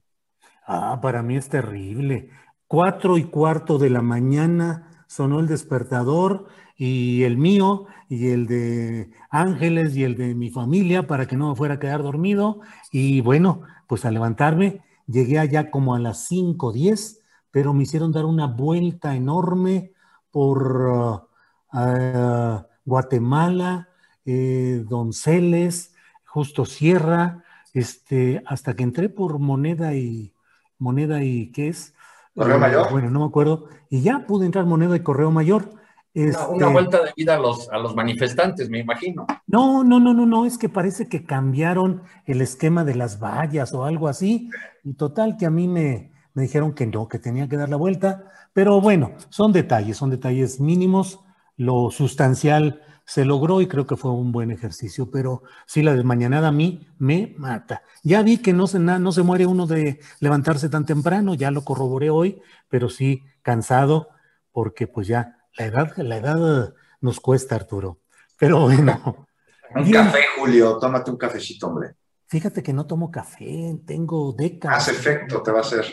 [0.67, 2.29] Ah, para mí es terrible.
[2.67, 6.47] Cuatro y cuarto de la mañana sonó el despertador
[6.77, 11.49] y el mío y el de Ángeles y el de mi familia para que no
[11.49, 12.61] me fuera a quedar dormido.
[12.91, 17.19] Y bueno, pues a levantarme llegué allá como a las 5.10,
[17.51, 19.93] pero me hicieron dar una vuelta enorme
[20.31, 23.89] por uh, uh, Guatemala,
[24.25, 25.93] eh, Donceles,
[26.25, 27.43] justo Sierra,
[27.73, 30.33] este, hasta que entré por moneda y
[30.77, 31.94] moneda y qué es
[32.35, 32.91] Correo Mayor.
[32.91, 33.67] Bueno, no me acuerdo.
[33.89, 35.69] Y ya pude entrar moneda de Correo Mayor.
[36.13, 39.27] Una, este vuelta de vida a los, a los manifestantes, me imagino.
[39.47, 43.73] No, no, no, no, no, es que parece que cambiaron el esquema de las vallas
[43.73, 44.49] o algo así.
[44.83, 47.75] Y total que a mí me, me dijeron que no, que tenía que dar la
[47.75, 48.31] vuelta.
[48.53, 51.19] Pero bueno, son detalles, son detalles mínimos.
[51.57, 56.47] Lo sustancial, se logró y creo que fue un buen ejercicio, pero sí, la desmañanada
[56.49, 57.83] a mí me mata.
[58.03, 61.63] Ya vi que no se, no se muere uno de levantarse tan temprano, ya lo
[61.63, 64.09] corroboré hoy, pero sí cansado,
[64.51, 67.99] porque pues ya la edad, la edad nos cuesta, Arturo.
[68.37, 69.27] Pero bueno.
[69.75, 71.95] Un café, Julio, tómate un cafecito, hombre.
[72.27, 74.79] Fíjate que no tomo café, tengo décadas.
[74.79, 75.85] Hace efecto, te va a hacer.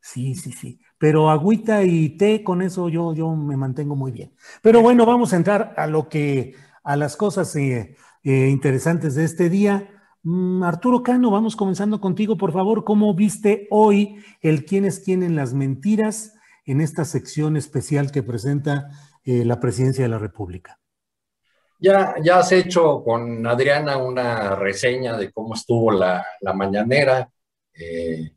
[0.00, 0.80] Sí, sí, sí.
[0.98, 4.32] Pero agüita y té, con eso yo, yo me mantengo muy bien.
[4.62, 9.24] Pero bueno, vamos a entrar a lo que, a las cosas eh, eh, interesantes de
[9.24, 9.88] este día.
[10.22, 12.84] Mm, Arturo Cano, vamos comenzando contigo, por favor.
[12.84, 16.34] ¿Cómo viste hoy el quién es quién en las mentiras
[16.66, 18.90] en esta sección especial que presenta
[19.24, 20.78] eh, la presidencia de la República?
[21.80, 27.30] Ya, ya has hecho con Adriana una reseña de cómo estuvo la, la mañanera.
[27.72, 28.32] Eh,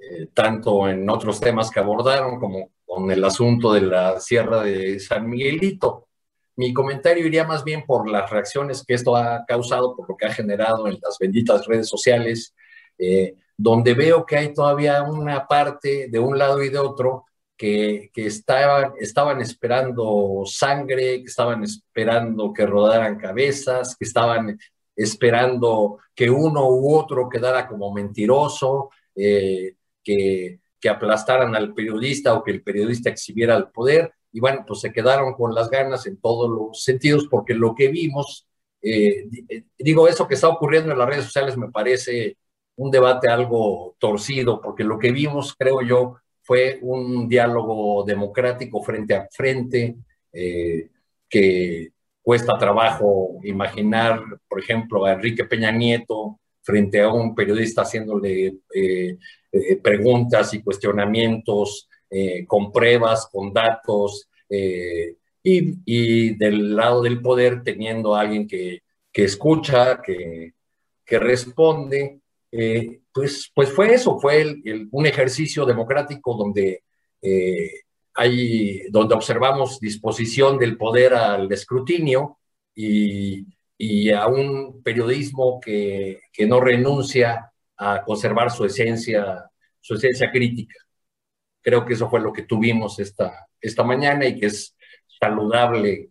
[0.00, 4.98] eh, tanto en otros temas que abordaron como con el asunto de la Sierra de
[4.98, 6.08] San Miguelito.
[6.56, 10.26] Mi comentario iría más bien por las reacciones que esto ha causado, por lo que
[10.26, 12.54] ha generado en las benditas redes sociales,
[12.98, 17.26] eh, donde veo que hay todavía una parte de un lado y de otro
[17.56, 24.58] que, que estaban, estaban esperando sangre, que estaban esperando que rodaran cabezas, que estaban
[24.96, 32.52] esperando que uno u otro quedara como mentiroso, eh, que, aplastaran al periodista o que
[32.52, 34.14] el periodista exhibiera el poder.
[34.32, 37.88] Y bueno, pues se quedaron con las ganas en todos los sentidos, porque lo que
[37.88, 38.48] vimos,
[38.80, 42.38] eh, eh, digo, eso que está ocurriendo en las redes sociales me parece
[42.76, 49.14] un debate algo torcido, porque lo que vimos, creo yo, fue un diálogo democrático frente
[49.14, 49.96] a frente,
[50.32, 50.88] eh,
[51.28, 51.92] que
[52.22, 56.40] cuesta trabajo imaginar, por ejemplo, a Enrique Peña Nieto
[56.70, 59.18] frente a un periodista haciéndole eh,
[59.82, 68.14] preguntas y cuestionamientos eh, con pruebas, con datos, eh, y, del lado del poder teniendo
[68.14, 70.52] a alguien que, que escucha, que,
[71.04, 72.20] que responde,
[73.12, 74.56] pues, pues fue eso, fue
[74.90, 76.82] un ejercicio democrático donde,
[78.14, 82.38] hay, donde observamos disposición del poder al escrutinio
[82.74, 83.46] y,
[83.82, 89.50] y a un periodismo que, que no renuncia a conservar su esencia,
[89.80, 90.74] su esencia crítica.
[91.62, 94.76] Creo que eso fue lo que tuvimos esta, esta mañana y que es
[95.18, 96.10] saludable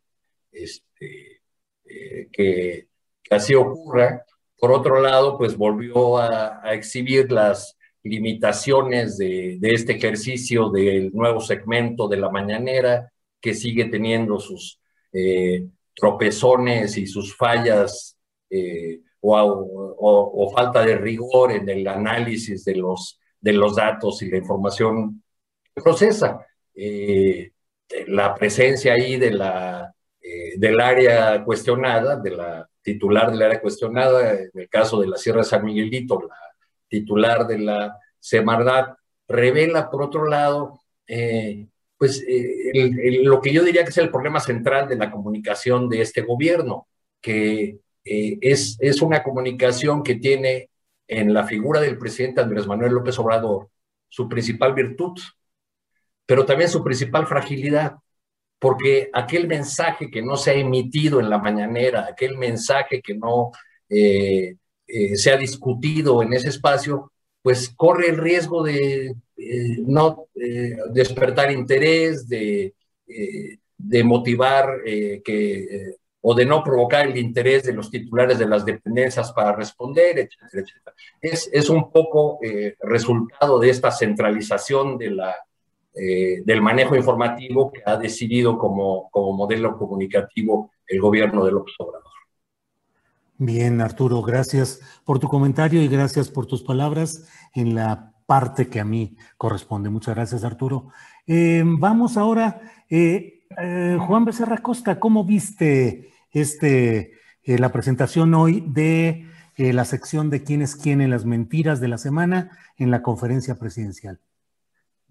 [0.51, 1.43] este,
[1.85, 2.87] eh, que,
[3.29, 4.25] así ocurra.
[4.57, 11.39] Por otro lado, pues volvió a, exhibir las limitaciones de, de, este ejercicio del nuevo
[11.39, 14.79] segmento de la mañanera, que sigue teniendo sus
[15.13, 15.67] eh,
[15.99, 18.17] tropezones y sus fallas
[18.49, 24.37] eh, o, falta de rigor en el análisis de los, de los datos y la
[24.37, 25.23] información
[25.75, 26.45] que procesa.
[26.73, 27.51] Eh,
[28.07, 34.33] la presencia ahí de la, eh, del área cuestionada, de la titular del área cuestionada,
[34.33, 36.35] en el caso de la Sierra de San Miguelito, la
[36.87, 38.95] titular de la Semarnat,
[39.27, 41.67] revela, por otro lado, eh,
[41.99, 42.23] pues
[43.23, 46.87] lo que yo diría que es el problema central de la comunicación de este gobierno,
[47.19, 50.69] que eh, es, es una comunicación que tiene
[51.07, 53.69] en la figura del presidente Andrés Manuel López Obrador
[54.07, 55.19] su principal virtud,
[56.25, 57.97] pero también su principal fragilidad,
[58.59, 63.51] porque aquel mensaje que no se ha emitido en la mañanera, aquel mensaje que no
[63.89, 64.55] eh,
[64.87, 69.15] eh, se ha discutido en ese espacio, pues corre el riesgo de
[69.85, 70.25] no
[70.91, 72.73] despertar interés, de,
[73.77, 79.31] de motivar que o de no provocar el interés de los titulares de las dependencias
[79.31, 80.95] para responder, etcétera, etcétera.
[81.21, 85.35] Es, es un poco eh, resultado de esta centralización de la,
[85.93, 91.75] eh, del manejo informativo que ha decidido como, como modelo comunicativo el gobierno de López
[91.79, 92.09] Obrador.
[93.37, 98.79] Bien, Arturo, gracias por tu comentario y gracias por tus palabras en la parte que
[98.79, 99.89] a mí corresponde.
[99.89, 100.91] Muchas gracias, Arturo.
[101.27, 107.13] Eh, vamos ahora, Juan Becerra Costa, ¿cómo viste este,
[107.43, 111.81] eh, la presentación hoy de eh, la sección de quién es quién en las mentiras
[111.81, 114.19] de la semana en la conferencia presidencial.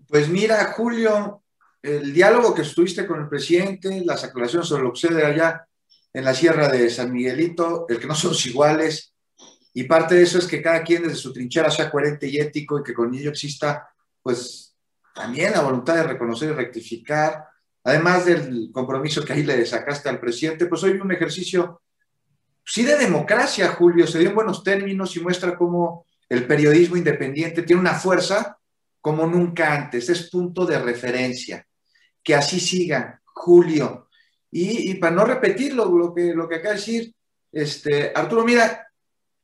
[0.07, 1.43] Pues mira, Julio,
[1.83, 5.67] el diálogo que estuviste con el presidente, las aclaraciones sobre lo que sucede allá
[6.13, 9.13] en la sierra de San Miguelito, el que no somos iguales,
[9.75, 12.79] y parte de eso es que cada quien desde su trinchera sea coherente y ético
[12.79, 13.89] y que con ello exista,
[14.23, 14.77] pues,
[15.15, 17.47] también la voluntad de reconocer y rectificar,
[17.85, 21.83] además del compromiso que ahí le sacaste al presidente, pues hoy un ejercicio,
[22.65, 27.63] sí de democracia, Julio, se dio en buenos términos y muestra cómo el periodismo independiente
[27.63, 28.59] tiene una fuerza
[29.01, 31.67] como nunca antes, es punto de referencia.
[32.23, 34.09] Que así siga, Julio.
[34.51, 37.15] Y, para no repetir lo, que, lo que acaba de decir,
[37.53, 38.88] este, Arturo, mira,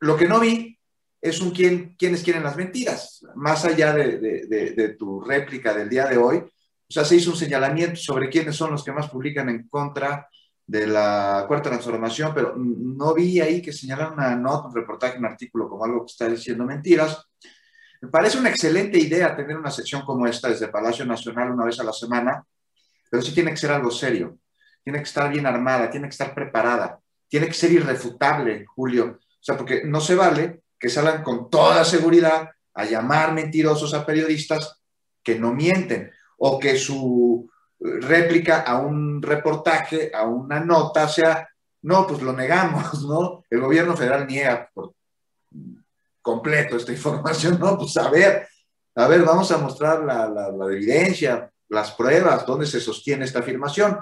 [0.05, 0.79] lo que no vi
[1.21, 3.25] es un quién, quiénes quieren las mentiras.
[3.35, 7.37] Más allá de, de, tu réplica del día de hoy, o sea, se hizo un
[7.37, 10.29] señalamiento sobre quiénes son los que más publican en contra
[10.67, 15.25] de la cuarta transformación, pero no vi ahí que señalaran una nota, un reportaje, un
[15.25, 17.27] artículo como algo que está diciendo mentiras.
[18.03, 21.81] Me parece una excelente idea tener una sección como esta desde Palacio Nacional una vez
[21.81, 22.45] a la semana,
[23.11, 24.39] pero sí tiene que ser algo serio,
[24.83, 29.19] tiene que estar bien armada, tiene que estar preparada, tiene que ser irrefutable, Julio.
[29.45, 34.07] O sea, porque no se vale que salgan con toda seguridad a llamar mentirosos a
[34.07, 34.81] periodistas
[35.23, 37.47] que no mienten o que su
[37.79, 41.47] réplica a un reportaje, a una nota sea,
[41.83, 43.45] no, pues lo negamos, ¿no?
[43.51, 44.95] El gobierno federal niega por
[46.23, 47.77] completo esta información, ¿no?
[47.77, 48.49] Pues a ver,
[48.95, 53.99] a ver, vamos a mostrar la, la, evidencia, las pruebas, dónde se sostiene esta afirmación.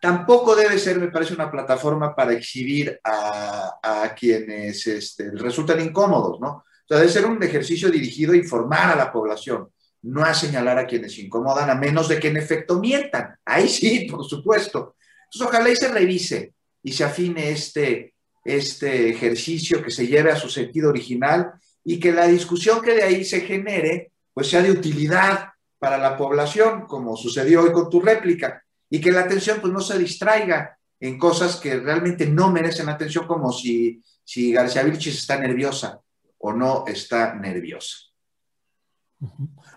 [0.00, 6.48] Tampoco debe ser, me parece, una plataforma para exhibir a, quienes este, resultan incómodos, ¿no?
[6.48, 9.70] O sea, debe ser un ejercicio dirigido a informar a la población,
[10.02, 13.36] no a señalar a quienes incomodan, a menos de que en efecto mientan.
[13.44, 14.96] Ahí sí, por supuesto.
[15.24, 18.14] Entonces, ojalá y se revise y se afine este,
[18.44, 21.52] este ejercicio, que se lleve a su sentido original
[21.82, 25.48] y que la discusión que de ahí se genere, pues sea de utilidad
[25.78, 29.80] para la población, como sucedió hoy con tu réplica, y que la atención pues no
[29.80, 35.38] se distraiga en cosas que realmente no merecen atención, como si, si García Vilchis está
[35.38, 36.00] nerviosa
[36.38, 37.96] o no está nerviosa.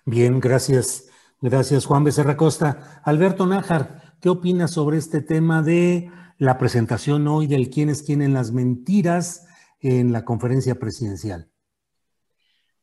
[0.06, 1.06] Bien, gracias.
[1.40, 3.02] Gracias, Juan Becerra Costa.
[3.04, 8.52] Alberto Nájar, ¿qué opinas sobre este tema de la presentación hoy del quiénes tienen las
[8.52, 9.48] mentiras
[9.80, 11.50] en la conferencia presidencial.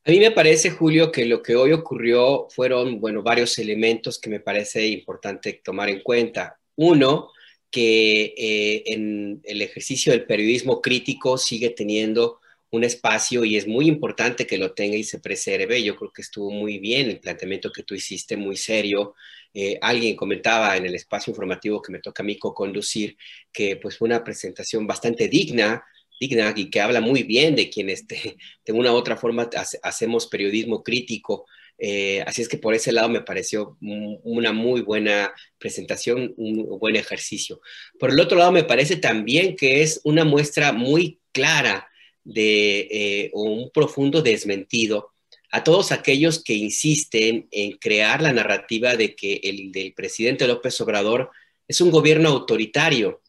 [0.07, 4.29] A mí me parece, Julio, que lo que hoy ocurrió fueron, bueno, varios elementos que
[4.29, 6.59] me parece importante tomar en cuenta.
[6.75, 7.31] Uno,
[7.71, 13.87] que eh, en el ejercicio del periodismo crítico sigue teniendo un espacio y es muy
[13.87, 15.81] importante que lo tenga y se preserve.
[15.83, 19.15] Yo creo que estuvo muy bien el planteamiento que tú hiciste, muy serio,
[19.55, 23.17] eh, alguien comentaba en el espacio informativo que me toca a mí co-conducir
[23.51, 25.83] que pues fue una presentación bastante digna,
[26.19, 28.37] digna y que habla muy bien de quienes de,
[28.69, 29.49] una u otra forma
[29.83, 31.45] hacemos periodismo crítico.
[31.77, 36.95] Eh, así es que por ese lado me pareció una muy buena presentación, un buen
[36.95, 37.59] ejercicio.
[37.99, 41.89] Por el otro lado, me parece también que es una muestra muy clara
[42.23, 45.11] de eh, un profundo desmentido
[45.51, 50.79] a todos aquellos que insisten en crear la narrativa de que el del presidente López
[50.81, 51.31] Obrador
[51.67, 53.21] es un gobierno autoritario.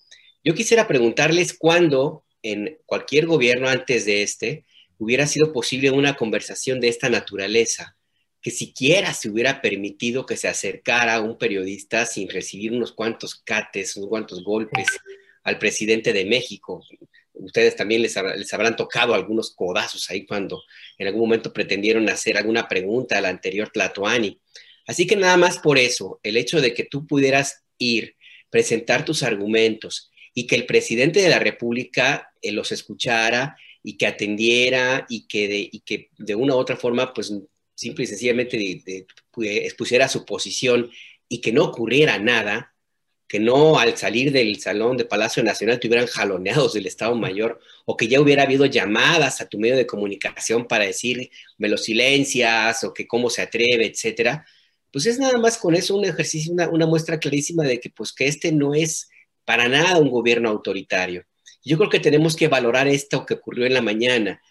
[0.42, 4.64] Yo quisiera preguntarles cuándo en cualquier gobierno antes de este
[4.98, 7.97] hubiera sido posible una conversación de esta naturaleza,
[8.40, 13.97] que siquiera se hubiera permitido que se acercara un periodista sin recibir unos cuantos cates,
[13.97, 14.86] unos cuantos golpes
[15.43, 16.82] al presidente de México
[17.36, 20.62] ustedes también les, habrán tocado algunos codazos ahí cuando
[20.98, 24.40] en algún momento pretendieron hacer alguna pregunta al anterior Tlatoani.
[24.86, 28.16] Así que nada más por eso, el hecho de que tú pudieras ir,
[28.51, 34.06] presentar tus argumentos y que el presidente de la República eh, los escuchara y que
[34.06, 37.32] atendiera y que de, y que de una u otra forma, pues
[37.74, 39.06] simple y sencillamente
[39.38, 40.90] expusiera su posición
[41.26, 42.74] y que no ocurriera nada,
[43.26, 47.58] que no al salir del salón de Palacio Nacional te hubieran jaloneados del Estado Mayor
[47.86, 51.78] o que ya hubiera habido llamadas a tu medio de comunicación para decir me lo
[51.78, 54.44] silencias o que cómo se atreve, etcétera,
[54.92, 58.12] pues es nada más con eso un ejercicio, una, una, muestra clarísima de que pues
[58.12, 59.08] que este no es
[59.47, 61.24] para nada un gobierno autoritario.
[61.64, 64.43] Yo creo que tenemos que valorar esto que ocurrió en la mañana,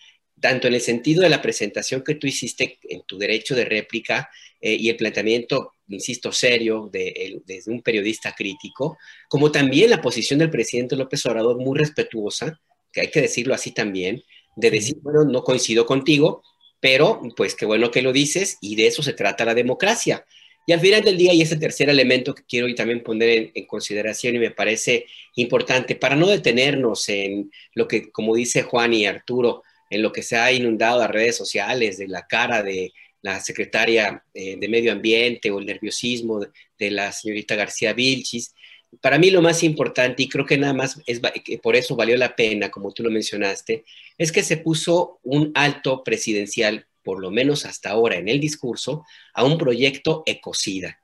[0.41, 4.29] tanto en el sentido de la presentación que tú hiciste en tu derecho de réplica
[4.59, 8.97] eh, y el planteamiento insisto, serio de, desde un periodista crítico,
[9.29, 12.59] como también la posición del presidente López Obrador muy respetuosa,
[12.91, 14.23] que hay que decirlo así también,
[14.55, 16.41] de decir, bueno, no coincido contigo,
[16.79, 20.25] pero pues qué bueno que lo dices y de eso se trata la democracia.
[20.65, 24.35] Y al final del día, y ese tercer elemento que quiero también poner en, consideración
[24.35, 25.05] y me parece
[25.35, 30.23] importante, para no detenernos en lo que, como dice Juan y Arturo, en lo que
[30.23, 34.91] se ha inundado a redes sociales, de la cara de la secretaria eh, de Medio
[34.91, 36.39] Ambiente o el nerviosismo
[36.77, 38.53] de, la señorita García Vilchis.
[39.01, 42.17] Para mí lo más importante, y creo que nada más es que por eso valió
[42.17, 43.83] la pena, como tú lo mencionaste,
[44.17, 49.05] es que se puso un alto presidencial, por lo menos hasta ahora en el discurso,
[49.33, 50.99] a un proyecto ecocida.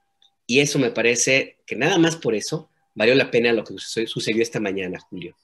[0.47, 4.41] Y eso me parece que nada más por eso valió la pena lo que sucedió
[4.41, 5.35] esta mañana, Julio.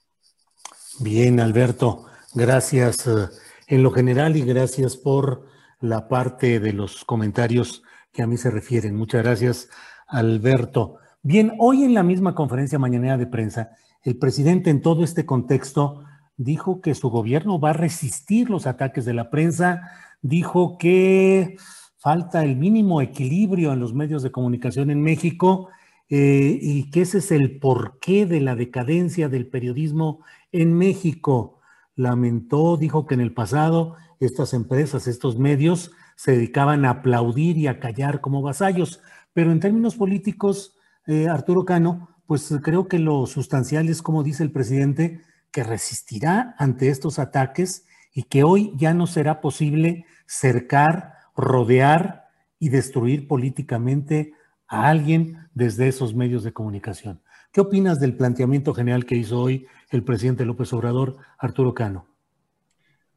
[0.98, 3.28] Bien, Alberto, gracias eh,
[3.68, 5.46] en lo general y gracias por
[5.80, 7.82] la parte de los comentarios
[8.12, 8.96] que a mí se refieren.
[8.96, 9.68] Muchas gracias,
[10.08, 10.96] Alberto.
[11.22, 13.70] Bien, hoy en la misma conferencia mañanera de prensa,
[14.02, 16.04] el presidente en todo este contexto
[16.36, 19.82] dijo que su gobierno va a resistir los ataques de la prensa,
[20.22, 21.56] dijo que
[21.98, 25.68] falta el mínimo equilibrio en los medios de comunicación en México
[26.08, 30.20] eh, y que ese es el porqué de la decadencia del periodismo
[30.52, 31.60] en México.
[31.96, 37.66] Lamentó, dijo que en el pasado estas empresas, estos medios se dedicaban a aplaudir y
[37.66, 39.00] a callar como vasallos,
[39.32, 40.76] pero en términos políticos,
[41.06, 46.54] eh, Arturo Cano, pues creo que lo sustancial es, como dice el presidente, que resistirá
[46.58, 52.28] ante estos ataques y que hoy ya no será posible cercar, rodear
[52.58, 54.34] y destruir políticamente
[54.68, 57.22] a alguien desde esos medios de comunicación.
[57.50, 62.06] ¿Qué opinas del planteamiento general que hizo hoy el presidente López Obrador, Arturo Cano?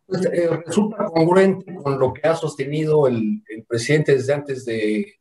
[0.07, 5.15] Pues, eh, resulta congruente con lo que ha sostenido el, presidente desde antes de,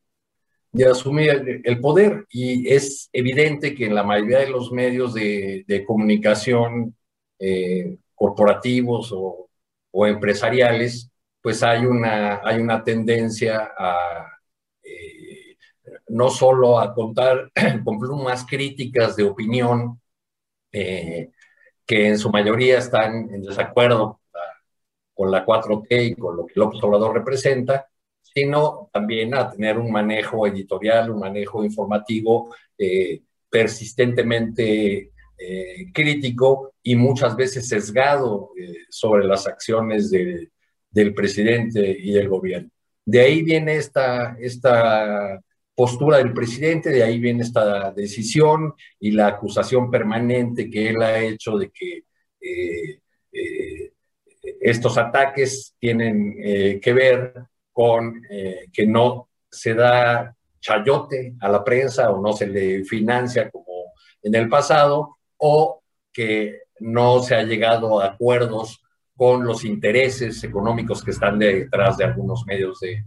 [0.89, 6.97] asumir el, poder y es evidente que en la mayoría de los medios de, comunicación
[7.41, 9.49] eh, corporativos o,
[9.91, 11.10] o, empresariales,
[11.43, 14.41] pues hay una, hay una tendencia a
[16.11, 17.51] no solo a contar
[17.85, 20.01] con plumas críticas de opinión,
[20.73, 21.31] eh,
[21.87, 24.21] que en su mayoría están en desacuerdo
[25.15, 27.89] con la 4T y con lo que López Obrador representa,
[28.23, 36.95] sino también a tener un manejo editorial, un manejo informativo eh, persistentemente eh, crítico y
[36.95, 38.51] muchas veces sesgado
[38.89, 40.11] sobre las acciones
[40.91, 42.71] del presidente y del gobierno.
[43.05, 45.41] De ahí viene esta, esta
[45.75, 51.19] postura del presidente, de ahí viene esta decisión y la acusación permanente que él ha
[51.21, 52.05] hecho de que
[52.41, 53.01] eh,
[53.33, 53.93] eh,
[54.61, 57.35] estos ataques tienen eh, que ver
[57.73, 58.23] con
[58.73, 64.35] que no se da chayote a la prensa o no se le financia como en
[64.35, 68.83] el pasado o que no se ha llegado a acuerdos
[69.20, 73.05] con los intereses económicos que están detrás de algunos medios de,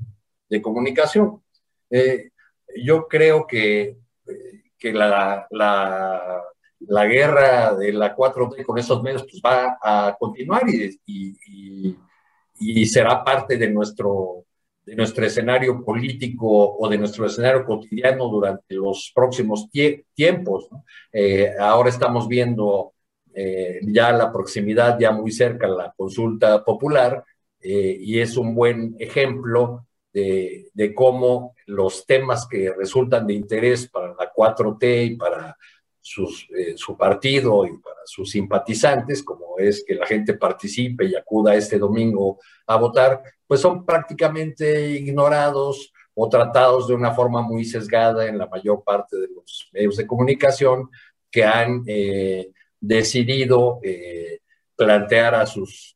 [0.47, 1.41] de comunicación
[2.81, 3.97] yo creo que,
[4.77, 6.43] que la, la,
[6.79, 11.97] la, guerra de la 4T con esos medios pues va a continuar y, y,
[12.59, 14.45] y, será parte de nuestro,
[14.85, 19.69] de nuestro escenario político o de nuestro escenario cotidiano durante los próximos
[20.13, 20.67] tiempos.
[21.11, 22.92] Eh, ahora estamos viendo
[23.35, 27.23] eh, ya la proximidad, ya muy cerca, la consulta popular,
[27.59, 34.09] eh, y es un buen ejemplo de, cómo los temas que resultan de interés para
[34.09, 35.57] la 4T y para
[35.99, 41.15] sus, eh, su partido y para sus simpatizantes, como es que la gente participe y
[41.15, 47.65] acuda este domingo a votar, pues son prácticamente ignorados o tratados de una forma muy
[47.65, 50.91] sesgada en la mayor parte de los medios de comunicación
[51.31, 51.83] que han
[52.85, 54.39] decidido eh,
[54.75, 55.95] plantear a sus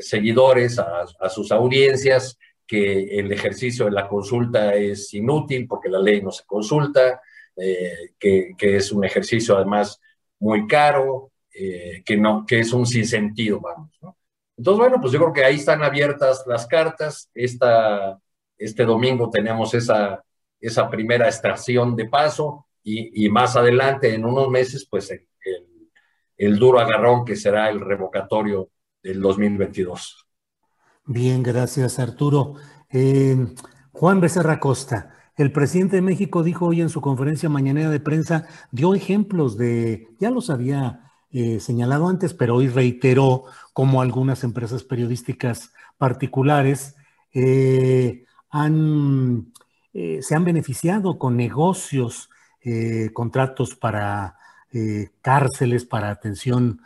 [0.00, 6.22] seguidores, a, sus audiencias, que el ejercicio de la consulta es inútil porque la ley
[6.22, 7.20] no se consulta,
[7.56, 10.00] eh, que, es un ejercicio además
[10.38, 13.90] muy caro, eh, que, no, que es un sinsentido, vamos.
[14.56, 17.30] Entonces, bueno, pues yo creo que ahí están abiertas las cartas.
[17.34, 18.18] Esta,
[18.56, 20.24] este domingo tenemos esa,
[20.60, 25.10] esa primera extracción de paso y, y más adelante, en unos meses, pues
[26.40, 28.70] el, duro agarrón que será el revocatorio
[29.02, 30.26] del 2022.
[31.04, 32.54] Bien, gracias Arturo.
[32.90, 33.36] Eh,
[33.92, 38.46] Juan Becerra Costa, el presidente de México dijo hoy en su conferencia mañanera de prensa,
[38.70, 43.44] dio ejemplos de, ya los había eh, señalado antes, pero hoy reiteró
[43.74, 46.96] cómo algunas empresas periodísticas particulares
[47.34, 49.52] eh, han,
[49.92, 52.30] se han beneficiado con negocios,
[53.14, 54.36] contratos para
[55.22, 56.80] cárceles, para atención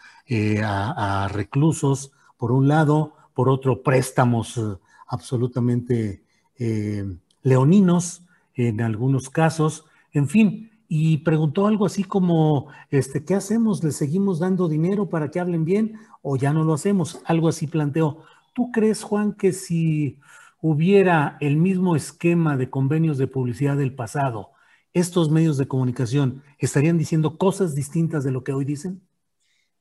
[0.62, 4.60] a reclusos, por un lado, por otro préstamos eh,
[5.08, 6.22] absolutamente
[6.58, 7.04] eh,
[7.42, 8.22] leoninos
[8.54, 13.82] en algunos casos, en fin, y preguntó algo así como, este, ¿qué hacemos?
[13.82, 17.20] ¿Le seguimos dando dinero para que hablen bien o ya no lo hacemos?
[17.24, 18.22] Algo así planteó.
[18.52, 20.20] ¿Tú crees, Juan, que si
[20.60, 24.50] hubiera el mismo esquema de convenios de publicidad del pasado,
[24.94, 29.02] estos medios de comunicación estarían diciendo cosas distintas de lo que hoy dicen?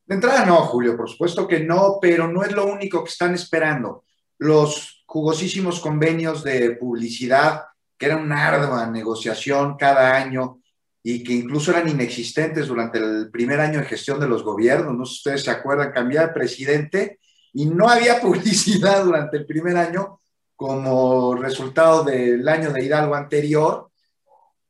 [0.05, 3.33] De entrada no, Julio, por supuesto que no, pero no es lo único que están
[3.33, 4.03] esperando.
[4.39, 7.61] Los jugosísimos convenios de publicidad,
[7.97, 10.59] que eran una ardua negociación cada año
[11.03, 14.95] y que incluso eran inexistentes durante el primer año de gestión de los gobiernos.
[14.95, 17.19] No sé si ustedes se acuerdan, cambiar de presidente
[17.53, 20.19] y no había publicidad durante el primer año
[20.55, 23.91] como resultado del año de Hidalgo anterior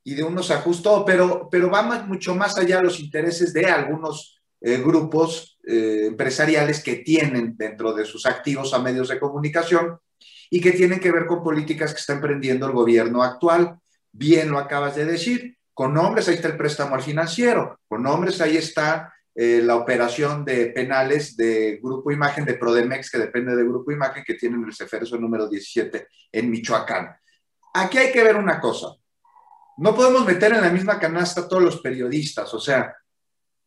[0.03, 4.77] y de unos ajustó, pero, pero va mucho más allá los intereses de algunos eh,
[4.77, 9.97] grupos eh, empresariales que tienen dentro de sus activos a medios de comunicación
[10.49, 13.77] y que tienen que ver con políticas que está emprendiendo el gobierno actual.
[14.11, 18.39] Bien lo acabas de decir, con nombres ahí está el préstamo al financiero, con nombres
[18.41, 23.63] ahí está eh, la operación de penales de Grupo Imagen, de Prodemex, que depende de
[23.63, 27.15] Grupo Imagen, que tienen el Ceferso número 17 en Michoacán.
[27.73, 28.95] Aquí hay que ver una cosa.
[29.77, 32.53] No podemos meter en la misma canasta a todos los periodistas.
[32.53, 32.95] O sea,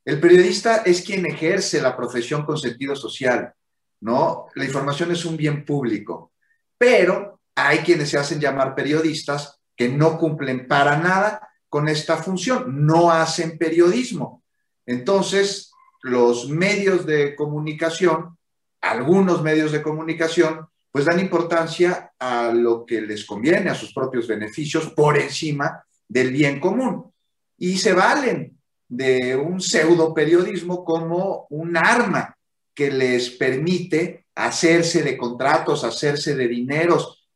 [0.05, 3.53] el periodista es quien ejerce la profesión con sentido social,
[4.01, 4.47] ¿no?
[4.55, 6.33] La información es un bien público,
[6.79, 12.87] pero hay quienes se hacen llamar periodistas que no cumplen para nada con esta función,
[12.87, 14.45] no hacen periodismo.
[14.87, 15.73] Entonces,
[16.03, 18.39] los medios de comunicación,
[18.81, 24.29] algunos medios de comunicación, pues dan importancia a lo que les conviene, a sus propios
[24.29, 27.13] beneficios, por encima del bien común.
[27.59, 28.59] Y se valen
[28.89, 32.37] de un pseudo periodismo como un arma
[32.75, 37.27] que les permite hacerse de contratos, hacerse de dineros,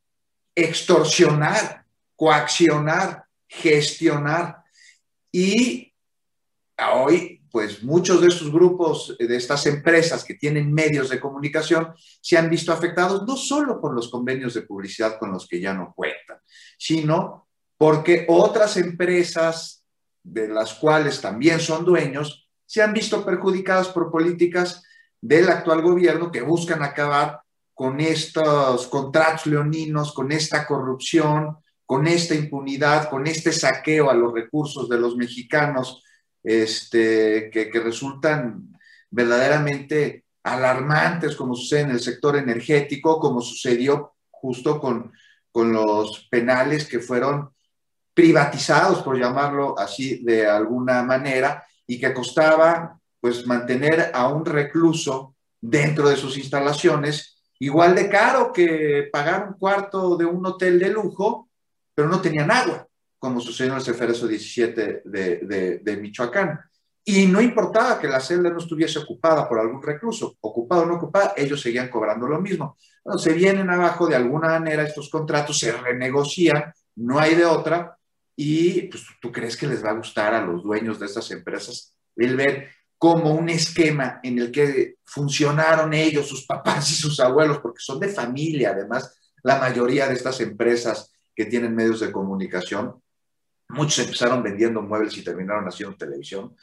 [0.54, 1.84] extorsionar,
[2.14, 4.62] coaccionar, gestionar.
[5.32, 5.92] Y
[6.92, 12.38] hoy pues muchos de estos grupos, de estas empresas que tienen medios de comunicación, se
[12.38, 15.92] han visto afectados no solo por los convenios de publicidad con los que ya no
[15.94, 16.38] cuentan,
[16.78, 17.48] sino
[17.80, 19.82] porque otras empresas
[20.22, 24.84] de las cuales también son dueños se han visto perjudicadas por políticas
[25.18, 27.40] del actual gobierno que buscan acabar
[27.72, 34.34] con estos contratos leoninos, con esta corrupción, con esta impunidad, con este saqueo a los
[34.34, 36.04] recursos de los mexicanos
[36.44, 38.78] este, que, resultan
[39.10, 45.14] verdaderamente alarmantes, como sucede en el sector energético, como sucedió justo con,
[45.50, 47.48] con los penales que fueron
[48.20, 55.36] privatizados, por llamarlo así de alguna manera, y que costaba pues mantener a un recluso
[55.58, 60.90] dentro de sus instalaciones igual de caro que pagar un cuarto de un hotel de
[60.90, 61.48] lujo,
[61.94, 62.86] pero no tenían agua
[63.18, 66.58] como sucedió en el Ceferezo 17 de, de, Michoacán.
[67.04, 70.94] Y no importaba que la celda no estuviese ocupada por algún recluso, ocupado o no
[70.94, 72.78] ocupada, ellos seguían cobrando lo mismo.
[73.04, 77.98] Bueno, se vienen abajo de alguna manera estos contratos, se renegocian, no hay de otra,
[78.42, 81.94] y pues tú crees que les va a gustar a los dueños de estas empresas
[82.16, 87.58] el ver como un esquema en el que funcionaron ellos, sus papás y sus abuelos,
[87.58, 93.02] porque son de familia, además, la mayoría de estas empresas que tienen medios de comunicación,
[93.68, 96.56] muchos empezaron vendiendo muebles y terminaron haciendo televisión,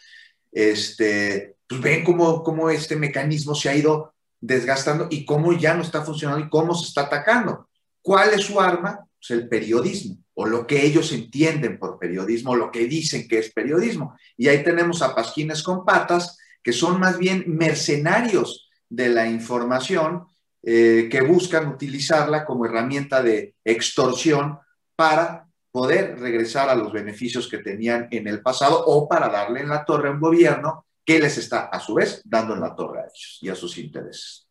[0.52, 5.84] este, pues ven cómo, cómo este mecanismo se ha ido desgastando y cómo ya no
[5.84, 7.70] está funcionando y cómo se está atacando.
[8.02, 9.07] ¿Cuál es su arma?
[9.32, 14.16] El periodismo, o lo que ellos entienden por periodismo, lo que dicen que es periodismo.
[14.38, 20.26] Y ahí tenemos a pasquines con patas, que son más bien mercenarios de la información,
[20.64, 24.60] eh, que buscan utilizarla como herramienta de extorsión
[24.96, 29.70] para poder regresar a los beneficios que tenían en el pasado o para darle en
[29.70, 33.00] la torre a un gobierno que les está a su vez dando en la torre
[33.00, 34.48] a ellos y a sus intereses.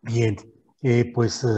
[0.00, 0.36] Bien,
[0.82, 1.48] eh, pues eh,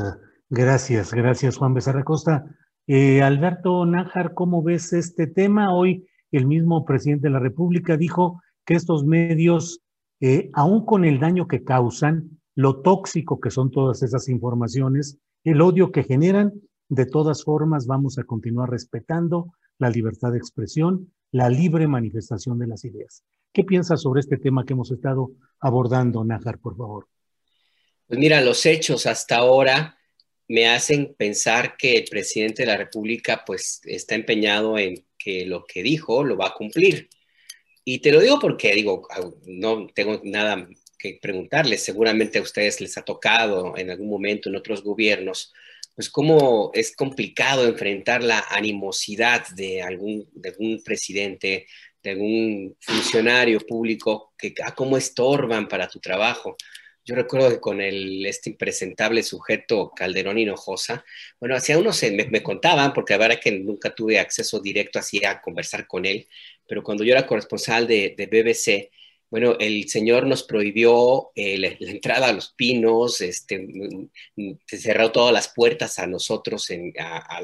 [0.48, 2.44] gracias, gracias Juan Becerra Costa.
[2.86, 5.74] Eh, Alberto Nájar, ¿cómo ves este tema?
[5.74, 9.81] Hoy el mismo presidente de la República dijo que estos medios,
[10.55, 15.93] aún con el daño que causan, lo tóxico que son todas esas informaciones, el odio
[15.93, 16.52] que generan,
[16.89, 22.66] de todas formas, vamos a continuar respetando la libertad de expresión, la libre manifestación de
[22.66, 23.23] las ideas.
[23.52, 27.06] ¿Qué piensas sobre este tema que hemos estado abordando, Nájar, por favor?
[28.06, 29.98] Pues mira, los hechos hasta ahora
[30.48, 35.64] me hacen pensar que el presidente de la República pues está empeñado en que lo
[35.64, 37.09] que dijo lo va a cumplir.
[37.85, 39.06] Y te lo digo porque digo,
[39.47, 40.68] no tengo nada
[40.98, 45.52] que preguntarles, seguramente a ustedes les ha tocado en algún momento en otros gobiernos
[45.97, 51.66] pues cómo es complicado enfrentar la animosidad de algún, de algún presidente,
[52.02, 56.55] de algún funcionario público, que a cómo estorban para tu trabajo.
[57.07, 61.05] Yo recuerdo que con el, este impresentable sujeto Calderón Hinojosa,
[61.39, 65.24] bueno, hacia unos me, me, contaban, porque la verdad que nunca tuve acceso directo así
[65.24, 66.27] a conversar con él,
[66.66, 68.91] pero cuando yo era corresponsal de, de BBC,
[69.39, 75.13] bueno, el Señor nos prohibió eh, la, entrada a los pinos, este, mm, mm, cerró
[75.13, 77.43] todas las puertas a nosotros, en, a,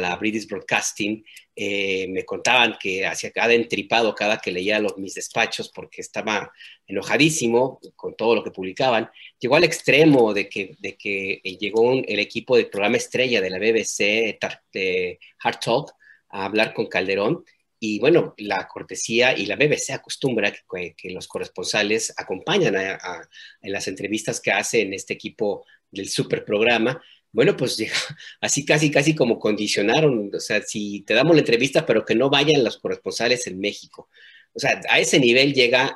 [0.00, 1.22] la, British Broadcasting.
[1.54, 6.50] Eh, me contaban que hacía cada entripado cada que leía los, mis despachos porque estaba
[6.86, 9.10] enojadísimo con todo lo que publicaban.
[9.38, 13.58] Llegó al extremo de que, de que llegó el equipo del programa estrella de la
[13.58, 14.38] BBC,
[15.42, 15.92] Hard Talk,
[16.30, 17.44] a hablar con Calderón.
[17.80, 23.28] Y bueno, la cortesía y la BBC acostumbra que, los corresponsales acompañan a,
[23.62, 27.00] en las entrevistas que hace en este equipo del super programa.
[27.30, 27.78] Bueno, pues
[28.40, 32.30] así casi, casi como condicionaron, o sea, si te damos la entrevista, pero que no
[32.30, 34.08] vayan los corresponsales en México.
[34.54, 35.94] O sea, a ese nivel llega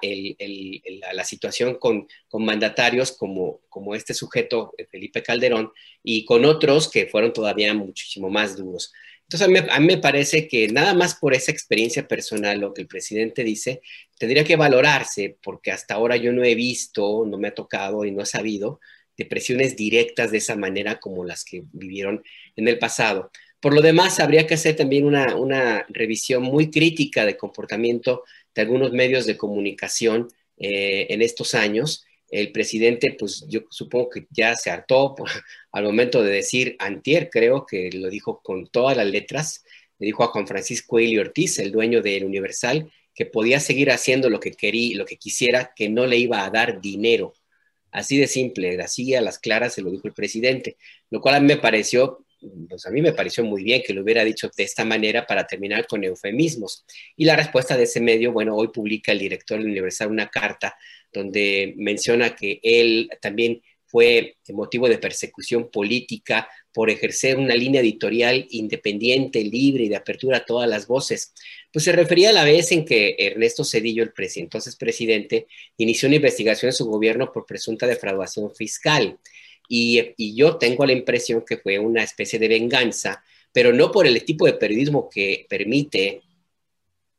[1.12, 5.72] la, situación con, mandatarios como, como este sujeto, Felipe Calderón,
[6.02, 8.92] y con otros que fueron todavía muchísimo más duros.
[9.32, 12.88] Entonces, a mí, me parece que nada más por esa experiencia personal, lo que el
[12.88, 13.80] presidente dice,
[14.18, 18.10] tendría que valorarse, porque hasta ahora yo no he visto, no me ha tocado y
[18.10, 18.80] no he sabido
[19.16, 22.22] de presiones directas de esa manera como las que vivieron
[22.56, 23.30] en el pasado.
[23.60, 28.62] Por lo demás, habría que hacer también una, una revisión muy crítica de comportamiento de
[28.62, 30.28] algunos medios de comunicación
[30.58, 35.14] eh, en estos años el presidente, pues yo supongo que ya se hartó
[35.72, 39.64] al momento de decir antier, creo que lo dijo con todas las letras,
[39.98, 44.30] le dijo a Juan Francisco Eli Ortiz, el dueño del Universal, que podía seguir haciendo
[44.30, 47.34] lo que quería, lo que quisiera, que no le iba a dar dinero.
[47.90, 50.78] Así de simple, así a las claras se lo dijo el presidente,
[51.10, 52.24] lo cual me pareció
[52.68, 55.46] pues a mí me pareció muy bien que lo hubiera dicho de esta manera para
[55.46, 56.84] terminar con eufemismos.
[57.16, 60.76] Y la respuesta de ese medio, bueno, hoy publica el director del Universal una carta
[61.12, 63.62] donde menciona que él también
[63.92, 70.38] fue motivo de persecución política por ejercer una línea editorial independiente, libre y de apertura
[70.38, 71.34] a todas las voces.
[71.70, 76.16] Pues se refería a la vez en que Ernesto Cedillo, el entonces presidente, inició una
[76.16, 79.18] investigación en su gobierno por presunta defraudación fiscal.
[79.68, 83.22] Y, yo tengo la impresión que fue una especie de venganza,
[83.52, 86.22] pero no por el tipo de periodismo que permite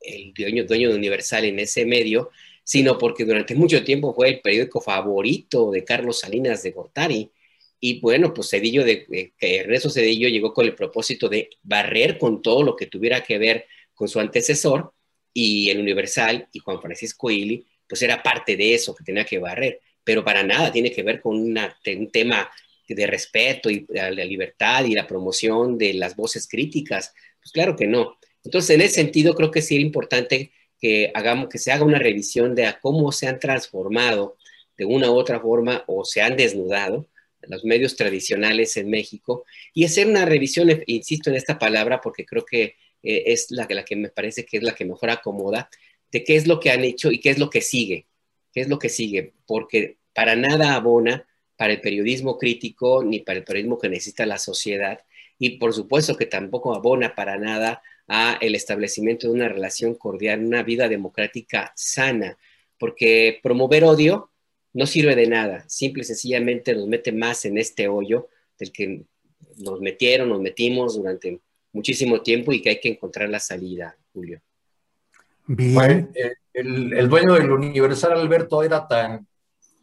[0.02, 2.32] el dueño, dueño de Universal en ese medio,
[2.64, 7.32] sino porque durante mucho tiempo fue el periódico favorito de Carlos Salinas de Gortari.
[7.80, 12.64] Y bueno, pues Cedillo, de, Ernesto Cedillo llegó con el propósito de barrer con todo
[12.64, 14.94] lo que tuviera que ver con su antecesor
[15.34, 19.40] y el Universal y Juan Francisco Ili, pues era parte de eso que tenía que
[19.40, 22.50] barrer pero para nada tiene que ver con un tema
[22.88, 27.14] de respeto y la libertad y la promoción de las voces críticas.
[27.42, 28.18] Pues claro que no.
[28.44, 30.52] Entonces, en ese sentido, creo que sí es importante
[30.84, 34.36] que, hagamos, que se haga una revisión de cómo se han transformado
[34.78, 37.08] de una u otra forma o se han desnudado
[37.44, 42.44] los medios tradicionales en México y hacer una revisión, insisto en esta palabra porque creo
[42.44, 45.70] que eh, es la, la que me parece que es la que mejor acomoda,
[46.12, 48.06] de qué es lo que han hecho y qué es lo que sigue.
[48.52, 49.32] ¿Qué es lo que sigue?
[49.48, 54.38] Porque para nada abona para el periodismo crítico ni para el periodismo que necesita la
[54.38, 55.00] sociedad
[55.40, 60.44] y por supuesto que tampoco abona para nada a el establecimiento de una relación cordial,
[60.44, 62.38] una vida democrática sana,
[62.78, 64.30] porque promover odio
[64.74, 68.28] no sirve de nada, simple y sencillamente nos mete más en este hoyo
[68.58, 69.04] del que
[69.58, 71.40] nos metieron, nos metimos durante
[71.72, 74.42] muchísimo tiempo y que hay que encontrar la salida, Julio.
[75.46, 76.12] Bien.
[76.16, 79.28] Eh, el, dueño del Universal, Alberto, era tan,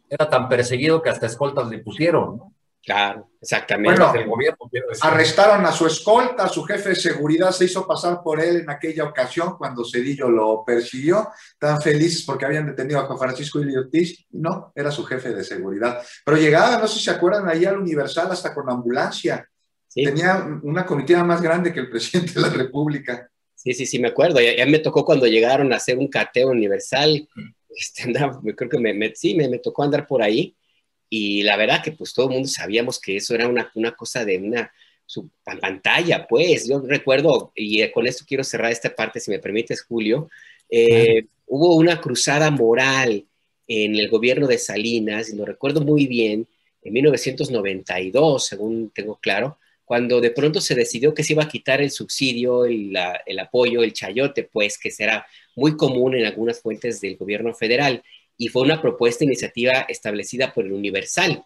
[0.09, 2.53] era tan perseguido que hasta escoltas le pusieron, ¿no?
[2.83, 4.01] Claro, exactamente.
[4.01, 4.57] Bueno, el gobierno,
[5.01, 9.03] arrestaron a su escolta, su jefe de seguridad se hizo pasar por él en aquella
[9.03, 11.29] ocasión cuando Cedillo lo persiguió.
[11.53, 14.25] Estaban felices porque habían detenido a Juan Francisco Iliotis.
[14.31, 16.01] No, era su jefe de seguridad.
[16.25, 19.47] Pero llegaba, no sé si se acuerdan, ahí al Universal hasta con ambulancia.
[19.93, 23.29] Tenía una comitiva más grande que el presidente de la República.
[23.53, 24.39] Sí, sí, sí, me acuerdo.
[24.41, 27.27] Ya, me tocó cuando llegaron a hacer un cateo universal.
[27.69, 30.55] Este, andaba, creo que me, sí, me, me, tocó andar por ahí.
[31.13, 34.23] Y la verdad que pues todo el mundo sabíamos que eso era una, una cosa
[34.23, 34.71] de una
[35.05, 36.69] su, pantalla, pues.
[36.69, 40.29] Yo recuerdo, y con esto quiero cerrar esta parte, si me permites, Julio,
[40.69, 43.25] eh, hubo una cruzada moral
[43.67, 46.47] en el gobierno de Salinas, y lo recuerdo muy bien,
[46.81, 51.81] en 1992, según tengo claro, cuando de pronto se decidió que se iba a quitar
[51.81, 55.27] el subsidio, el, el apoyo, el chayote, pues que será
[55.57, 58.01] muy común en algunas fuentes del gobierno federal.
[58.41, 61.45] Y fue una propuesta, iniciativa establecida por el Universal.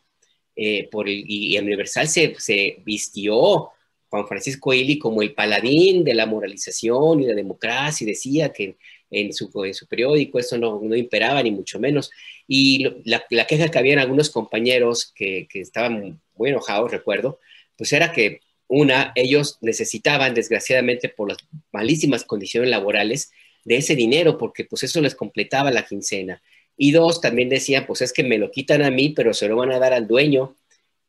[0.56, 3.72] Eh, por el, y el Universal se, se vistió
[4.10, 8.78] Juan Francisco Eli como el paladín de la moralización y la democracia y decía que
[9.12, 12.12] en su, en su periódico eso no, no, imperaba ni mucho menos.
[12.48, 17.42] Y la, la, queja que había en algunos compañeros que, que estaban muy enojados, recuerdo,
[17.78, 18.40] pues era que
[18.70, 21.40] una, ellos necesitaban, desgraciadamente, por las
[21.74, 23.34] malísimas condiciones laborales,
[23.66, 26.42] de ese dinero, porque pues eso les completaba la quincena.
[26.78, 29.56] Y dos, también decían, pues es que me lo quitan a mí, pero se lo
[29.58, 30.56] van a dar al dueño.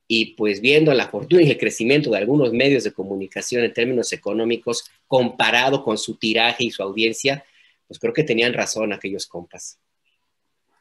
[0.09, 4.12] Y pues viendo la fortuna y el crecimiento de algunos medios de comunicación en términos
[4.12, 7.44] económicos, comparado con su tiraje y su audiencia,
[7.88, 9.78] pues creo que tenían razón aquellos compas.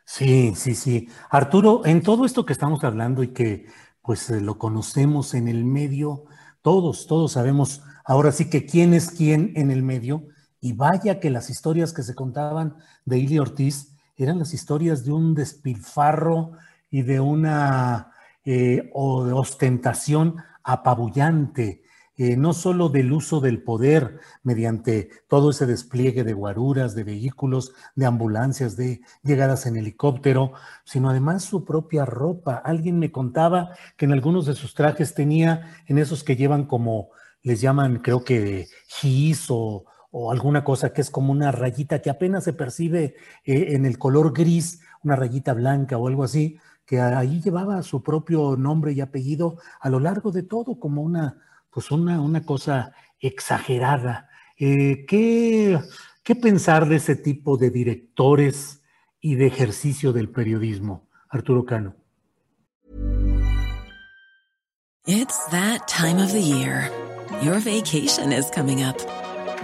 [0.05, 1.07] Sí, sí, sí.
[1.31, 3.65] Arturo, en todo esto que estamos hablando y que
[4.03, 6.25] pues eh, lo conocemos en el medio,
[6.61, 10.27] todos, todos sabemos ahora sí que quién es quién en el medio.
[10.61, 15.11] Y vaya que las historias que se contaban de Ili Ortiz eran las historias de
[15.11, 16.53] un despilfarro
[16.89, 18.11] y de una
[18.45, 21.83] eh, o de ostentación apabullante,
[22.17, 27.73] eh, no solo del uso del poder mediante todo ese despliegue de guaruras, de vehículos,
[27.95, 30.53] de ambulancias, de llegadas en helicóptero,
[30.85, 32.55] sino además su propia ropa.
[32.55, 37.09] Alguien me contaba que en algunos de sus trajes tenía en esos que llevan como,
[37.43, 39.85] les llaman creo que gis o,
[40.31, 44.33] alguna cosa que es como una rayita que apenas se percibe eh, en el color
[44.33, 49.57] gris, una rayita blanca o algo así, que ahí llevaba su propio nombre y apellido
[49.79, 51.41] a lo largo de todo como una
[51.75, 54.29] pues una, una cosa exagerada.
[54.57, 55.77] Eh, ¿qué,
[56.23, 58.81] ¿Qué pensar de ese tipo de directores
[59.19, 61.95] y de ejercicio del periodismo, Arturo Cano?
[65.05, 66.89] It's that time of the year.
[67.43, 68.95] Your vacation is coming up.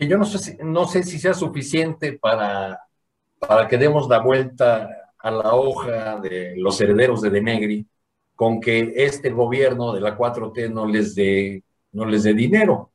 [0.00, 2.80] Que yo no sé si, no sé si sea suficiente para
[3.40, 7.86] para que demos la vuelta a la hoja de los herederos de Denegri
[8.36, 12.92] con que este gobierno de la 4T no les dé no les dé dinero,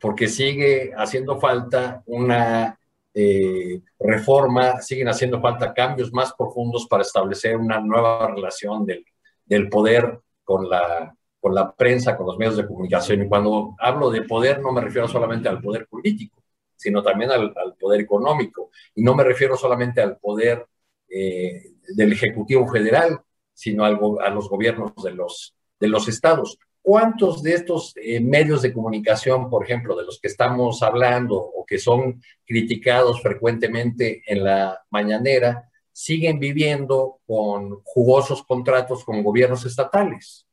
[0.00, 2.78] porque sigue haciendo falta una
[3.12, 9.04] eh, reforma, siguen haciendo falta cambios más profundos para establecer una nueva relación del,
[9.44, 13.22] del poder con la, con la prensa, con los medios de comunicación.
[13.22, 16.42] Y cuando hablo de poder no me refiero solamente al poder político,
[16.78, 18.70] sino también al, poder económico.
[18.94, 20.64] Y no me refiero solamente al poder
[21.08, 23.20] eh, del Ejecutivo Federal,
[23.52, 26.58] sino al, a los gobiernos de los, de los estados.
[26.80, 31.66] ¿Cuántos de estos eh, medios de comunicación, por ejemplo, de los que estamos hablando o
[31.66, 40.46] que son criticados frecuentemente en la mañanera, siguen viviendo con jugosos contratos con gobiernos estatales?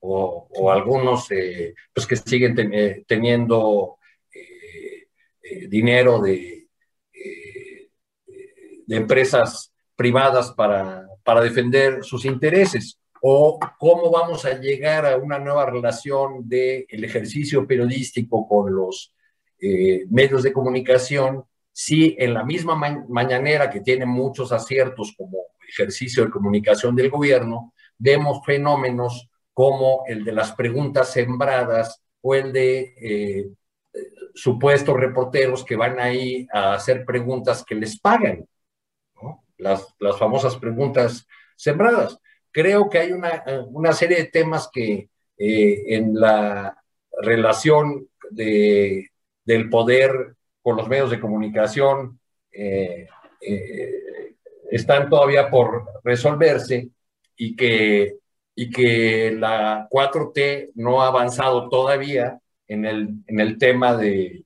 [0.00, 3.97] O, algunos eh, pues que siguen eh, teniendo
[5.68, 6.68] dinero de,
[8.86, 15.38] de empresas privadas para, para defender sus intereses o cómo vamos a llegar a una
[15.38, 19.12] nueva relación del el ejercicio periodístico con los
[19.60, 21.44] eh, medios de comunicación
[21.80, 22.74] si en la misma
[23.08, 25.38] mañanera que tiene muchos aciertos como
[25.68, 32.52] ejercicio de comunicación del gobierno, vemos fenómenos como el de las preguntas sembradas o el
[32.52, 33.48] de eh,
[34.38, 38.46] supuestos reporteros que van ahí a hacer preguntas que les pagan,
[39.56, 42.18] las, las famosas preguntas sembradas.
[42.52, 46.80] Creo que hay una, una serie de temas que eh, en la
[47.20, 49.08] relación de,
[49.44, 52.20] del poder con los medios de comunicación
[52.52, 53.08] eh,
[53.40, 53.92] eh,
[54.70, 56.90] están todavía por resolverse
[57.36, 58.18] y que,
[58.54, 62.38] y que la 4T no ha avanzado todavía
[62.68, 64.44] en el, en el tema de,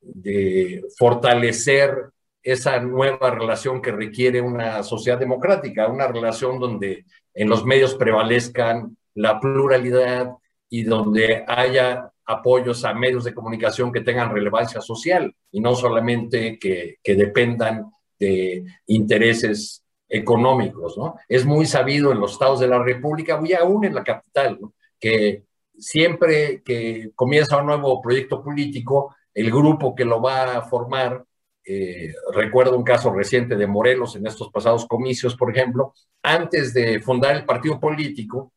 [0.00, 2.12] de fortalecer
[2.42, 7.04] esa nueva relación que requiere una sociedad democrática, una relación donde
[7.34, 10.30] en los medios prevalezcan la pluralidad
[10.68, 16.58] y donde haya apoyos a medios de comunicación que tengan relevancia social y no solamente
[16.58, 21.16] que, dependan de intereses económicos, ¿no?
[21.28, 24.58] Es muy sabido en los estados de la República y aún en la capital,
[24.98, 25.44] que
[25.76, 31.24] siempre que comienza un nuevo proyecto político, el grupo que lo va a formar
[31.64, 37.00] eh, recuerdo un caso reciente de Morelos en estos pasados comicios, por ejemplo, antes de
[37.00, 38.52] fundar el partido político,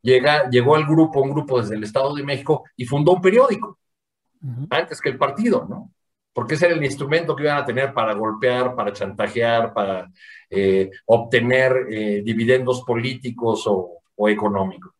[0.00, 3.78] llega, llegó al grupo, un grupo desde el Estado de México, y fundó un periódico,
[4.70, 5.90] antes que el partido, ¿no?
[6.32, 10.10] Porque ese era el instrumento que iban a tener para golpear, para chantajear, para
[10.50, 14.93] eh, obtener eh, dividendos políticos o, o económicos.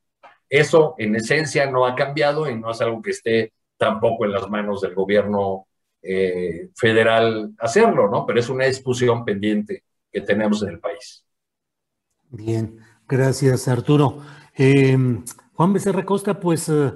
[0.54, 4.48] Eso, en esencia, no ha cambiado y no es algo que esté tampoco en las
[4.48, 5.66] manos del gobierno
[6.00, 8.24] eh, federal hacerlo, ¿no?
[8.24, 9.82] Pero es una discusión pendiente
[10.12, 11.24] que tenemos en el país.
[12.30, 12.78] Bien,
[13.08, 14.22] gracias Arturo.
[14.54, 15.24] Em,
[15.54, 16.92] Juan Becerra Costa, pues eh,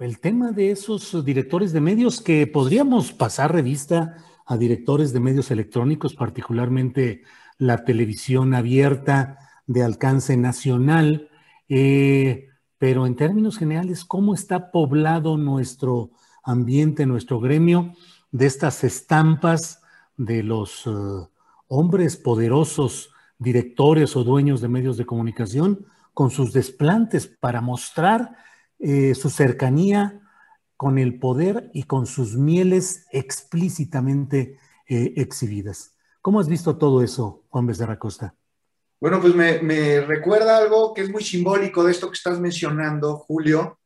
[0.00, 5.52] el tema de esos directores de medios que podríamos pasar revista a directores de medios
[5.52, 7.22] electrónicos, particularmente
[7.58, 9.38] la televisión abierta
[9.68, 11.30] de alcance nacional,
[11.68, 12.48] eh,
[12.78, 16.10] pero en términos generales, ¿cómo está poblado nuestro
[16.42, 17.94] ambiente, nuestro gremio
[18.30, 19.82] de estas estampas
[20.16, 20.90] de los eh,
[21.66, 28.36] hombres poderosos, directores o dueños de medios de comunicación, con sus desplantes para mostrar
[28.78, 30.20] eh, su cercanía
[30.76, 35.96] con el poder y con sus mieles explícitamente exhibidas?
[36.22, 37.98] ¿Cómo has visto todo eso, Juan Becerra?
[39.00, 43.78] Bueno, pues me, recuerda algo que es muy simbólico de esto que estás mencionando, Julio.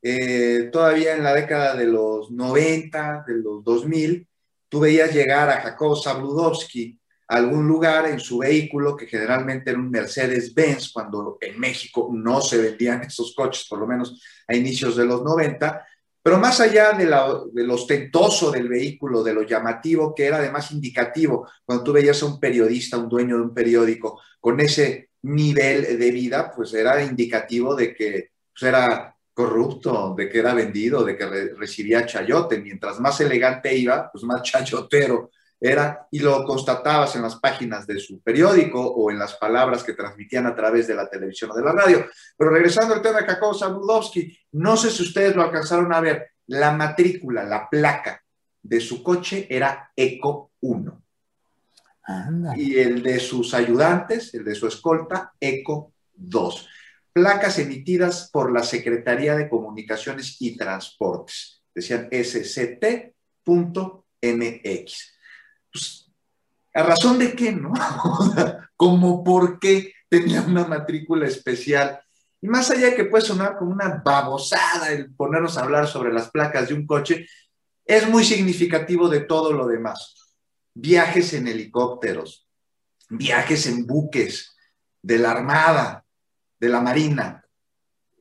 [0.00, 4.28] Eh, todavía en la década de los 90, de los 2000,
[4.68, 9.80] tú veías llegar a Jacob Zabludowski a algún lugar en su vehículo, que generalmente era
[9.80, 14.94] un Mercedes-Benz, cuando en México no se vendían esos coches, por lo menos a inicios
[14.96, 15.84] de los 90,
[16.24, 21.46] pero más allá de, lo ostentoso del vehículo, de lo llamativo, que era además indicativo,
[21.66, 26.10] cuando tú veías a un periodista, un dueño de un periódico, con ese nivel de
[26.10, 31.26] vida, pues era indicativo de que pues, era corrupto, de que era vendido, de que
[31.58, 32.56] recibía chayote.
[32.58, 35.30] Mientras más elegante iba, pues más chayotero
[35.66, 39.94] era, y lo constatabas en las páginas de su periódico o en las palabras que
[39.94, 42.04] transmitían a través de la televisión o de la radio.
[42.36, 46.32] Pero regresando al tema de Jacobo Zabudowski, no sé si ustedes lo alcanzaron a ver,
[46.48, 48.22] la matrícula, la placa
[48.62, 51.02] de su coche era ECO 1.
[52.56, 56.68] Y el de sus ayudantes, el de su escolta, ECO 2.
[57.10, 61.62] Placas emitidas por la Secretaría de Comunicaciones y Transportes.
[61.74, 63.14] Decían sct.mx
[65.74, 66.10] pues,
[66.72, 67.72] ¿a razón de qué, no?
[68.76, 72.00] como por qué tenía una matrícula especial.
[72.40, 76.12] Y más allá de que puede sonar como una babosada el ponernos a hablar sobre
[76.12, 77.26] las placas de un coche,
[77.84, 80.14] es muy significativo de todo lo demás.
[80.74, 82.48] Viajes en helicópteros,
[83.08, 84.56] viajes en buques
[85.02, 86.04] de la Armada,
[86.58, 87.44] de la Marina,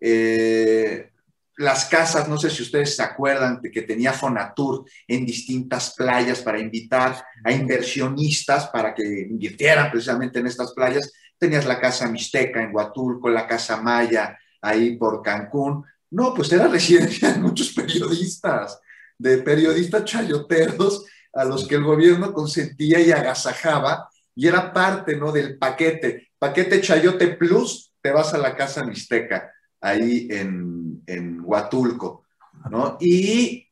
[0.01, 1.12] eh,
[1.57, 6.41] las casas, no sé si ustedes se acuerdan de que tenía Fonatur en distintas playas
[6.41, 11.11] para invitar a inversionistas para que invirtieran precisamente en estas playas.
[11.37, 15.85] Tenías la Casa Mixteca en Huatulco, la Casa Maya ahí por Cancún.
[16.09, 18.79] No, pues era residencia de muchos periodistas,
[19.17, 25.31] de periodistas chayoteros a los que el gobierno consentía y agasajaba y era parte, ¿no?
[25.31, 26.29] Del paquete.
[26.39, 29.51] Paquete Chayote Plus, te vas a la Casa Mixteca
[29.83, 32.23] ahí en, en Huatulco,
[32.71, 32.97] ¿no?
[33.01, 33.67] Y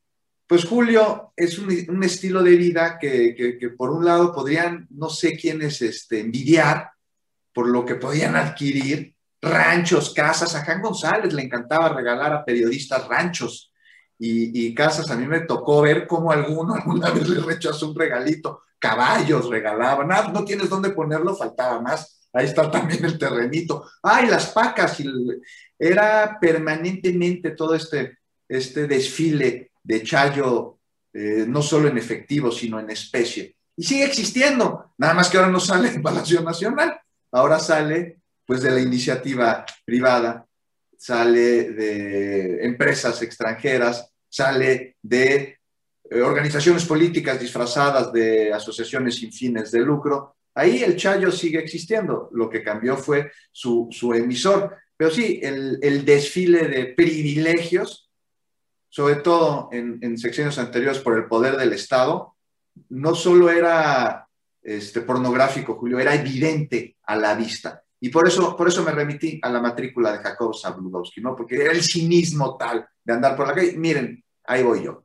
[0.46, 5.82] pues Julio es un, estilo de vida que, por un lado podrían, no sé quiénes,
[5.82, 6.92] este, envidiar
[7.54, 10.54] por lo que podían adquirir, ranchos, casas.
[10.54, 13.72] A Juan González le encantaba regalar a periodistas ranchos
[14.20, 15.10] y, y, casas.
[15.10, 18.64] A mí me tocó ver cómo alguno alguna vez le rechazó un regalito.
[18.78, 20.12] Caballos regalaban.
[20.12, 23.86] Ah, no tienes dónde ponerlo, faltaba más ahí está también el terrenito.
[24.02, 25.06] Ay, las pacas, y
[25.82, 30.78] era permanentemente todo este, este desfile de Chayo,
[31.12, 33.56] eh, no solo en efectivo, sino en especie.
[33.76, 37.02] Y sigue existiendo, nada más que ahora no sale en Palacio Nacional,
[37.32, 40.46] ahora sale pues de la iniciativa privada,
[40.96, 45.58] sale de empresas extranjeras, sale de
[46.12, 52.30] eh, organizaciones políticas disfrazadas de asociaciones sin fines de lucro, Ahí el Chayo sigue existiendo,
[52.34, 54.78] lo que cambió fue su, emisor.
[55.02, 58.12] Pero sí, el, desfile de privilegios,
[58.88, 62.36] sobre todo en, secciones anteriores por el poder del Estado,
[62.90, 64.28] no solo era
[64.62, 67.82] este, pornográfico, Julio, era evidente a la vista.
[68.00, 71.36] Y por eso, por eso me remití a la matrícula de Jacob Zabludowski, ¿no?
[71.36, 73.76] Porque era el cinismo tal de andar por la calle.
[73.76, 75.04] Miren, ahí voy yo.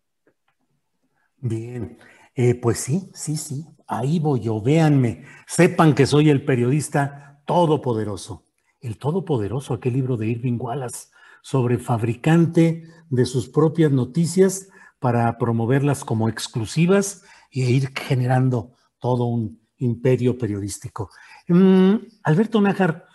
[1.38, 1.96] Bien,
[2.34, 8.45] eh, pues sí, sí, sí ahí voy yo, véanme, sepan que soy el periodista todopoderoso.
[8.86, 11.08] El todopoderoso, aquel libro de Irving Wallace
[11.42, 14.68] sobre fabricante de sus propias noticias
[15.00, 21.10] para promoverlas como exclusivas e ir generando todo un imperio periodístico.
[21.48, 23.06] Mm, Alberto Nájar,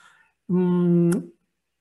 [0.49, 1.11] mm,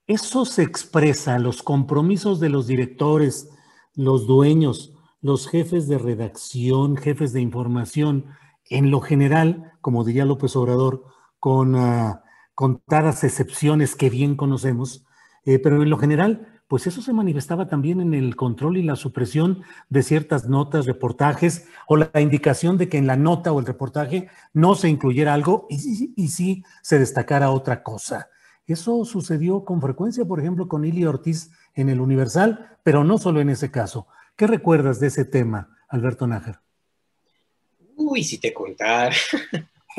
[0.06, 3.50] eso se expresa, los compromisos de los directores,
[3.96, 8.26] los dueños, los jefes de redacción, jefes de información,
[8.66, 11.06] en lo general, como diría López Obrador,
[11.40, 12.20] con uh,
[12.60, 15.06] contadas excepciones que bien conocemos,
[15.46, 18.96] eh, pero en lo general pues eso se manifestaba también en el control y la
[18.96, 23.64] supresión de ciertas notas, reportajes, o la indicación de que en la nota o el
[23.64, 28.28] reportaje no se incluyera algo y, y sí se destacara otra cosa.
[28.66, 33.40] Eso sucedió con frecuencia, por ejemplo, con Ili Ortiz en el Universal, pero no solo
[33.40, 34.06] en ese caso.
[34.36, 36.60] ¿Qué recuerdas de ese tema, Alberto Nájar?
[37.96, 39.14] Uy, si te contar.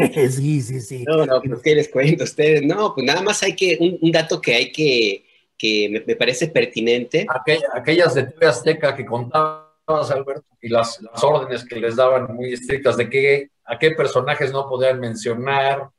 [0.30, 1.04] sí, sí, sí.
[1.08, 2.64] No, no, pues ¿qué les cuento a ustedes?
[2.64, 5.26] No, pues nada más hay que, un dato que hay que
[5.62, 7.28] que me, parece pertinente.
[7.72, 12.98] aquellas de TV Azteca que contabas, Alberto, y las, órdenes que les daban muy estrictas
[12.98, 15.90] de qué, a qué personajes no podían mencionar,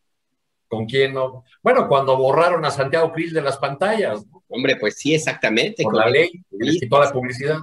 [0.67, 1.45] con quién no.
[1.63, 4.25] Bueno, cuando borraron a Santiago Cris de las pantallas.
[4.49, 5.85] Hombre, pues sí, exactamente.
[5.85, 7.59] Con, la ley, les quitó la publicidad.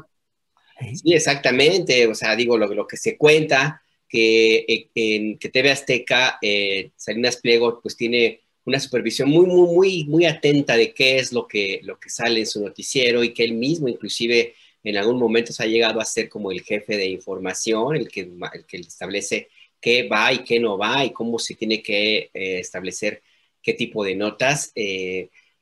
[0.79, 2.07] Sí, exactamente.
[2.07, 6.91] O sea, digo, lo, lo que se cuenta, que eh, en que TV Azteca, eh,
[6.98, 11.48] Salinas Pliego, pues tiene una supervisión muy, muy, muy, muy atenta de qué es lo
[11.48, 15.53] que, lo que sale en su noticiero y que él mismo inclusive en algún momento
[15.53, 19.49] se ha llegado a ser como el jefe de información, el que, el que establece
[19.80, 23.22] qué va y qué no va y cómo se tiene que eh, establecer
[23.61, 24.73] qué tipo de notas.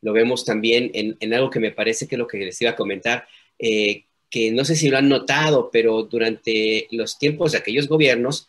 [0.01, 2.75] Lo vemos también en, algo que me parece que es lo que les iba a
[2.75, 3.27] comentar,
[4.29, 8.47] que no sé si lo han notado, pero durante los tiempos de aquellos gobiernos,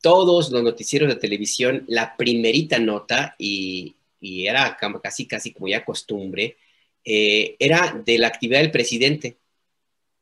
[0.00, 6.56] todos los noticieros de televisión, la primerita nota, y, era casi, casi como ya costumbre,
[7.04, 9.36] eh, era de la actividad del presidente.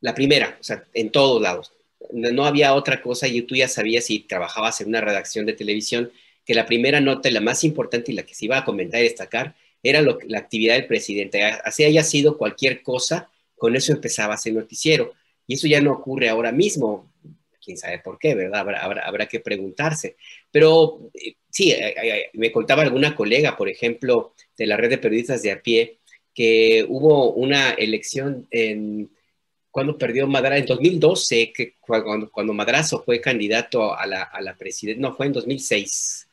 [0.01, 1.73] La primera, o sea, en todos lados.
[2.13, 6.13] No había otra cosa y tú ya sabías si trabajabas en una redacción de televisión
[6.45, 9.05] que la primera nota, la más importante y la que se iba a comentar y
[9.05, 11.43] destacar, era la actividad del presidente.
[11.43, 15.13] Así haya sido cualquier cosa, con eso empezaba a ser noticiero.
[15.47, 17.11] Y eso ya no ocurre ahora mismo
[17.67, 18.61] quién sabe por qué, ¿verdad?
[19.05, 20.17] Habrá, que preguntarse.
[20.53, 24.99] Pero eh, sí, eh, eh, me contaba alguna colega, por ejemplo, de la red de
[24.99, 25.99] periodistas de a pie,
[26.33, 29.11] que hubo una elección en,
[29.73, 35.27] cuando perdió Madrazo, en 2012, que cuando, Madrazo fue candidato a la, presidencia, no, fue
[35.27, 36.29] en 2006,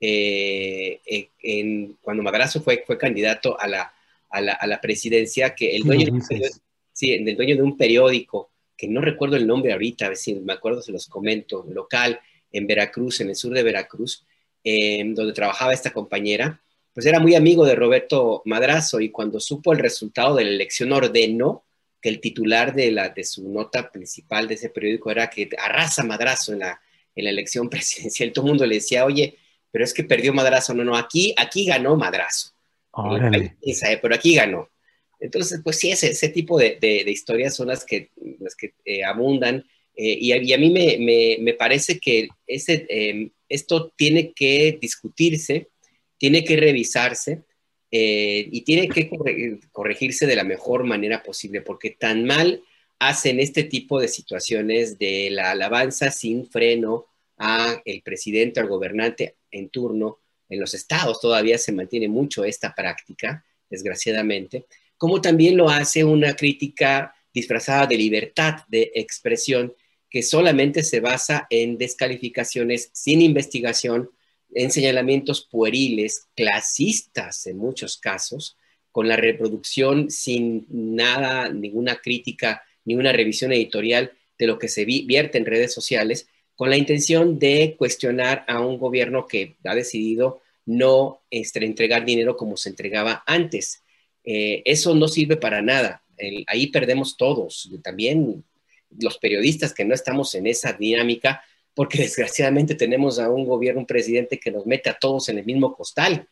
[0.00, 3.92] en, cuando Madrazo fue, fue candidato a la,
[4.30, 6.18] a la, a la presidencia, que el dueño,
[6.92, 10.34] sí, el dueño de un periódico que no recuerdo el nombre ahorita, a ver si
[10.36, 12.20] me acuerdo, se los comento, local
[12.52, 14.24] en Veracruz, en el sur de Veracruz,
[14.64, 16.60] donde trabajaba esta compañera,
[16.92, 20.92] pues era muy amigo de Roberto Madrazo y cuando supo el resultado de la elección
[20.92, 21.64] ordenó
[22.00, 26.04] que el titular de, la, de su nota principal de ese periódico era que arrasa
[26.04, 26.80] Madrazo en la,
[27.14, 28.32] en la elección presidencial.
[28.32, 29.36] Todo el mundo le decía, oye,
[29.70, 30.74] pero es que perdió Madrazo.
[30.74, 32.50] No, no, aquí, aquí ganó Madrazo.
[34.00, 34.68] Pero aquí ganó.
[35.20, 39.64] Entonces, pues sí, ese, ese tipo de, historias son las que, las que eh, abundan.
[39.96, 45.68] Eh, y, a, mí me, parece que ese, em, esto tiene que discutirse,
[46.18, 47.42] tiene que revisarse
[47.90, 52.62] eh, y tiene que corregirse de la mejor manera posible, porque tan mal
[53.00, 57.06] hacen este tipo de situaciones de la alabanza sin freno
[57.36, 60.18] a el presidente, al gobernante en turno.
[60.48, 64.66] En los estados todavía se mantiene mucho esta práctica, desgraciadamente
[64.98, 69.72] como también lo hace una crítica disfrazada de libertad de expresión
[70.10, 74.10] que solamente se basa en descalificaciones sin investigación,
[74.52, 78.56] en señalamientos pueriles, clasistas en muchos casos,
[78.90, 85.38] con la reproducción sin nada, ninguna crítica, ninguna revisión editorial de lo que se vierte
[85.38, 86.28] en redes sociales,
[86.58, 92.36] con la intención de cuestionar a un gobierno que ha decidido no este, entregar dinero
[92.36, 93.84] como se entregaba antes.
[94.24, 96.02] Eh, eso no sirve para nada.
[96.48, 98.42] ahí perdemos todos, también
[99.00, 101.44] los periodistas que no estamos en esa dinámica,
[101.74, 105.44] porque desgraciadamente tenemos a un gobierno, un presidente que nos mete a todos en el
[105.44, 106.26] mismo costal.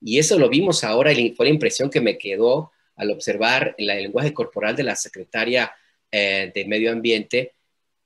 [0.00, 4.34] Y eso lo vimos ahora, fue la impresión que me quedó al observar el, lenguaje
[4.34, 5.70] corporal de la secretaria
[6.10, 7.52] eh, de Medio Ambiente.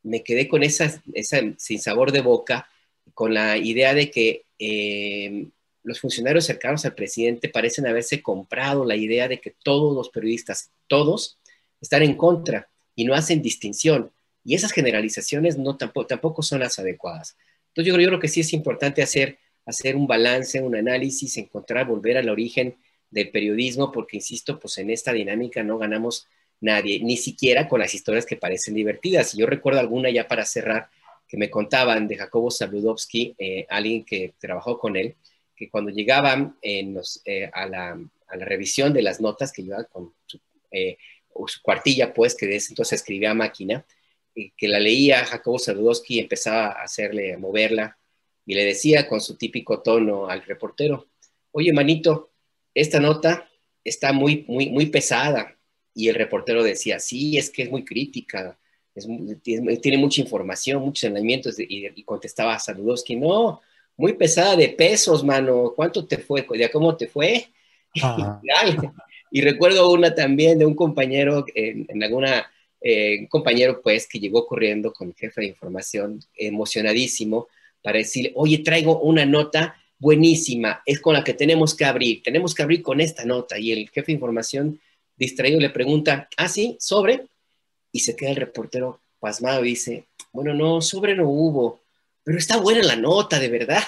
[0.02, 2.68] Me quedé con esa, esa sin sabor de boca,
[3.14, 5.46] con la idea de que eh,
[5.82, 10.70] los funcionarios cercanos al presidente parecen haberse comprado la idea de que todos los periodistas,
[10.86, 11.38] todos,
[11.80, 14.12] están en contra y no hacen distinción.
[14.44, 17.36] Y esas generalizaciones no, tampoco, tampoco son las adecuadas.
[17.68, 21.36] Entonces yo creo, yo creo que sí es importante hacer, hacer un balance, un análisis,
[21.36, 22.76] encontrar, volver al origen
[23.10, 26.28] del periodismo, porque insisto, pues en esta dinámica no ganamos
[26.62, 29.34] nadie, ni siquiera con las historias que parecen divertidas.
[29.34, 30.88] Y yo recuerdo alguna ya para cerrar
[31.28, 35.16] que me contaban de Jacobo Zabludowski, eh, alguien que trabajó con él,
[35.56, 37.98] que cuando llegaban en eh, a, la,
[38.30, 40.40] revisión de las notas que llevaba con su,
[40.70, 40.96] eh,
[41.46, 43.84] su cuartilla, pues, que desde entonces escribía a máquina,
[44.34, 47.98] que la leía Jacobo Sardowski y empezaba a hacerle, moverla,
[48.46, 51.08] y le decía con su típico tono al reportero,
[51.52, 52.30] oye, manito,
[52.74, 53.48] esta nota
[53.84, 55.56] está muy, muy, muy pesada,
[55.94, 58.58] y el reportero decía, sí, es que es muy crítica,
[59.42, 63.60] tiene, mucha información, muchos elementos, y, contestaba a Saludowski, no,
[63.96, 66.46] muy pesada de pesos, mano, ¿cuánto te fue?
[66.50, 67.48] ¿De cómo te fue?
[69.30, 72.50] y recuerdo una también de un compañero en, alguna,
[72.80, 77.48] eh, un compañero pues que llegó corriendo con el jefe de información, emocionadísimo,
[77.82, 82.54] para decirle, oye, traigo una nota buenísima, es con la que tenemos que abrir, tenemos
[82.54, 83.58] que abrir con esta nota.
[83.58, 84.80] Y el jefe de información
[85.22, 87.26] distraído le pregunta, ah, sí, sobre,
[87.92, 91.80] y se queda el reportero pasmado y dice, bueno, no, sobre no hubo,
[92.24, 93.82] pero está buena la nota, de verdad.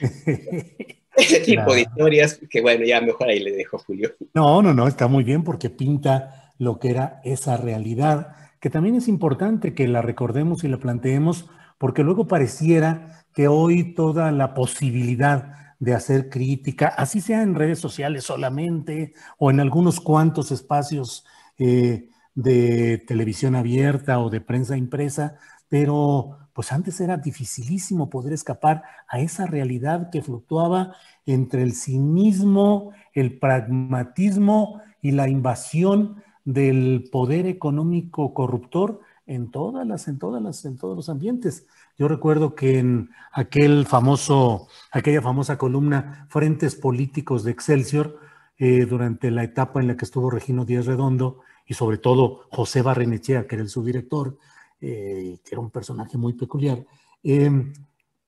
[1.16, 4.14] Ese tipo de historias que bueno, ya mejor ahí le dejo Julio.
[4.34, 8.94] No, no, no, está muy bien porque pinta lo que era esa realidad, que también
[8.94, 11.46] es importante que la recordemos y la planteemos,
[11.76, 17.78] porque luego pareciera que hoy toda la posibilidad de hacer crítica, así sea en redes
[17.78, 21.24] sociales solamente o en algunos cuantos espacios
[21.58, 25.36] eh, de televisión abierta o de prensa impresa,
[25.68, 30.94] pero pues antes era dificilísimo poder escapar a esa realidad que fluctuaba
[31.24, 40.08] entre el cinismo, el pragmatismo y la invasión del poder económico corruptor en todas las,
[40.08, 41.66] en todas las, en todos los ambientes.
[41.96, 48.18] Yo recuerdo que en aquel famoso, aquella famosa columna Frentes Políticos de Excelsior,
[48.58, 52.82] eh, durante la etapa en la que estuvo Regino Díaz Redondo, y sobre todo José
[52.82, 54.38] Barrenechea, que era el subdirector,
[54.80, 56.84] eh, que era un personaje muy peculiar,
[57.22, 57.72] em,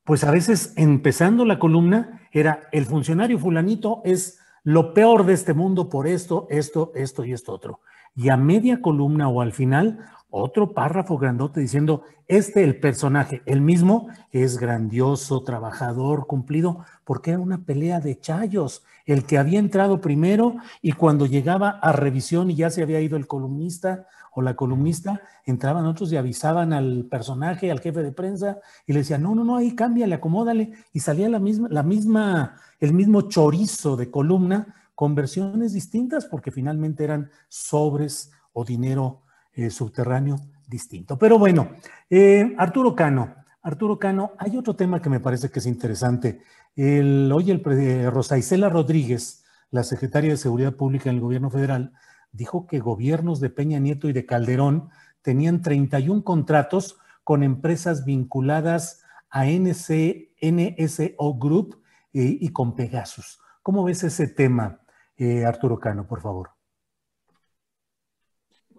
[0.04, 5.54] pues a veces empezando la columna era el funcionario fulanito es lo peor de este
[5.54, 7.80] mundo por esto, esto, esto y esto otro.
[8.14, 10.00] Y a media columna o al final,
[10.30, 17.40] otro párrafo grandote diciendo, este el personaje, el mismo, es grandioso, trabajador, cumplido, porque era
[17.40, 22.54] una pelea de chayos, el que había entrado primero y cuando llegaba a revisión y
[22.54, 27.70] ya se había ido el columnista o la columnista, entraban otros y avisaban al personaje,
[27.70, 31.28] al jefe de prensa, y le decían, no, no, no, ahí cámbiale, acomódale, y salía
[31.28, 37.30] la misma, la misma, el mismo chorizo de columna con versiones distintas, porque finalmente eran
[37.48, 39.22] sobres o dinero
[39.60, 41.18] eh, subterráneo distinto.
[41.18, 41.70] Pero bueno,
[42.08, 46.42] eh, Arturo Cano, Arturo Cano, hay otro tema que me parece que es interesante.
[46.76, 47.62] El, hoy el
[48.10, 51.92] Rosa Isela Rodríguez, la secretaria de Seguridad Pública en el gobierno federal,
[52.32, 54.88] dijo que gobiernos de Peña Nieto y de Calderón
[55.22, 61.82] tenían 31 contratos con empresas vinculadas a NC, NSO Group
[62.12, 63.40] eh, y con Pegasus.
[63.62, 64.80] ¿Cómo ves ese tema,
[65.16, 66.59] eh, Arturo Cano, por favor?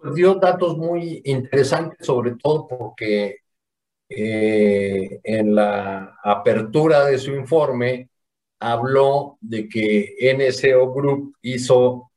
[0.02, 3.36] Pues dio datos muy interesantes, sobre todo porque
[4.08, 8.10] eh, en la apertura de su informe
[8.60, 12.10] habló de que NSO Group hizo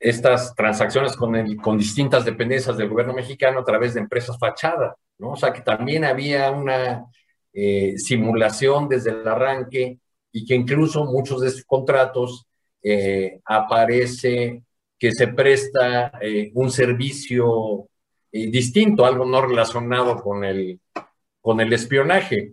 [0.00, 4.96] estas transacciones con, el, con distintas dependencias del gobierno mexicano a través de empresas fachada,
[5.18, 5.32] ¿no?
[5.32, 7.04] O sea que también había una
[7.52, 9.98] eh, simulación desde el arranque
[10.32, 12.46] y que incluso muchos de estos contratos
[12.82, 14.62] eh, aparece
[15.00, 17.88] que se presta eh, un servicio
[18.32, 20.80] distinto, algo no relacionado con el,
[21.40, 22.52] con el espionaje.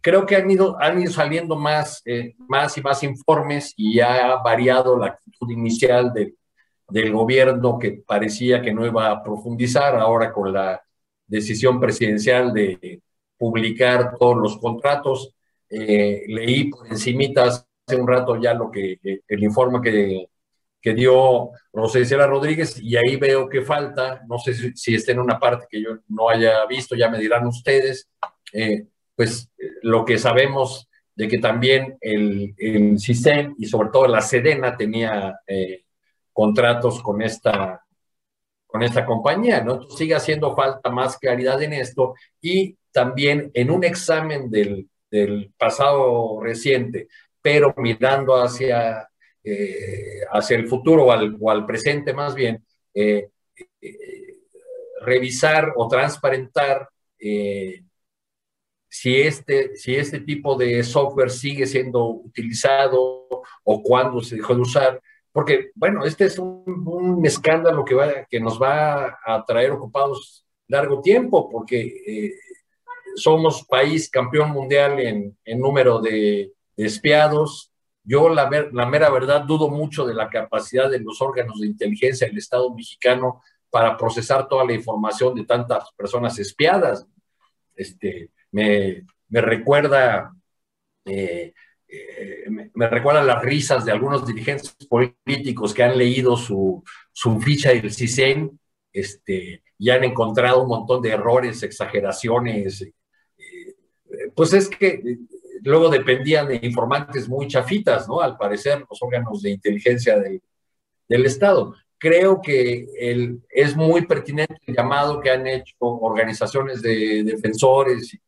[0.00, 2.04] creo que han ido, han ido saliendo más,
[2.46, 6.34] más y más informes y ha variado la actitud inicial de,
[6.88, 10.82] del gobierno que parecía que no iba a profundizar, ahora con la
[11.26, 13.00] decisión presidencial de
[13.38, 15.34] publicar todos los contratos.
[15.68, 20.28] Eh, leí por encimita hace un rato ya lo que el informe que,
[20.84, 25.20] que dio Rosela Rodríguez y ahí veo que falta, no sé si, si, está en
[25.20, 28.10] una parte que yo no haya visto, ya me dirán ustedes,
[28.52, 28.84] eh,
[29.16, 29.50] pues
[29.80, 35.40] lo que sabemos de que también el, el CISEN y sobre todo la Sedena tenía
[35.46, 35.84] eh,
[36.34, 37.82] contratos con esta,
[38.66, 39.88] con esta compañía, ¿no?
[39.88, 44.90] Sigue haciendo falta más claridad en esto y también en un examen del,
[45.56, 47.06] pasado reciente,
[47.40, 49.08] pero mirando hacia,
[49.46, 52.64] eh, hacia el futuro o al, presente más bien,
[52.94, 53.28] eh,
[53.80, 54.36] eh,
[55.02, 56.88] revisar o transparentar
[58.88, 63.28] si este, si este tipo de software sigue siendo utilizado
[63.64, 68.60] o cuándo se dejó de usar, porque, bueno, este es un, escándalo que, que nos
[68.60, 72.34] va a traer ocupados largo tiempo, porque
[73.16, 77.73] somos país campeón mundial en, número de, espiados.
[78.04, 82.38] Yo, la, mera verdad, dudo mucho de la capacidad de los órganos de inteligencia del
[82.38, 87.06] Estado mexicano para procesar toda la información de tantas personas espiadas.
[87.74, 90.32] Este, me, me recuerda
[91.04, 91.52] eh,
[91.88, 96.82] eh, me, las risas de algunos dirigentes políticos que han leído su,
[97.12, 98.58] su ficha del CISEN,
[98.92, 102.82] este, y han encontrado un montón de errores, exageraciones.
[102.82, 102.92] Eh,
[104.34, 105.18] pues es que
[105.64, 108.20] luego dependían de informantes muy chafitas, ¿no?
[108.20, 110.40] Al parecer, los órganos de inteligencia del,
[111.08, 111.74] Estado.
[111.98, 112.86] Creo que
[113.50, 118.18] es muy pertinente el llamado que han hecho organizaciones de defensores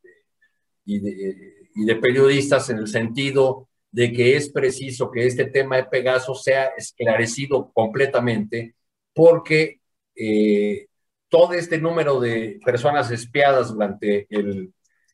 [0.85, 5.77] y de, y de, periodistas en el sentido de que es preciso que este tema
[5.77, 8.77] de Pegaso sea esclarecido completamente
[9.13, 9.81] porque
[10.15, 10.87] eh,
[11.29, 14.73] todo este número de personas espiadas durante el,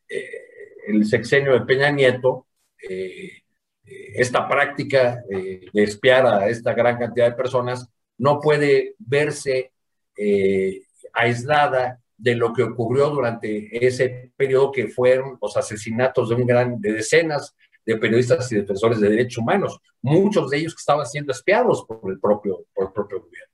[0.09, 0.42] eh,
[0.87, 2.47] el sexenio de Peña Nieto,
[2.89, 3.43] eh,
[3.85, 7.89] esta práctica de espiar a esta gran cantidad de personas
[8.19, 9.73] no puede verse
[10.17, 10.83] eh,
[11.13, 16.81] aislada de lo que ocurrió durante ese periodo que fueron los asesinatos de un gran,
[16.81, 17.55] de decenas
[17.85, 22.13] de periodistas y defensores de derechos humanos, muchos de ellos que estaban siendo espiados por
[22.13, 23.53] el propio, por el propio gobierno.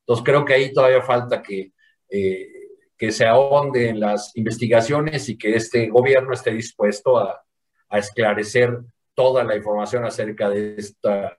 [0.00, 1.72] Entonces creo que ahí todavía falta que,
[2.10, 2.59] eh,
[3.00, 7.42] que se ahonde en las investigaciones y que este gobierno esté dispuesto a,
[7.88, 8.78] a esclarecer
[9.14, 11.34] toda la información acerca de esta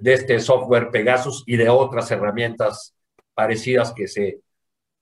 [0.00, 2.94] de este software Pegasus y de otras herramientas
[3.34, 4.42] parecidas que se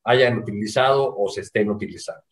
[0.04, 2.22] hayan utilizado o se estén utilizando.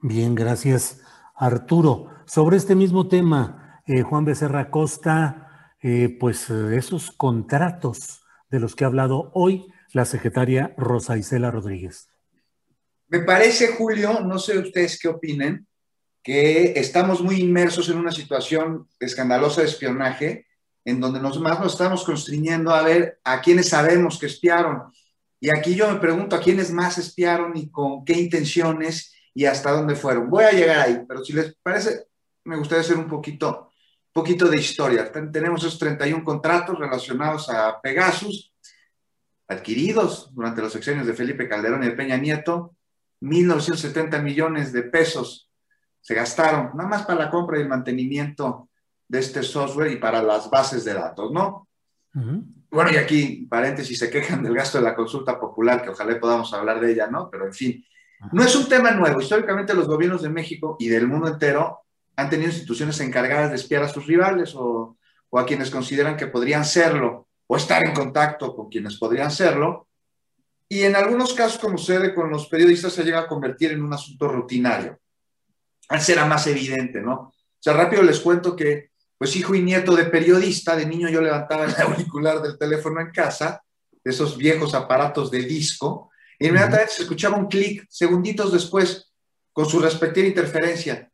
[0.00, 1.02] Bien, gracias
[1.34, 2.06] Arturo.
[2.26, 8.84] Sobre este mismo tema, eh, Juan Becerra Costa, eh, pues esos contratos de los que
[8.84, 12.08] ha hablado hoy la secretaria Rosa Isela Rodríguez.
[13.08, 15.66] Me parece, Julio, no sé ustedes qué opinen,
[16.22, 20.46] que estamos muy inmersos en una situación escandalosa de espionaje
[20.84, 24.92] en donde nos más nos estamos constriñendo a ver a quienes sabemos que espiaron.
[25.40, 29.70] Y aquí yo me pregunto a quiénes más espiaron y con qué intenciones y hasta
[29.70, 30.28] dónde fueron.
[30.28, 32.06] Voy a llegar ahí, pero si les parece,
[32.44, 33.70] me gustaría hacer un poquito,
[34.12, 35.10] poquito de historia.
[35.12, 38.54] Tenemos esos 31 contratos relacionados a Pegasus,
[39.46, 42.77] adquiridos durante los sexenios de Felipe Calderón y de Peña Nieto,
[43.20, 45.50] 1.970 millones de pesos
[46.00, 48.68] se gastaron, nada más para la compra y el mantenimiento
[49.06, 51.68] de este software y para las bases de datos, ¿no?
[52.70, 56.52] Bueno, y aquí, paréntesis, se quejan del gasto de la consulta popular, que ojalá podamos
[56.52, 57.30] hablar de ella, ¿no?
[57.30, 57.84] Pero en fin,
[58.32, 59.20] no es un tema nuevo.
[59.20, 61.80] Históricamente los gobiernos de México y del mundo entero
[62.16, 64.96] han tenido instituciones encargadas de espiar a sus rivales o,
[65.30, 69.87] o a quienes consideran que podrían serlo o estar en contacto con quienes podrían serlo.
[70.68, 73.92] Y en algunos casos, como sucede con los periodistas, se llega a convertir en un
[73.92, 74.98] asunto rutinario.
[75.88, 77.14] Antes era más evidente, ¿no?
[77.14, 81.20] O sea, rápido les cuento que pues hijo y nieto de periodista, de niño yo
[81.20, 83.62] levantaba el auricular del teléfono en casa,
[84.04, 89.12] de esos viejos aparatos de disco, e inmediatamente se escuchaba un clic, segunditos después,
[89.52, 91.10] con su respectiva interferencia,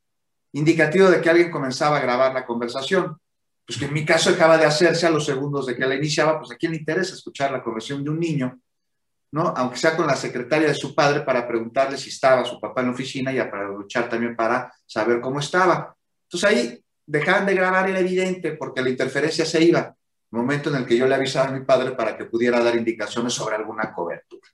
[0.53, 3.17] indicativo de que alguien comenzaba a grabar la conversación.
[3.67, 6.39] Pues que en mi caso acaba de hacerse a los segundos de que la iniciaba,
[6.39, 8.61] pues a quién le interesa escuchar la conversación de un niño,
[9.35, 9.53] ¿no?
[9.57, 12.87] Aunque sea con la secretaria de su padre para preguntarle si estaba su papá en
[12.87, 15.93] la oficina y para luchar también para saber cómo estaba.
[16.29, 19.93] Entonces ahí dejaban de grabar era evidente porque la interferencia se iba,
[20.31, 23.33] momento en el que yo le avisaba a mi padre para que pudiera dar indicaciones
[23.33, 24.47] sobre alguna cobertura.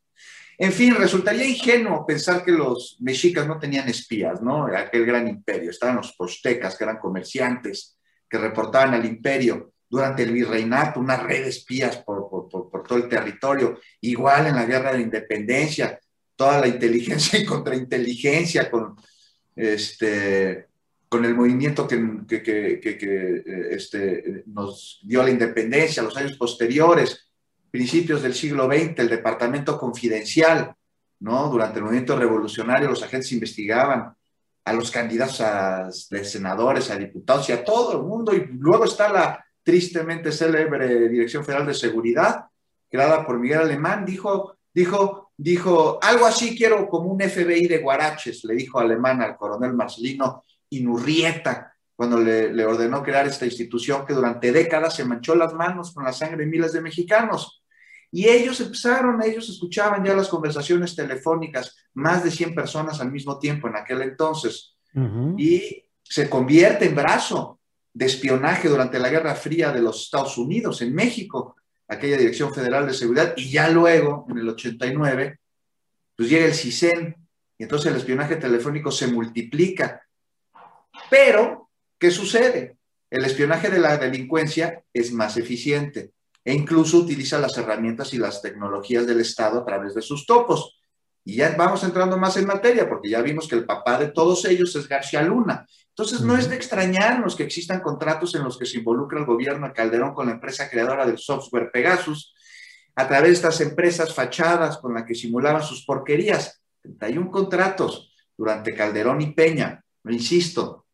[0.57, 4.65] En fin, resultaría ingenuo pensar que los mexicas no tenían espías, ¿no?
[4.65, 5.71] Aquel gran imperio.
[5.71, 11.43] Estaban los postecas, que eran comerciantes, que reportaban al imperio durante el virreinato, una red
[11.43, 13.81] de espías por, por, por todo el territorio.
[14.01, 15.99] Igual en la guerra de la independencia,
[16.37, 18.97] toda la inteligencia y contrainteligencia con
[19.57, 20.69] este,
[21.09, 21.97] con el movimiento que,
[22.31, 27.31] eh, este, nos dio la independencia, los años posteriores,
[27.71, 30.75] principios del siglo XX, el Departamento Confidencial,
[31.21, 31.49] ¿no?
[31.49, 34.15] Durante el movimiento revolucionario los agentes investigaban
[34.65, 38.35] a los candidatos a, de senadores, a diputados y a todo el mundo.
[38.35, 42.47] Y luego está la tristemente célebre Dirección Federal de Seguridad,
[42.89, 48.45] creada por Miguel Alemán, dijo, dijo, dijo, algo así quiero como un FBI de guaraches,
[48.45, 51.71] le dijo Alemán al coronel Marcelino Inurrieta
[52.01, 56.15] cuando le, ordenó crear esta institución que durante décadas se manchó las manos con la
[56.15, 57.63] sangre de miles de mexicanos.
[58.11, 63.39] Y ellos empezaron, ellos escuchaban ya las conversaciones telefónicas, más de 100 personas al mismo
[63.39, 64.79] tiempo en aquel entonces.
[65.37, 67.60] Y se convierte en brazo
[67.93, 71.57] de espionaje durante la Guerra Fría de los Estados Unidos en México,
[71.89, 75.39] aquella Dirección Federal de Seguridad, y ya luego, en el 89,
[76.17, 77.17] pues llega el CISEN,
[77.59, 80.03] y entonces el espionaje telefónico se multiplica
[81.09, 82.77] pero, ¿qué sucede?
[83.11, 86.13] El espionaje de la delincuencia es más eficiente
[86.45, 90.81] e incluso utiliza las herramientas y las tecnologías del Estado a través de sus topos.
[91.23, 94.45] Y ya vamos entrando más en materia, porque ya vimos que el papá de todos
[94.47, 95.67] ellos es García Luna.
[96.01, 99.67] Entonces, no es de extrañarnos que existan contratos en los que se involucra el gobierno
[99.67, 102.35] de Calderón con la empresa creadora del software Pegasus
[102.95, 106.63] a través de estas empresas fachadas con las que simulaban sus porquerías.
[106.81, 109.85] 31 contratos durante Calderón y Peña.
[110.03, 110.87] Lo insisto,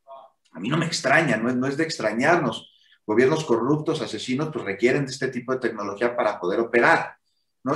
[0.51, 2.75] a mí no me extraña, no es, no es de extrañarnos.
[3.07, 7.15] Gobiernos corruptos, asesinos, pues requieren de este tipo de tecnología para poder operar.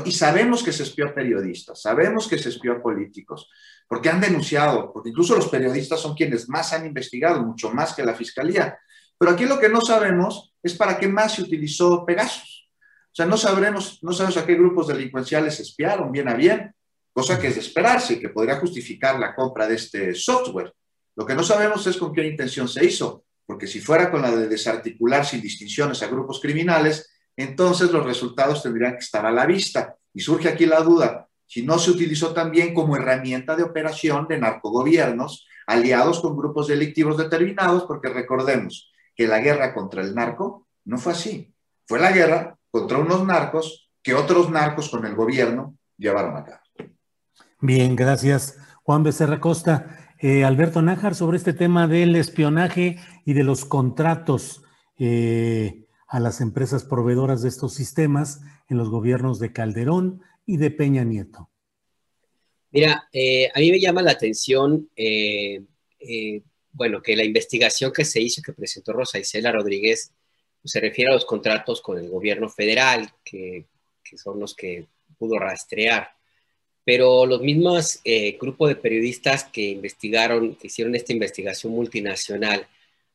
[0.04, 3.50] Y sabemos que se espió a periodistas, sabemos que se espió a políticos,
[3.88, 8.04] porque han denunciado, porque incluso los periodistas son quienes más han investigado, mucho más que
[8.04, 8.78] la fiscalía.
[9.18, 12.70] Pero aquí lo que no sabemos es para qué más se utilizó Pegasus.
[13.06, 16.72] O sea, no sabremos, no sabemos a qué grupos delincuenciales espiaron bien a bien,
[17.12, 20.72] cosa que es de esperarse y que podría justificar la compra de este software.
[21.16, 24.30] Lo que no sabemos es con qué intención se hizo, porque si fuera con la
[24.30, 27.09] de desarticular sin distinciones a grupos criminales,
[27.40, 29.96] entonces los resultados tendrían que estar a la vista.
[30.12, 34.38] Y surge aquí la duda, si no se utilizó también como herramienta de operación de
[34.38, 40.98] narcogobiernos aliados con grupos delictivos determinados, porque recordemos que la guerra contra el narco no
[40.98, 41.54] fue así,
[41.86, 46.60] fue la guerra contra unos narcos que otros narcos con el gobierno llevaron a cabo.
[47.60, 48.56] Bien, gracias.
[48.82, 50.14] Juan Becerra Costa.
[50.18, 54.62] Eh, Alberto Nájar, sobre este tema del espionaje y de los contratos
[54.98, 55.79] eh,
[56.10, 61.04] a las empresas proveedoras de estos sistemas en los gobiernos de Calderón y de Peña
[61.04, 61.48] Nieto.
[62.72, 64.90] Mira, eh, a mí me llama la atención,
[66.72, 70.12] bueno, que la investigación que se hizo, que presentó Rosa Isela Rodríguez,
[70.60, 73.66] pues, se refiere a los contratos con el gobierno federal, que,
[74.04, 74.86] que son los que
[75.18, 76.10] pudo rastrear
[76.84, 82.66] pero los mismos eh, grupos de periodistas que investigaron, que hicieron esta investigación multinacional,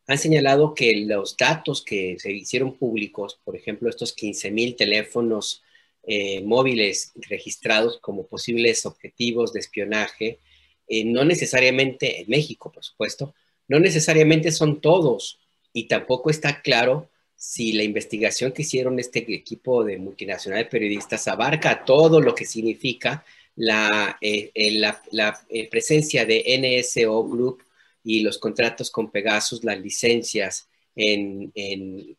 [0.08, 5.64] han señalado que los datos que se hicieron públicos, por ejemplo, estos 15 mil teléfonos
[6.04, 10.40] eh, móviles registrados como posibles objetivos de espionaje,
[10.88, 13.34] eh, no necesariamente en México, por supuesto,
[13.68, 15.40] no necesariamente son todos
[15.74, 21.28] y tampoco está claro si la investigación que hicieron este equipo de multinacional de periodistas
[21.28, 23.26] abarca todo lo que significa
[23.56, 24.18] la,
[25.12, 27.64] la, eh, presencia de NSO Group
[28.06, 31.52] y los contratos con Pegasus, las licencias en,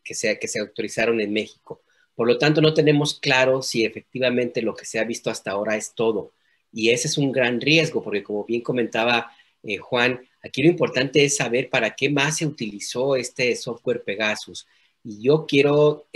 [0.03, 1.81] que, se, que se autorizaron en México.
[2.13, 5.75] Por lo tanto, no tenemos claro si efectivamente lo que se ha visto hasta ahora
[5.75, 6.33] es todo.
[6.71, 9.31] Y ese es un gran riesgo, porque como bien comentaba
[9.81, 14.67] Juan, aquí lo importante es saber para qué más se utilizó este software Pegasus.
[15.03, 16.07] Y yo quiero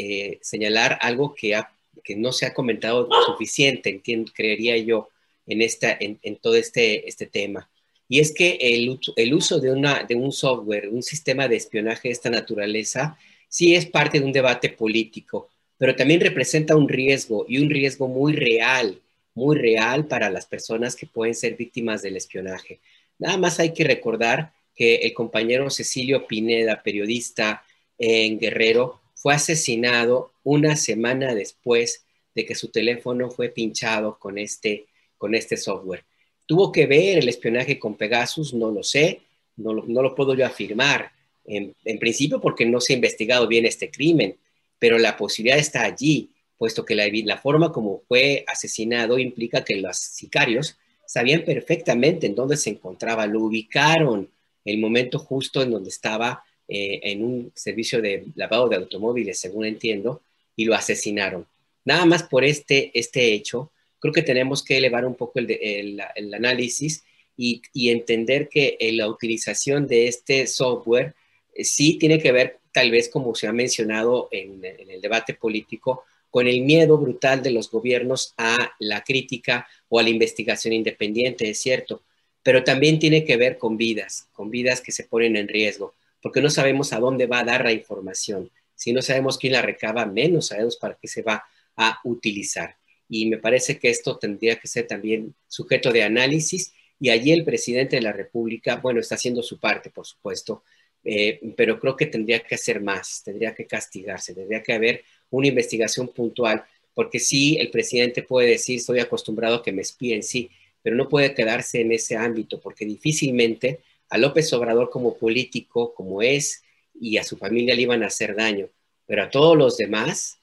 [0.41, 1.71] señalar algo que ha
[2.03, 5.09] que no se ha comentado suficiente, entiendo, creería yo,
[5.45, 7.69] en, esta, en, todo este, este tema.
[8.11, 8.89] Y es que el,
[9.33, 13.17] uso de, un software, un sistema de espionaje de esta naturaleza,
[13.47, 15.47] sí es parte de un debate político,
[15.77, 18.99] pero también representa un riesgo y un riesgo muy real,
[19.33, 22.81] muy real para las personas que pueden ser víctimas del espionaje.
[23.17, 27.63] Nada más hay que recordar que el compañero Cecilio Pineda, periodista
[27.97, 32.03] en Guerrero, fue asesinado una semana después
[32.35, 36.03] de que su teléfono fue pinchado con este, con este software.
[36.45, 38.53] ¿Tuvo que ver el espionaje con Pegasus?
[38.53, 39.21] No lo sé,
[39.57, 41.11] no lo, puedo yo afirmar.
[41.45, 44.37] En, principio porque no se ha investigado bien este crimen,
[44.79, 49.77] pero la posibilidad está allí, puesto que la, la forma como fue asesinado implica que
[49.77, 54.29] los sicarios sabían perfectamente en dónde se encontraba, lo ubicaron
[54.63, 59.65] el momento justo en donde estaba eh, en un servicio de lavado de automóviles, según
[59.65, 60.21] entiendo,
[60.55, 61.45] y lo asesinaron.
[61.83, 63.71] Nada más por este, este hecho,
[64.01, 66.01] creo que tenemos que elevar un poco el,
[66.33, 67.03] análisis
[67.37, 71.15] y, y, entender que eh, la utilización de este software
[71.55, 75.33] eh, sí tiene que ver, tal vez como se ha mencionado en, en el debate
[75.33, 80.73] político, con el miedo brutal de los gobiernos a la crítica o a la investigación
[80.73, 82.03] independiente, es cierto,
[82.43, 86.41] pero también tiene que ver con vidas, con vidas que se ponen en riesgo porque
[86.41, 88.49] no sabemos a dónde va a dar la información.
[88.75, 91.43] Si no sabemos quién la recaba, menos sabemos para qué se va
[91.75, 92.77] a utilizar.
[93.13, 97.43] Y me parece que esto tendría que ser también sujeto de análisis y allí el
[97.43, 100.63] presidente de la República, bueno, está haciendo su parte, por supuesto,
[101.03, 105.47] eh, pero creo que tendría que hacer más, tendría que castigarse, tendría que haber una
[105.47, 106.63] investigación puntual,
[106.93, 110.49] porque sí, el presidente puede decir, estoy acostumbrado a que me espíen, sí,
[110.81, 116.21] pero no puede quedarse en ese ámbito, porque difícilmente a López Obrador como político, como
[116.21, 116.63] es,
[116.97, 118.69] y a su familia le iban a hacer daño,
[119.05, 120.39] pero a todos los demás,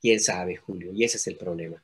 [0.00, 1.82] quién sabe, Julio, y ese es el problema.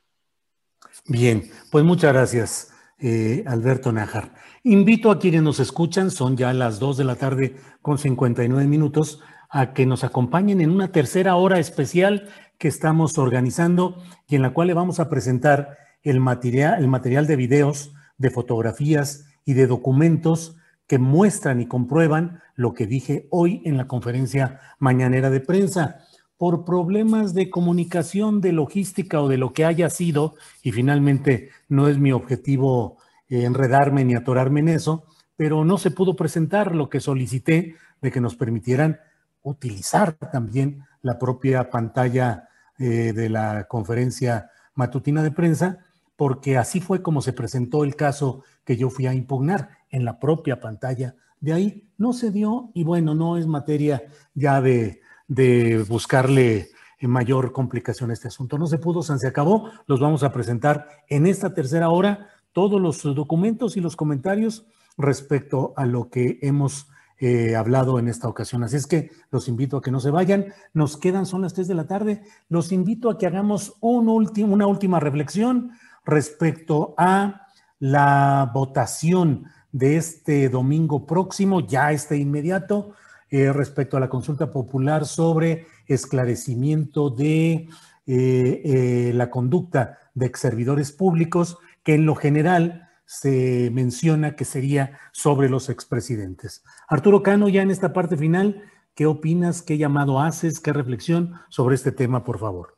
[1.07, 4.33] Bien, pues muchas gracias, eh, Alberto Najar.
[4.63, 9.21] Invito a quienes nos escuchan, son ya las 2 de la tarde con 59 minutos,
[9.49, 14.53] a que nos acompañen en una tercera hora especial que estamos organizando y en la
[14.53, 19.67] cual le vamos a presentar el material, el material de videos, de fotografías y de
[19.67, 20.55] documentos
[20.87, 26.05] que muestran y comprueban lo que dije hoy en la conferencia mañanera de prensa.
[26.41, 31.87] Por problemas de comunicación, de logística o de lo que haya sido, y finalmente no
[31.87, 32.97] es mi objetivo
[33.29, 35.05] enredarme ni atorarme en eso,
[35.35, 38.99] pero no se pudo presentar lo que solicité de que nos permitieran
[39.43, 42.49] utilizar también la propia pantalla
[42.79, 45.85] eh, de la conferencia matutina de prensa,
[46.15, 50.17] porque así fue como se presentó el caso que yo fui a impugnar en la
[50.17, 51.13] propia pantalla.
[51.39, 54.01] De ahí no se dio y bueno, no es materia
[54.33, 55.00] ya de,
[55.31, 58.57] de buscarle mayor complicación a este asunto.
[58.57, 59.71] No se pudo, se acabó.
[59.87, 64.65] Los vamos a presentar en esta tercera hora todos los documentos y los comentarios
[64.97, 68.65] respecto a lo que hemos eh, hablado en esta ocasión.
[68.65, 70.47] Así es que los invito a que no se vayan.
[70.73, 72.23] Nos quedan, son las tres de la tarde.
[72.49, 75.71] Los invito a que hagamos un una última reflexión
[76.05, 77.47] respecto a
[77.79, 82.95] la votación de este domingo próximo, ya este inmediato,
[83.31, 87.67] eh, respecto a la consulta popular sobre esclarecimiento de
[88.05, 94.97] eh, la conducta de ex servidores públicos, que en lo general se menciona que sería
[95.11, 96.63] sobre los expresidentes.
[96.87, 98.63] Arturo Cano, ya en esta parte final,
[98.95, 99.61] ¿qué opinas?
[99.61, 100.61] ¿Qué llamado haces?
[100.61, 102.77] ¿Qué reflexión sobre este tema, por favor?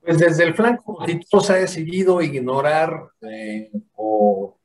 [0.00, 1.04] Pues desde el flanco
[1.40, 4.55] se ha decidido ignorar eh, o,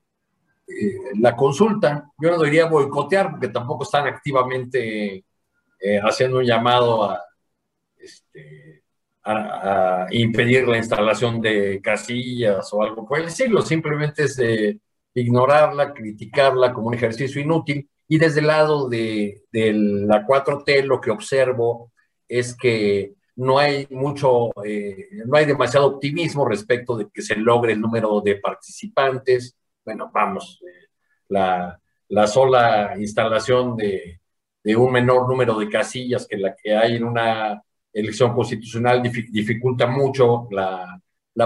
[0.80, 2.12] eh, la consulta.
[2.18, 5.26] Yo no diría boicotear porque tampoco están activamente
[5.80, 7.24] eh, haciendo un llamado a,
[7.98, 8.84] este,
[9.24, 14.80] a, impedir la instalación de casillas o algo por el estilo, simplemente es de
[15.14, 17.90] ignorarla, criticarla como un ejercicio inútil.
[18.08, 21.92] Y desde el lado de, la 4T lo que observo
[22.28, 27.74] es que no hay mucho, eh, no hay demasiado optimismo respecto de que se logre
[27.74, 29.56] el número de participantes.
[29.84, 30.88] Bueno, vamos, eh,
[31.30, 31.80] la,
[32.10, 34.22] la, sola instalación de,
[34.64, 39.88] de, un menor número de casillas que la que hay en una elección constitucional dificulta
[39.88, 41.02] mucho la,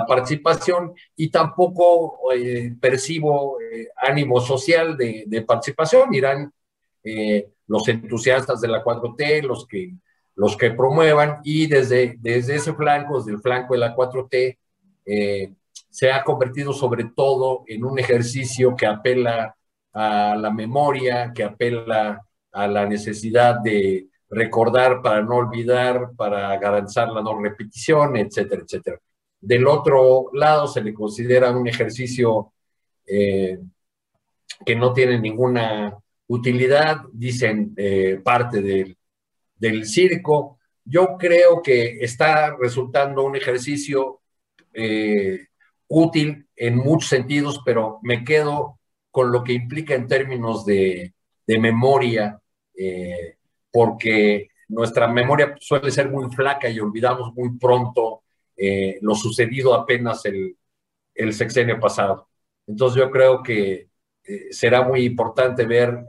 [0.07, 6.13] participación y tampoco eh, percibo eh, ánimo social de, participación.
[6.13, 6.51] Irán
[7.67, 9.93] los entusiastas de la 4T, los que,
[10.35, 14.57] los que promuevan y desde, desde ese flanco, desde el flanco de la 4T,
[15.95, 19.55] se ha convertido sobre todo en un ejercicio que apela
[19.93, 27.07] a la memoria, que apela a la necesidad de recordar para no olvidar, para garantizar
[27.07, 28.99] la no repetición, etcétera, etcétera.
[29.39, 32.51] Del otro lado se le considera un ejercicio
[33.07, 33.57] eh,
[34.65, 35.97] que no tiene ninguna
[36.27, 38.97] utilidad, dicen eh, parte del,
[39.55, 40.59] del, circo.
[40.83, 44.19] Yo creo que está resultando un ejercicio
[44.73, 45.47] eh,
[45.87, 48.79] útil en muchos sentidos, pero me quedo
[49.11, 51.13] con lo que implica en términos de,
[51.47, 52.39] de memoria
[53.71, 58.23] porque nuestra memoria suele ser muy flaca y olvidamos muy pronto
[58.55, 60.55] eh, lo sucedido apenas el,
[61.13, 62.29] el, sexenio pasado.
[62.65, 63.89] Entonces yo creo que
[64.23, 66.05] eh, será muy importante ver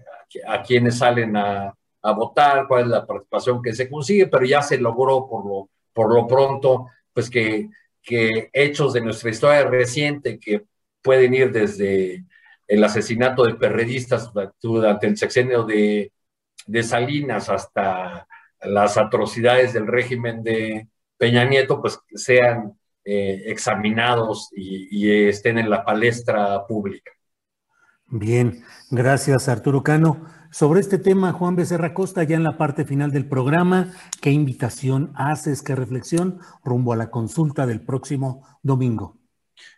[0.46, 4.62] a, quienes salen a, a, votar, cuál es la participación que se consigue, pero ya
[4.62, 7.68] se logró por lo, por lo pronto, pues que,
[8.06, 10.64] que hechos de nuestra historia reciente que
[11.02, 12.24] pueden ir desde
[12.66, 14.30] el asesinato de perredistas
[14.62, 16.12] durante el sexenio de
[16.66, 18.26] de Salinas hasta
[18.62, 25.84] las atrocidades del régimen de Peña Nieto, pues sean eh, examinados y, estén en la
[25.84, 27.12] palestra pública.
[28.06, 30.26] Bien, gracias Arturo Cano.
[30.50, 35.12] Sobre este tema, Juan Becerra Costa, ya en la parte final del programa, ¿qué invitación
[35.14, 39.18] haces, qué reflexión rumbo a la consulta del próximo domingo?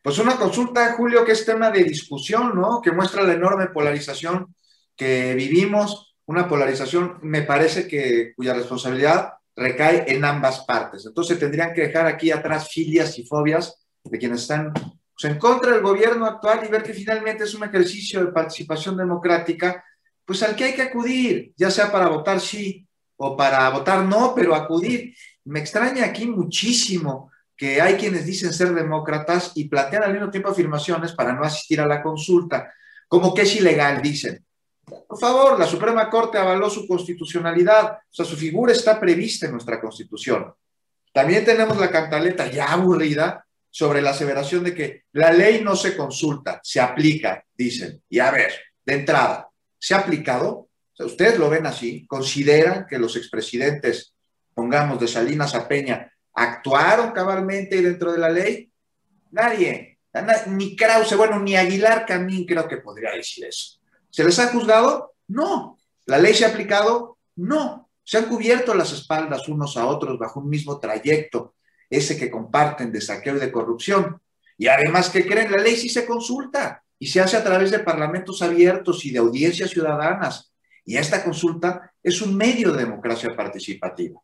[0.03, 2.81] Pues una consulta, Julio, que es tema de discusión, ¿no?
[2.83, 4.55] Que muestra la enorme polarización
[4.97, 11.07] que vivimos una polarización, me parece que cuya responsabilidad recae en ambas partes.
[11.07, 15.73] Entonces tendrían que dejar aquí atrás filias y fobias de quienes están pues, en contra
[15.73, 19.83] del gobierno actual y ver que finalmente es un ejercicio de participación democrática,
[20.29, 22.87] pues al que hay que acudir, ya sea para votar sí
[23.17, 25.15] o para votar no, pero acudir.
[25.45, 30.51] Me extraña aquí muchísimo que hay quienes dicen ser demócratas y plantean al mismo tiempo
[30.51, 32.71] afirmaciones para no asistir a la consulta,
[33.09, 34.45] como que es ilegal, dicen.
[34.85, 39.53] Por favor, la Suprema Corte avaló su constitucionalidad, o sea, su figura está prevista en
[39.53, 40.53] nuestra Constitución.
[41.11, 45.97] También tenemos la cantaleta ya aburrida sobre la aseveración de que la ley no se
[45.97, 48.03] consulta, se aplica, dicen.
[48.11, 48.53] Y a ver,
[48.85, 49.48] de entrada,
[49.79, 50.69] ¿se ha aplicado?
[51.05, 54.15] ustedes lo ven así, consideran que los expresidentes,
[54.55, 58.73] pongamos de Salinas a Peña, actuaron cabalmente dentro de la ley.
[59.31, 59.99] Nadie,
[60.49, 63.79] ni Krause, bueno, ni Aguilar Camín creo que podría decir eso.
[64.11, 65.15] ¿Se les ha juzgado?
[65.29, 65.79] No.
[66.07, 67.19] ¿La ley se ha aplicado?
[67.37, 67.91] No.
[68.03, 71.55] Se han cubierto las espaldas unos a otros bajo un mismo trayecto,
[71.91, 74.21] ese que comparten de saqueo y de corrupción.
[74.57, 77.79] Y además que creen, la ley sí se consulta y se hace a través de
[77.79, 80.53] parlamentos abiertos y de audiencias ciudadanas.
[80.85, 84.21] Y esta consulta es un medio de democracia participativa,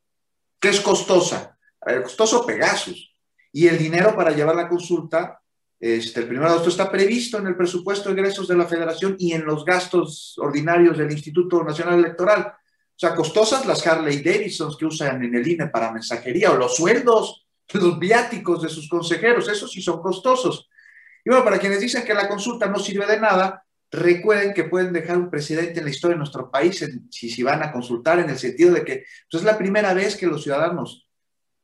[0.58, 1.56] que es costosa.
[1.80, 3.14] A ver, costoso Pegasus.
[3.52, 5.40] Y el dinero para llevar la consulta,
[5.78, 9.16] este, el primero de agosto está previsto en el presupuesto de ingresos de la federación
[9.18, 12.46] y en los gastos ordinarios del Instituto Nacional Electoral.
[12.48, 16.76] O sea, costosas las Harley Davidsons que usan en el INE para mensajería o los
[16.76, 20.68] sueldos, los viáticos de sus consejeros, esos sí son costosos.
[21.24, 24.92] Y bueno, para quienes dicen que la consulta no sirve de nada, recuerden que pueden
[24.92, 28.28] dejar un presidente en la historia de nuestro país si, si van a consultar en
[28.28, 31.08] el sentido de que pues, es la primera vez que los ciudadanos,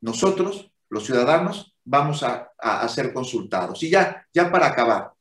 [0.01, 3.83] nosotros, los ciudadanos, vamos a, a, a ser consultados.
[3.83, 5.13] Y ya, ya para acabar,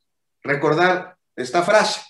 [0.44, 2.02] recordar esta frase.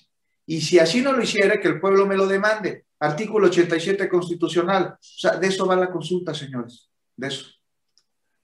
[0.45, 2.85] Y si así no lo hiciera, que el pueblo me lo demande.
[2.99, 4.93] Artículo 87 constitucional.
[4.93, 6.89] O sea, de eso va la consulta, señores.
[7.15, 7.45] De eso.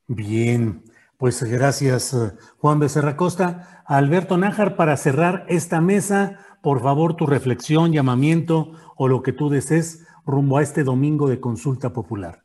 [0.08, 0.84] Bien,
[1.18, 3.84] pues gracias, eh, Juan Becerra Costa.
[3.86, 9.50] Alberto Nájar, para cerrar esta mesa, por favor, tu reflexión, llamamiento o lo que tú
[9.50, 12.44] desees rumbo a este domingo de consulta popular.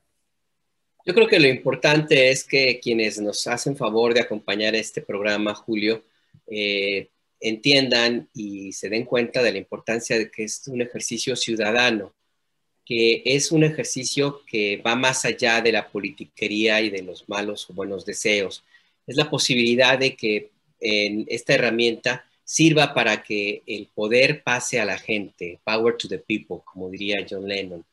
[1.07, 5.55] Yo creo que lo importante es que quienes nos hacen favor de acompañar este programa,
[5.55, 6.05] Julio,
[6.47, 7.09] eh,
[7.41, 12.13] entiendan y se den cuenta de la importancia de que es un ejercicio ciudadano,
[12.91, 17.71] que es un ejercicio que va más allá de la politiquería y de los malos
[17.71, 18.65] o buenos deseos.
[19.07, 20.51] Es la posibilidad de que
[20.81, 26.19] en esta herramienta sirva para que el poder pase a la gente, power to the
[26.19, 27.85] people, como diría John Lennon.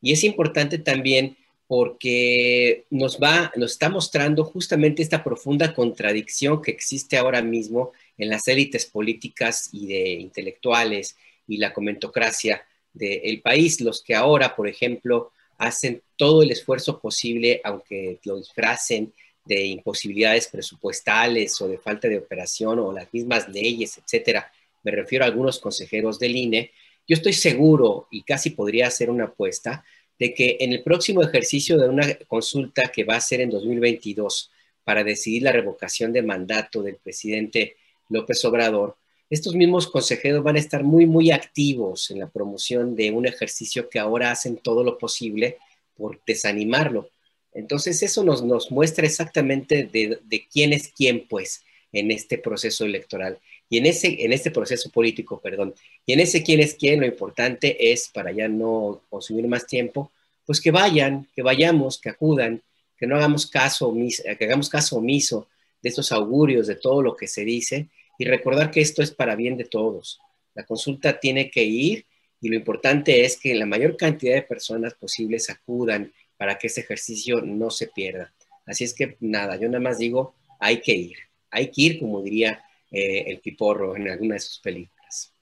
[0.00, 6.70] Y es importante también porque nos va, nos está mostrando justamente esta profunda contradicción que
[6.70, 11.14] existe ahora mismo en las élites políticas y de intelectuales
[11.46, 12.64] y la comentocracia
[12.96, 19.12] del país, los que ahora, por ejemplo, hacen todo el esfuerzo posible, aunque lo disfracen
[19.44, 24.50] de imposibilidades presupuestales o de falta de operación o las mismas leyes, etcétera.
[24.82, 26.72] Me refiero a algunos consejeros del INE.
[27.06, 29.84] Yo estoy seguro y casi podría hacer una apuesta
[30.18, 34.50] de que en el próximo ejercicio de una consulta que va a ser en 2022
[34.82, 37.76] para decidir la revocación de mandato del presidente
[38.08, 38.96] López Obrador,
[39.28, 43.88] estos mismos consejeros van a estar muy, muy activos en la promoción de un ejercicio
[43.88, 45.58] que ahora hacen todo lo posible
[45.96, 47.10] por desanimarlo.
[47.52, 52.84] Entonces eso nos, nos muestra exactamente de, de, quién es quién, pues, en este proceso
[52.84, 53.38] electoral
[53.68, 55.74] y en ese, en este proceso político, perdón.
[56.04, 60.12] Y en ese quién es quién, lo importante es, para ya no consumir más tiempo,
[60.44, 62.62] pues que vayan, que vayamos, que acudan,
[62.96, 63.92] que no hagamos caso
[64.38, 65.48] que hagamos caso omiso
[65.82, 69.36] de estos augurios, de todo lo que se dice, y recordar que esto es para
[69.36, 70.20] bien de todos.
[70.54, 72.06] La consulta tiene que ir
[72.40, 76.82] y lo importante es que la mayor cantidad de personas posibles acudan para que este
[76.82, 78.32] ejercicio no se pierda.
[78.66, 81.16] Así es que nada, yo nada más digo, hay que ir,
[81.50, 85.32] hay que ir, como diría eh, el Piporro en alguna de sus películas.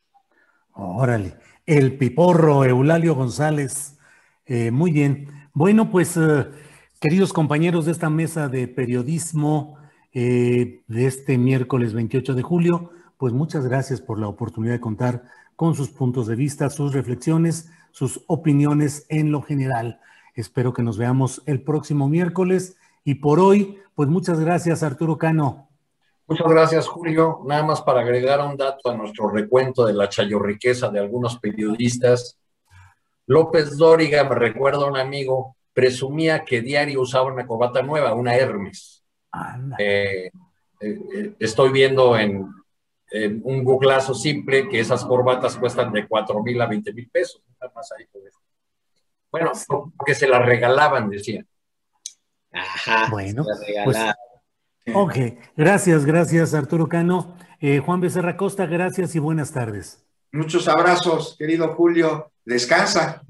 [0.72, 1.34] Órale,
[1.66, 3.96] el Piporro, Eulalio González.
[4.46, 5.28] Eh, muy bien.
[5.52, 6.46] Bueno, pues, eh,
[7.01, 9.78] queridos compañeros de esta mesa de periodismo,
[10.15, 12.91] eh, de este miércoles 28 de julio.
[13.19, 15.24] Pues muchas gracias por la oportunidad de contar
[15.57, 20.01] con sus puntos de vista, sus reflexiones, sus opiniones en lo general.
[20.35, 25.69] Espero que nos veamos el próximo miércoles y por hoy, pues muchas gracias Arturo Cano.
[26.27, 27.41] Muchas gracias Julio.
[27.45, 32.39] Nada más para agregar un dato a nuestro recuento de la chayorriqueza de algunos periodistas.
[33.27, 38.36] López Dóriga, me recuerda a un amigo, presumía que diario usaba una corbata nueva, una
[38.36, 39.03] Hermes
[39.78, 40.31] eh,
[40.81, 42.48] eh, estoy viendo en,
[43.11, 47.43] en, un googlazo simple que esas corbatas cuestan de 4 mil a 20 mil pesos.
[49.31, 49.52] Bueno,
[49.97, 51.47] porque se las regalaban, decían.
[52.52, 53.09] Ajá.
[53.11, 53.44] Bueno,
[53.85, 53.98] pues,
[54.94, 55.16] ok.
[55.56, 57.36] Gracias, gracias Arturo Cano.
[57.61, 60.05] Eh, Juan Becerra Costa, gracias y buenas tardes.
[60.31, 62.31] Muchos abrazos, querido Julio.
[62.44, 63.23] Descansa.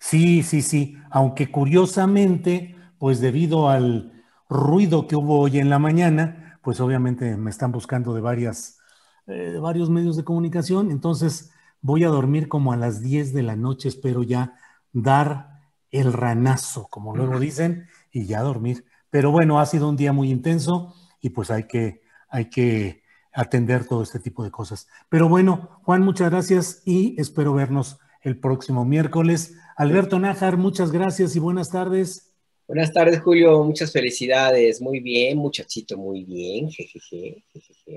[0.00, 0.96] Sí, sí, sí.
[1.10, 4.17] Aunque curiosamente, pues debido al
[4.48, 8.78] ruido que hubo hoy en la mañana, pues obviamente me están buscando de, varias,
[9.26, 11.50] eh, de varios medios de comunicación, entonces
[11.80, 14.54] voy a dormir como a las 10 de la noche, espero ya
[14.92, 15.60] dar
[15.90, 18.84] el ranazo, como luego dicen, y ya dormir.
[19.10, 23.02] Pero bueno, ha sido un día muy intenso y pues hay que, hay que
[23.32, 24.88] atender todo este tipo de cosas.
[25.08, 29.56] Pero bueno, Juan, muchas gracias y espero vernos el próximo miércoles.
[29.76, 32.27] Alberto Nájar, muchas gracias y buenas tardes.
[32.68, 33.64] Buenas tardes, Julio.
[33.64, 34.82] Muchas felicidades.
[34.82, 36.68] Muy bien, muchachito, muy bien.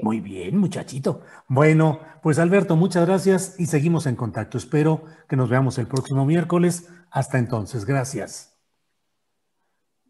[0.01, 1.23] Muy bien, muchachito.
[1.49, 4.57] Bueno, pues Alberto, muchas gracias y seguimos en contacto.
[4.57, 6.87] Espero que nos veamos el próximo miércoles.
[7.09, 8.57] Hasta entonces, gracias.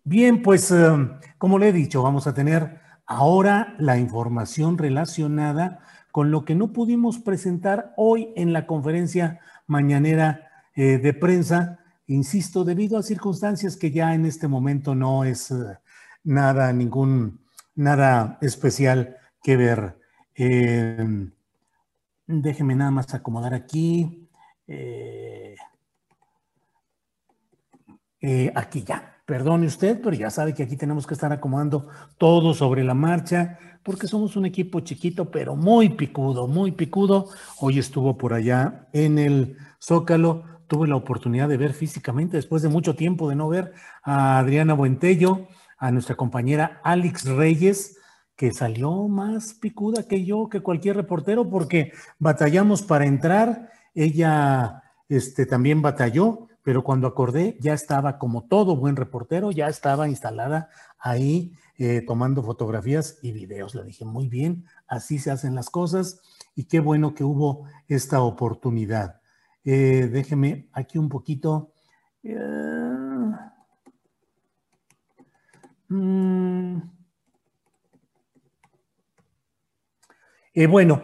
[0.03, 0.91] Bien, pues eh,
[1.39, 5.79] como le he dicho, vamos a tener ahora la información relacionada
[6.11, 11.79] con lo que no pudimos presentar hoy en la conferencia mañanera eh, de prensa
[12.13, 15.55] insisto, debido a circunstancias que ya en este momento no es eh,
[16.23, 17.39] nada, ningún,
[17.75, 19.97] nada especial que ver.
[20.35, 21.29] Eh,
[22.27, 24.29] déjeme nada más acomodar aquí.
[28.21, 29.07] Eh, aquí ya.
[29.25, 33.57] Perdone usted, pero ya sabe que aquí tenemos que estar acomodando todo sobre la marcha,
[33.81, 37.29] porque somos un equipo chiquito, pero muy picudo, muy picudo.
[37.59, 42.69] Hoy estuvo por allá en el Zócalo tuve la oportunidad de ver físicamente, después de
[42.69, 43.73] mucho tiempo de no ver
[44.03, 47.98] a Adriana Buentello, a nuestra compañera Alex Reyes,
[48.38, 55.45] que salió más picuda que yo, que cualquier reportero, porque batallamos para entrar, ella este,
[55.45, 61.52] también batalló, pero cuando acordé ya estaba como todo buen reportero, ya estaba instalada ahí
[61.80, 63.76] eh, tomando fotografías y videos.
[63.76, 66.22] Le dije, muy bien, así se hacen las cosas
[66.56, 69.20] y qué bueno que hubo esta oportunidad.
[69.63, 71.71] Eh, déjeme aquí un poquito.
[72.23, 72.35] Eh,
[75.89, 76.77] mm,
[80.53, 81.01] eh, bueno,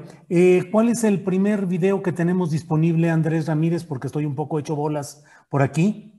[0.72, 3.84] ¿cuál es el primer video que tenemos disponible, Andrés Ramírez?
[3.84, 6.17] Porque estoy un poco hecho bolas por aquí.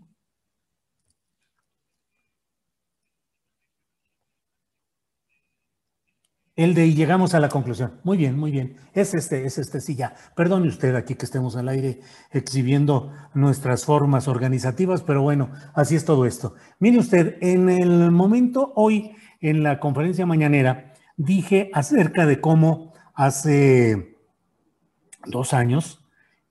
[6.59, 8.01] El de y llegamos a la conclusión.
[8.03, 8.75] Muy bien, muy bien.
[8.93, 10.17] Es este, es este, sí, ya.
[10.35, 12.01] Perdone usted aquí que estemos al aire
[12.33, 16.57] exhibiendo nuestras formas organizativas, pero bueno, así es todo esto.
[16.81, 24.17] Mire usted, en el momento hoy, en la conferencia mañanera, dije acerca de cómo hace
[25.27, 26.05] dos años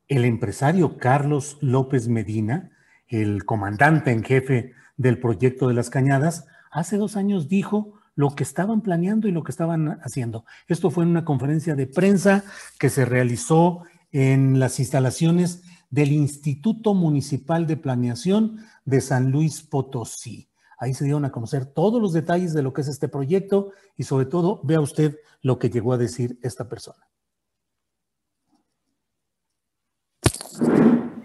[0.08, 2.72] el empresario Carlos López Medina,
[3.10, 8.44] el comandante en jefe del proyecto de las cañadas, hace dos años dijo lo que
[8.44, 10.44] estaban planeando y lo que estaban haciendo.
[10.68, 12.44] Esto fue en una conferencia de prensa
[12.80, 15.62] que se realizó en las instalaciones
[15.92, 20.50] del Instituto Municipal de Planeación de San Luis Potosí.
[20.80, 24.04] Ahí se dieron a conocer todos los detalles de lo que es este proyecto y
[24.04, 27.08] sobre todo vea usted lo que llegó a decir esta persona.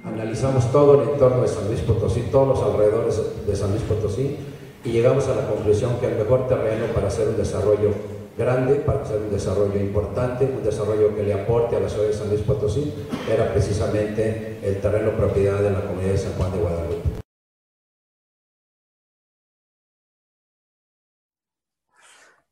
[0.04, 4.36] Analizamos todo el entorno de San Luis Potosí, todos los alrededores de San Luis Potosí
[4.84, 7.90] y llegamos a la conclusión que el mejor terreno para hacer un desarrollo
[8.36, 12.14] grande, para hacer un desarrollo importante, un desarrollo que le aporte a la ciudad de
[12.14, 12.92] San Luis Potosí,
[13.30, 17.12] era precisamente el terreno propiedad de la comunidad de San Juan de Guadalupe.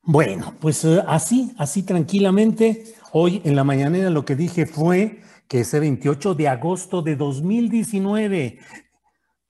[0.03, 5.61] Bueno, pues eh, así, así tranquilamente, hoy en la mañanera lo que dije fue que
[5.61, 8.59] ese 28 de agosto de 2019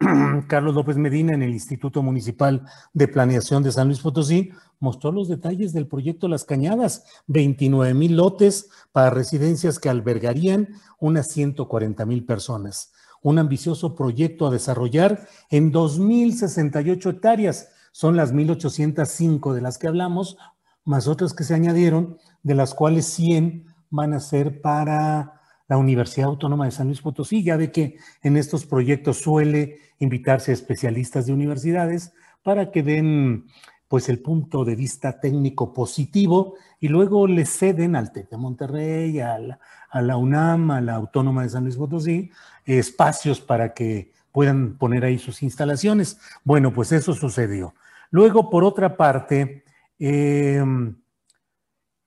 [0.49, 2.65] Carlos López Medina en el Instituto Municipal
[2.95, 8.17] de Planeación de San Luis Potosí mostró los detalles del proyecto Las Cañadas, 29 mil
[8.17, 10.69] lotes para residencias que albergarían
[10.99, 12.93] unas 140 mil personas.
[13.23, 17.69] Un ambicioso proyecto a desarrollar en 2.068 hectáreas.
[17.93, 20.39] Son las 1.805 de las que hablamos,
[20.85, 25.40] más otras que se añadieron, de las cuales 100 van a ser para
[25.71, 27.45] la Universidad Autónoma de San Luis Potosí.
[27.45, 33.47] Ya ve que en estos proyectos suele invitarse a especialistas de universidades para que den
[33.87, 39.21] pues el punto de vista técnico positivo y luego le ceden al TEC de Monterrey,
[39.21, 39.61] a la,
[39.91, 42.33] a la, UNAM, a la Autónoma de San Luis Potosí,
[42.65, 46.19] espacios para que puedan poner ahí sus instalaciones.
[46.43, 47.75] Bueno, pues eso sucedió.
[48.11, 49.63] Luego, por otra parte,
[50.01, 50.97] em,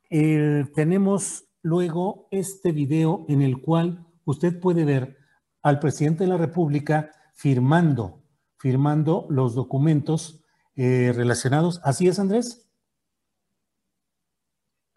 [0.10, 5.18] tenemos luego este video en el cual usted puede ver
[5.64, 8.22] al presidente de la República firmando,
[8.57, 10.44] firmando los documentos
[10.76, 11.81] eh, relacionados.
[11.84, 12.69] ¿Así es, Andrés?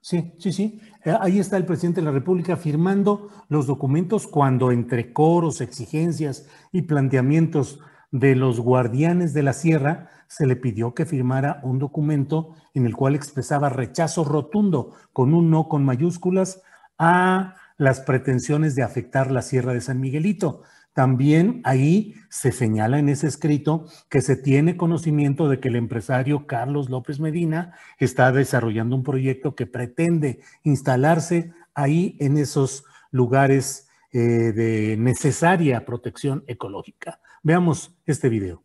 [0.00, 0.80] Sí, sí, sí.
[1.04, 6.48] Eh, ahí está el presidente de la República firmando los documentos cuando entre coros, exigencias
[6.72, 7.80] y planteamientos
[8.10, 12.96] de los guardianes de la sierra se le pidió que firmara un documento en el
[12.96, 16.62] cual expresaba rechazo rotundo con un no con mayúsculas
[16.98, 20.62] a las pretensiones de afectar la sierra de San Miguelito.
[20.94, 26.46] También ahí se señala en ese escrito que se tiene conocimiento de que el empresario
[26.46, 34.18] Carlos López Medina está desarrollando un proyecto que pretende instalarse ahí en esos lugares eh,
[34.18, 37.20] de necesaria protección ecológica.
[37.48, 38.64] Veamos este video.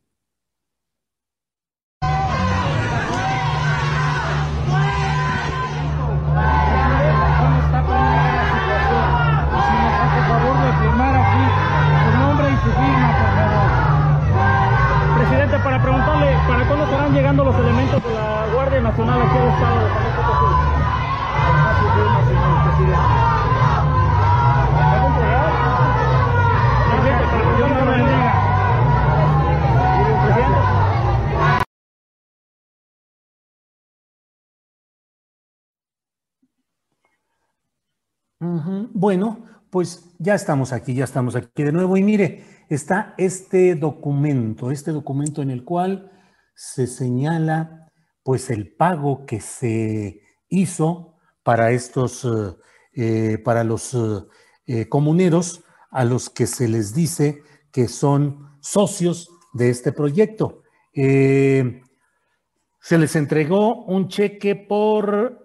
[15.16, 19.48] Presidente, para preguntarle para cuándo estarán llegando los elementos de la Guardia Nacional aquí al
[19.50, 19.91] Estado.
[38.42, 41.96] Bueno, pues ya estamos aquí, ya estamos aquí de nuevo.
[41.96, 46.12] Y mire, está este documento, este documento en el cual
[46.56, 47.92] se señala
[48.24, 52.56] pues el pago que se hizo para estos, eh,
[52.94, 53.96] eh, para los
[54.66, 60.64] eh, comuneros a los que se les dice que son socios de este proyecto.
[60.94, 61.84] se
[62.98, 65.44] les entregó un cheque por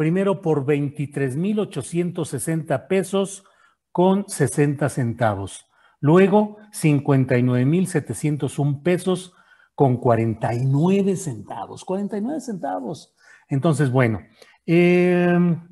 [0.00, 3.44] primero por 23,860 pesos
[3.92, 5.66] con 60 centavos.
[6.00, 9.34] Luego, 59,701 pesos
[9.74, 11.84] con 49 centavos.
[11.84, 13.14] 49 centavos.
[13.46, 14.20] Entonces, bueno,
[14.64, 15.68] em,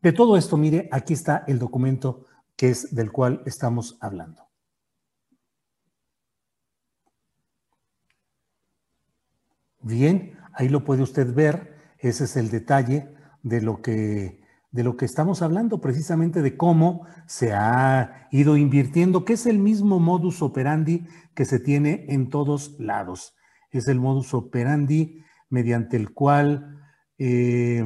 [0.00, 2.24] de todo esto, mire, aquí está el documento
[2.56, 4.48] que es del cual estamos hablando.
[9.82, 13.08] Bien, ahí lo puede usted ver ese es el detalle
[13.42, 14.40] de lo que,
[14.70, 19.58] de lo que estamos hablando, precisamente de cómo se ha ido invirtiendo, que es el
[19.58, 23.34] mismo modus operandi que se tiene en todos lados.
[23.70, 26.78] Es el modus operandi mediante el cual
[27.18, 27.84] eh,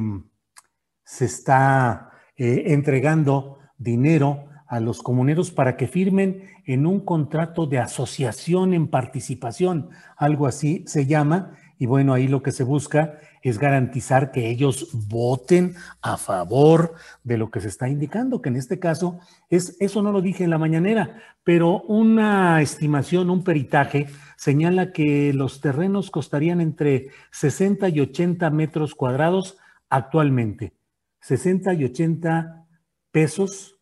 [1.03, 7.79] se está eh, entregando dinero a los comuneros para que firmen en un contrato de
[7.79, 13.59] asociación en participación, algo así se llama, y bueno, ahí lo que se busca es
[13.59, 18.79] garantizar que ellos voten a favor de lo que se está indicando, que en este
[18.79, 19.19] caso
[19.51, 25.31] es, eso no lo dije en la mañanera, pero una estimación, un peritaje señala que
[25.31, 29.59] los terrenos costarían entre 60 y 80 metros cuadrados
[29.89, 30.73] actualmente,
[31.19, 32.65] 60 y 80
[33.11, 33.79] pesos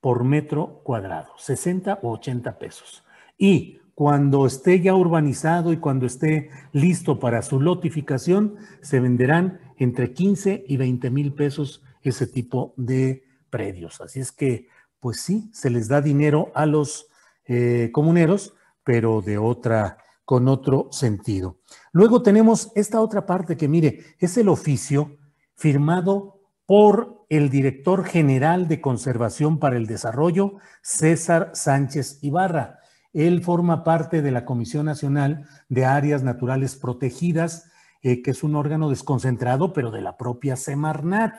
[0.00, 3.02] por metro cuadrado, 60 o 80 pesos.
[3.36, 10.14] Y cuando esté ya urbanizado y cuando esté listo para su lotificación, se venderán entre
[10.14, 14.00] 15 y 20 mil pesos ese tipo de predios.
[14.00, 14.68] Así es que,
[15.00, 17.08] pues sí, se les da dinero a los
[17.44, 18.54] eh, comuneros,
[18.84, 21.58] pero de otra, con otro sentido.
[21.92, 25.18] Luego tenemos esta otra parte que, mire, es el oficio
[25.56, 32.79] firmado por el director general de Conservación para el Desarrollo, César Sánchez Ibarra
[33.12, 37.70] él forma parte de la Comisión Nacional de Áreas Naturales Protegidas,
[38.02, 41.34] eh, que es un órgano desconcentrado, pero de la propia Semarnat.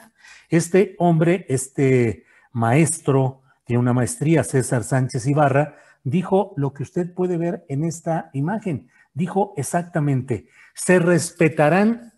[0.50, 7.38] Este hombre, este maestro, tiene una maestría, César Sánchez Ibarra, dijo lo que usted puede
[7.38, 8.90] ver en esta imagen.
[9.14, 12.14] Dijo exactamente, se respetarán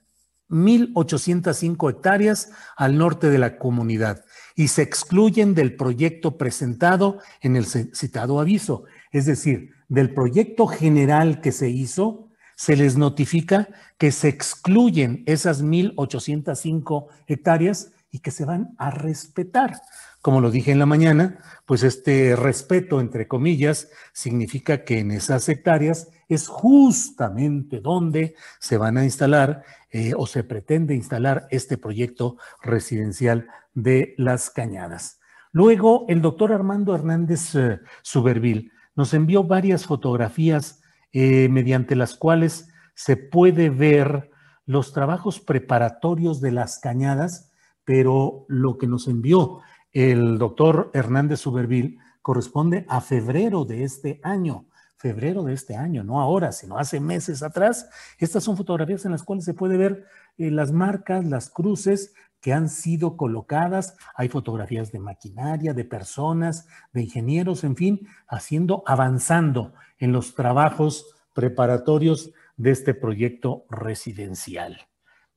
[0.49, 4.23] 1.805 hectáreas al norte de la comunidad
[4.55, 8.83] y se excluyen del proyecto presentado en el citado aviso.
[9.13, 15.63] Es decir, del proyecto general que se hizo, se les notifica que se excluyen esas
[15.63, 19.81] 1.805 hectáreas y que se van a respetar.
[20.21, 25.47] Como lo dije en la mañana, pues este respeto, entre comillas, significa que en esas
[25.49, 32.37] hectáreas es justamente donde se van a instalar eh, o se pretende instalar este proyecto
[32.61, 35.19] residencial de las cañadas.
[35.51, 40.81] Luego, el doctor Armando Hernández eh, Subervil nos envió varias fotografías
[41.11, 44.31] eh, mediante las cuales se puede ver
[44.65, 47.51] los trabajos preparatorios de las cañadas,
[47.83, 49.59] pero lo que nos envió
[49.91, 54.67] el doctor Hernández Subervil corresponde a febrero de este año
[55.03, 57.89] febrero de este año, no ahora, sino hace meses atrás.
[58.19, 60.05] Estas son fotografías en las cuales se puede ver
[60.37, 62.13] eh, las marcas, las cruces
[62.43, 63.95] que han sido colocadas.
[64.15, 71.07] Hay fotografías de maquinaria, de personas, de ingenieros, en fin, haciendo, avanzando en los trabajos
[71.33, 74.77] preparatorios de este proyecto residencial.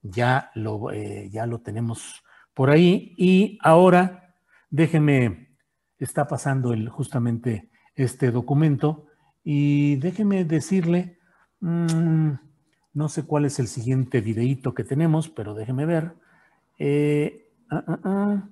[0.02, 4.35] Ya lo, eh, ya lo tenemos por ahí y ahora
[4.68, 5.57] déjeme,
[5.99, 9.07] está pasando el, justamente este documento
[9.44, 11.20] y déjeme decirle,
[11.60, 12.31] mm,
[12.94, 16.25] no sé cuál es el siguiente videíto que tenemos, pero déjeme ver.
[16.78, 18.48] Eh, ah, ah, ah.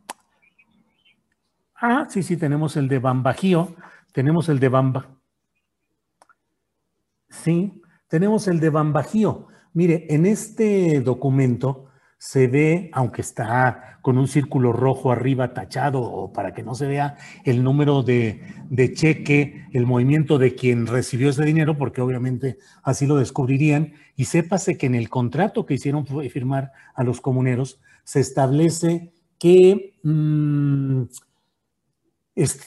[1.76, 3.74] ah, sí, sí, tenemos el de Bambajío.
[4.12, 5.08] Tenemos el de Bamba.
[7.28, 9.48] Sí, tenemos el de Bambajío.
[9.72, 11.86] Mire, en este documento
[12.18, 17.16] se ve, aunque está con un círculo rojo arriba tachado para que no se vea
[17.44, 18.40] el número de,
[18.94, 24.78] cheque, el movimiento de quien recibió ese dinero, porque obviamente así lo descubrirían, y sépase
[24.78, 31.02] que en el contrato que hicieron firmar a los comuneros se establece que mm,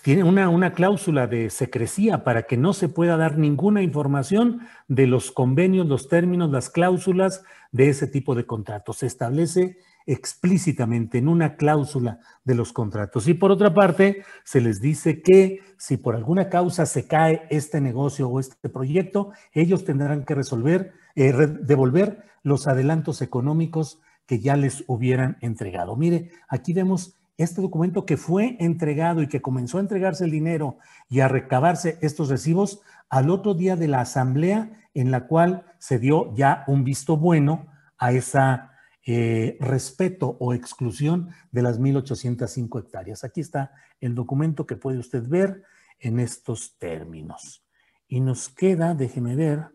[0.04, 5.08] tiene una, una, cláusula de secrecía para que no se pueda dar ninguna información de
[5.08, 8.98] los convenios, los términos, las cláusulas de ese tipo de contratos.
[8.98, 13.28] Se establece explícitamente en una cláusula de los contratos.
[13.28, 17.82] Y por otra parte, se les dice que si por alguna causa se cae este
[17.82, 24.56] negocio o este proyecto, ellos tendrán que resolver, eh, devolver los adelantos económicos que ya
[24.56, 25.96] les hubieran entregado.
[25.96, 30.78] Mire, aquí vemos este documento que fue entregado y que comenzó a entregarse el dinero
[31.10, 36.00] y a recabarse estos recibos al otro día de la asamblea en la cual se
[36.00, 38.72] dio ya un visto bueno a esa
[39.06, 43.24] eh, respeto o exclusión de las 1.805 hectáreas.
[43.24, 45.64] Aquí está el documento que puede usted ver
[46.00, 47.64] en estos términos.
[48.08, 49.68] Y nos queda, déjeme ver,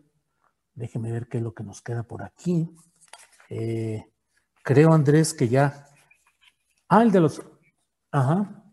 [0.75, 2.69] déjeme ver qué es lo que nos queda por aquí.
[3.49, 4.05] Eh,
[4.63, 5.85] creo, Andrés, que ya...
[6.89, 7.41] Ah, el de los...
[8.11, 8.63] Ajá.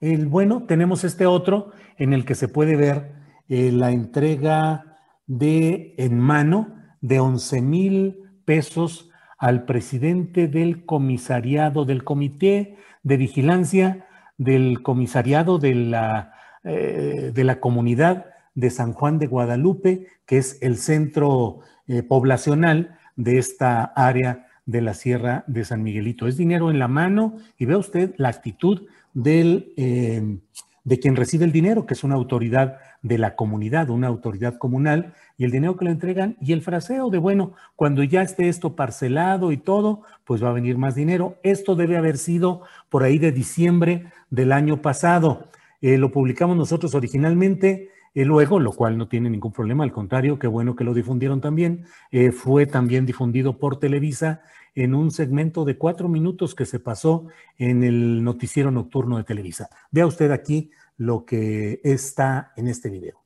[0.00, 3.12] El bueno, tenemos este otro en el que se puede ver
[3.48, 12.04] eh, la entrega de en mano de 11 mil pesos al presidente del comisariado, del
[12.04, 14.06] comité de vigilancia
[14.38, 16.34] del comisariado de la,
[16.64, 22.98] eh, de la comunidad de San Juan de Guadalupe, que es el centro eh, poblacional
[23.16, 26.26] de esta área de la Sierra de San Miguelito.
[26.26, 28.82] Es dinero en la mano y ve usted la actitud
[29.14, 30.38] del, eh,
[30.84, 35.14] de quien recibe el dinero, que es una autoridad de la comunidad, una autoridad comunal,
[35.38, 38.74] y el dinero que le entregan y el fraseo de, bueno, cuando ya esté esto
[38.74, 41.38] parcelado y todo, pues va a venir más dinero.
[41.42, 45.48] Esto debe haber sido por ahí de diciembre del año pasado.
[45.80, 47.90] Eh, lo publicamos nosotros originalmente.
[48.16, 51.42] Eh, luego, lo cual no tiene ningún problema, al contrario, qué bueno que lo difundieron
[51.42, 54.40] también, eh, fue también difundido por Televisa
[54.74, 57.26] en un segmento de cuatro minutos que se pasó
[57.58, 59.68] en el noticiero nocturno de Televisa.
[59.90, 63.22] Vea usted aquí lo que está en este video.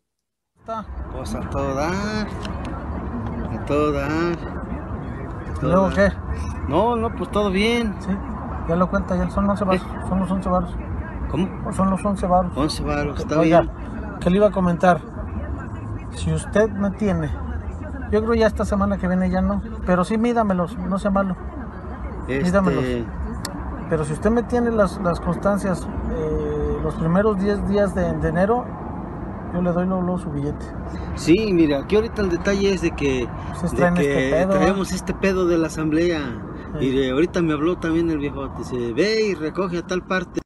[1.13, 2.27] Pues a todo dar,
[3.49, 4.37] a todo dar.
[5.63, 6.09] ¿Luego qué?
[6.69, 7.95] No, no, pues todo bien.
[8.01, 8.11] Sí,
[8.69, 10.71] ya lo cuenta, ya son 11 baros, son los 11 baros.
[11.31, 11.73] ¿Cómo?
[11.73, 12.53] Son los 11 baros.
[12.57, 14.00] 11 baros, está Oiga, bien.
[14.21, 15.01] ¿Qué le iba a comentar?
[16.15, 17.31] Si usted me tiene,
[18.11, 21.37] yo creo ya esta semana que viene ya no, pero sí mídamelos, no sea malo.
[22.29, 22.85] Este, Mídamelos.
[23.89, 28.29] Pero si usted me tiene las, las constancias, eh, los primeros 10 días de, de
[28.29, 28.65] enero,
[29.53, 30.65] yo le doy luego, su billete.
[31.17, 33.29] Sí, mira, aquí ahorita el detalle es de que,
[33.73, 36.21] de que este pedo, traemos este pedo de la asamblea.
[36.79, 36.87] Sí.
[36.87, 40.40] Y de, ahorita me habló también el viejo, dice, ve y recoge a tal parte.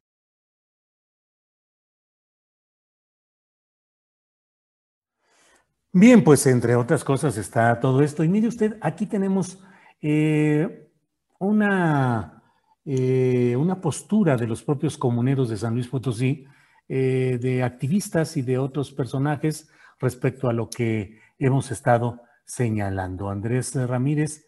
[5.97, 8.21] Bien, pues entre otras cosas está todo esto.
[8.21, 9.63] Y mire usted, aquí tenemos
[10.01, 10.91] eh,
[11.39, 12.43] una,
[12.83, 16.45] eh, una postura de los propios comuneros de San Luis Potosí,
[16.89, 23.29] eh, de activistas y de otros personajes respecto a lo que hemos estado señalando.
[23.29, 24.45] Andrés Ramírez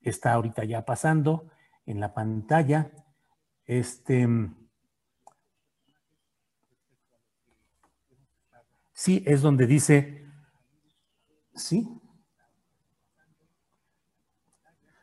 [0.00, 1.50] está ahorita ya pasando
[1.84, 2.90] en la pantalla.
[3.66, 4.26] Este.
[8.94, 10.27] Sí, es donde dice.
[11.58, 11.86] Sí.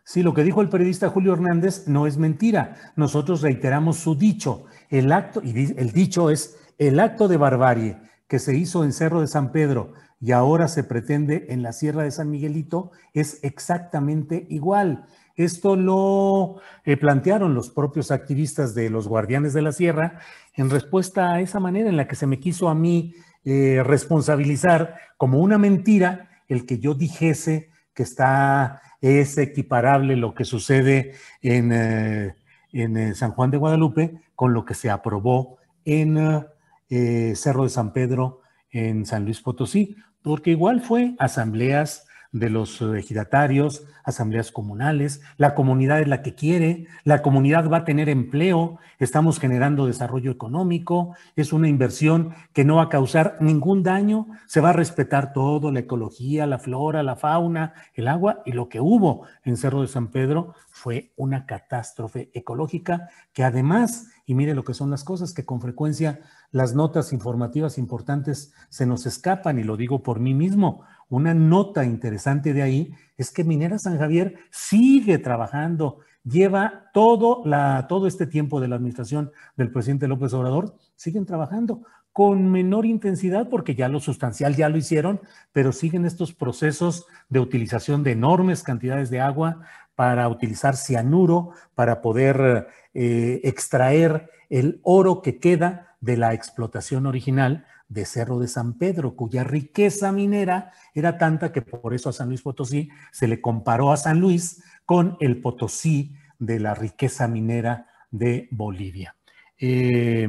[0.03, 2.93] Sí, lo que dijo el periodista Julio Hernández no es mentira.
[2.95, 4.65] Nosotros reiteramos su dicho.
[4.89, 9.21] El acto, y el dicho es el acto de barbarie que se hizo en Cerro
[9.21, 14.45] de San Pedro y ahora se pretende en la Sierra de San Miguelito es exactamente
[14.49, 15.05] igual.
[15.35, 20.19] Esto lo eh, plantearon los propios activistas de los Guardianes de la Sierra
[20.53, 24.95] en respuesta a esa manera en la que se me quiso a mí eh, responsabilizar
[25.17, 31.71] como una mentira el que yo dijese que está, es equiparable lo que sucede en,
[31.71, 32.35] eh,
[32.71, 36.45] en eh, San Juan de Guadalupe con lo que se aprobó en
[36.89, 42.05] eh, Cerro de San Pedro en San Luis Potosí, porque igual fue asambleas
[42.35, 47.85] de los ejidatarios, asambleas comunales, la comunidad es la que quiere, la comunidad va a
[47.85, 53.83] tener empleo, estamos generando desarrollo económico, es una inversión que no va a causar ningún
[53.83, 58.51] daño, se va a respetar todo, la ecología, la flora, la fauna, el agua, y
[58.51, 64.35] lo que hubo en Cerro de San Pedro fue una catástrofe ecológica que además, y
[64.35, 66.19] mire lo que son las cosas, que con frecuencia
[66.51, 71.85] las notas informativas importantes se nos escapan, y lo digo por mí mismo, una nota
[71.85, 77.43] interesante de ahí es que Minera San Javier sigue trabajando, lleva todo,
[77.87, 83.49] todo este tiempo de la administración del presidente López Obrador, siguen trabajando con menor intensidad
[83.49, 85.19] porque ya lo sustancial ya lo hicieron,
[85.51, 89.61] pero siguen estos procesos de utilización de enormes cantidades de agua
[89.95, 97.65] para utilizar cianuro, para poder eh, extraer el oro que queda de la explotación original
[97.87, 102.29] de Cerro de San Pedro, cuya riqueza minera era tanta que por eso a San
[102.29, 107.87] Luis Potosí se le comparó a San Luis con el Potosí de la riqueza minera
[108.11, 109.15] de Bolivia.
[109.59, 110.27] Eh,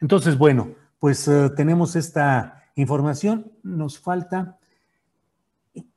[0.00, 4.58] entonces, bueno, pues eh, tenemos esta información, nos falta,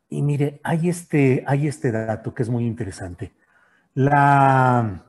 [0.10, 3.34] y, mire, hay este, hay este dato que es muy interesante.
[3.94, 5.06] La,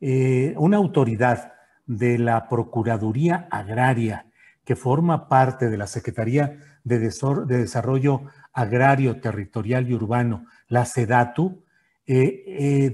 [0.00, 1.54] eh, una autoridad
[1.86, 4.26] de la Procuraduría Agraria
[4.72, 8.22] que forma parte de la Secretaría de, Desarrollo
[8.54, 11.62] Agrario, Territorial y Urbano, la SEDATU,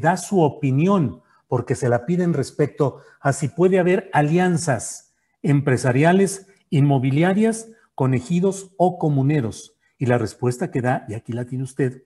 [0.01, 7.69] da su opinión porque se la piden respecto a si puede haber alianzas empresariales, inmobiliarias,
[7.95, 9.77] con ejidos o comuneros.
[9.99, 12.03] Y la respuesta que da, y aquí la tiene usted,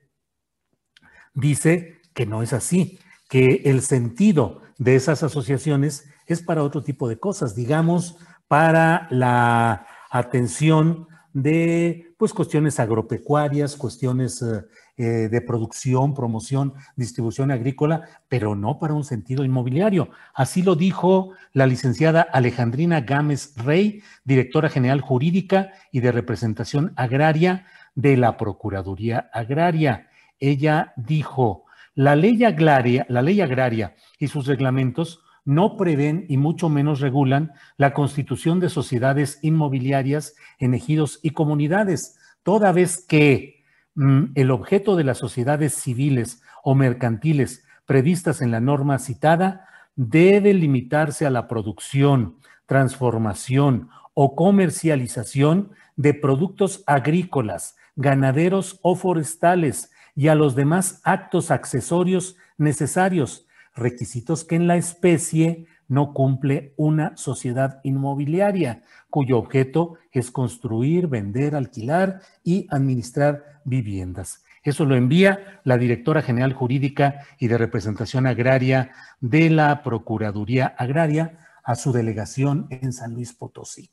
[1.33, 2.99] dice que no es así,
[3.31, 8.19] que el sentido de esas asociaciones es para otro tipo de cosas, digamos,
[8.49, 14.65] para la atención de pues cuestiones agropecuarias, cuestiones eh,
[14.99, 20.11] eh, de producción, promoción, distribución agrícola, pero no para un sentido inmobiliario.
[20.35, 27.67] Así lo dijo la licenciada Alejandrina Gámez Rey, directora general jurídica y de representación agraria
[27.95, 30.09] de la Procuraduría Agraria.
[30.39, 31.65] Ella dijo,
[31.95, 37.53] la ley agraria, la ley agraria y sus reglamentos no prevén y mucho menos regulan
[37.77, 43.65] la constitución de sociedades inmobiliarias en ejidos y comunidades, toda vez que
[43.95, 50.55] mm, el objeto de las sociedades civiles o mercantiles previstas en la norma citada debe
[50.55, 60.35] limitarse a la producción, transformación o comercialización de productos agrícolas, ganaderos o forestales y a
[60.35, 68.83] los demás actos accesorios necesarios requisitos que en la especie no cumple una sociedad inmobiliaria,
[69.11, 74.45] cuyo objeto es construir, vender, alquilar y administrar viviendas.
[74.63, 81.39] Eso lo envía la directora general jurídica y de representación agraria de la Procuraduría Agraria
[81.65, 83.91] a su delegación en San Luis Potosí.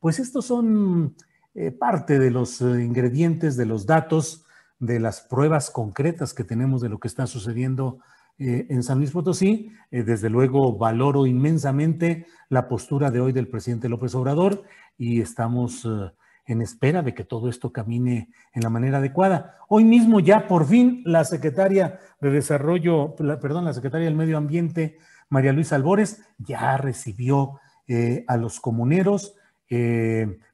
[0.00, 1.16] Pues estos son
[1.54, 4.44] eh, parte de los eh, ingredientes, de los datos,
[4.78, 8.00] de las pruebas concretas que tenemos de lo que está sucediendo
[8.40, 9.72] eh, en San Luis Potosí.
[9.90, 14.62] Eh, desde luego valoro inmensamente la postura de hoy del presidente López Obrador
[14.96, 16.12] y estamos eh,
[16.46, 19.56] en espera de que todo esto camine en la manera adecuada.
[19.68, 24.98] Hoy mismo ya por fin la secretaria de Desarrollo, perdón, la secretaria del Medio Ambiente,
[25.28, 27.60] María Luisa Albores, ya recibió
[28.26, 29.34] a los comuneros,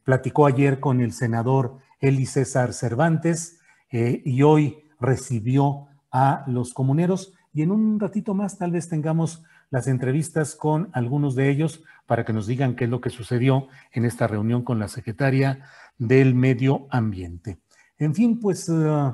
[0.04, 7.62] platicó ayer con el senador Eli César Cervantes y hoy recibió a los comuneros y
[7.62, 12.33] en un ratito más tal vez tengamos las entrevistas con algunos de ellos para que
[12.33, 15.65] nos digan qué es lo que sucedió en esta reunión con la secretaria
[15.97, 17.60] del Medio Ambiente.
[17.97, 19.12] En fin, pues eh,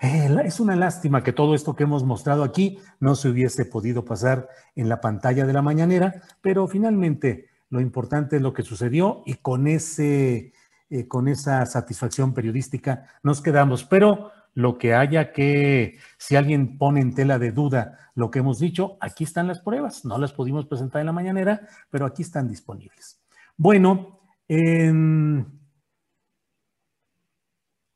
[0.00, 4.04] eh, es una lástima que todo esto que hemos mostrado aquí no se hubiese podido
[4.04, 9.22] pasar en la pantalla de la mañanera, pero finalmente lo importante es lo que sucedió
[9.26, 10.52] y con ese,
[10.90, 13.84] eh, con esa satisfacción periodística nos quedamos.
[13.84, 18.58] Pero lo que haya que, si alguien pone en tela de duda lo que hemos
[18.58, 20.04] dicho, aquí están las pruebas.
[20.04, 23.20] No las pudimos presentar en la mañanera, pero aquí están disponibles.
[23.56, 24.20] Bueno,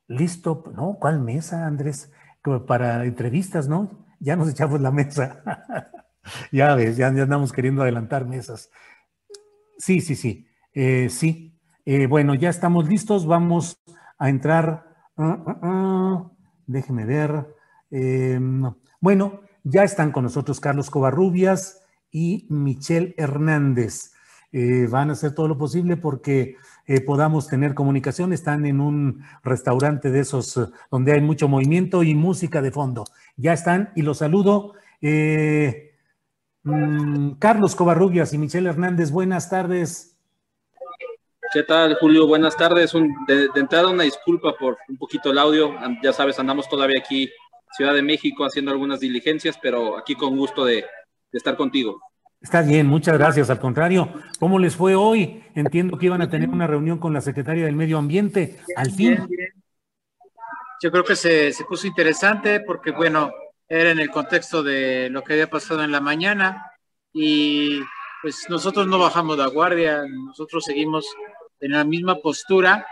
[0.09, 0.97] listo, ¿no?
[0.99, 2.13] ¿Cuál mesa, Andrés?
[2.67, 4.07] Para entrevistas, ¿no?
[4.21, 5.43] Ya nos echamos la mesa.
[6.53, 8.71] ya ves, ya, andamos queriendo adelantar mesas.
[9.79, 11.59] Sí, sí, sí, eh, sí.
[11.85, 13.81] Eh, bueno, ya estamos listos, vamos
[14.19, 14.87] a entrar.
[15.17, 16.36] Ah, ah, ah.
[16.67, 17.55] Déjeme ver.
[17.91, 18.63] Em,
[19.01, 24.13] bueno, ya están con nosotros Carlos Covarrubias y Michelle Hernández.
[24.53, 28.33] Eh, van a hacer todo lo posible porque eh, podamos tener comunicación.
[28.33, 33.05] Están en un restaurante de esos eh, donde hay mucho movimiento y música de fondo.
[33.37, 34.75] Ya están y los saludo.
[36.63, 40.16] Mm, Carlos Covarrubias y Michelle Hernández, buenas tardes.
[41.57, 42.27] ¿Qué tal, Julio?
[42.27, 42.93] Buenas tardes.
[43.27, 45.75] de, entrada, una disculpa por un poquito el audio.
[46.03, 47.31] Ya sabes, andamos todavía aquí,
[47.75, 50.85] Ciudad de México, haciendo algunas diligencias, pero aquí con gusto de,
[51.33, 51.99] estar contigo.
[52.43, 53.49] Está bien, muchas gracias.
[53.49, 55.45] Al contrario, ¿cómo les fue hoy?
[55.55, 58.59] Entiendo que iban a tener una reunión con la Secretaria del Medio Ambiente.
[58.77, 59.27] Al fin.
[60.83, 63.33] Yo creo que se, se puso interesante porque, bueno,
[63.67, 66.71] era en el contexto de lo que había pasado en la mañana
[67.15, 67.81] y
[68.21, 71.07] pues nosotros no bajamos la guardia, nosotros seguimos
[71.61, 72.87] en la misma postura.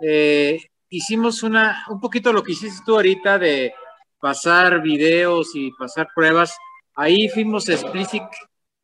[0.00, 0.58] Eh,
[0.88, 3.74] hicimos una, un poquito lo que hiciste tú ahorita de
[4.20, 6.56] pasar videos y pasar pruebas.
[6.94, 8.22] Ahí fuimos explicit,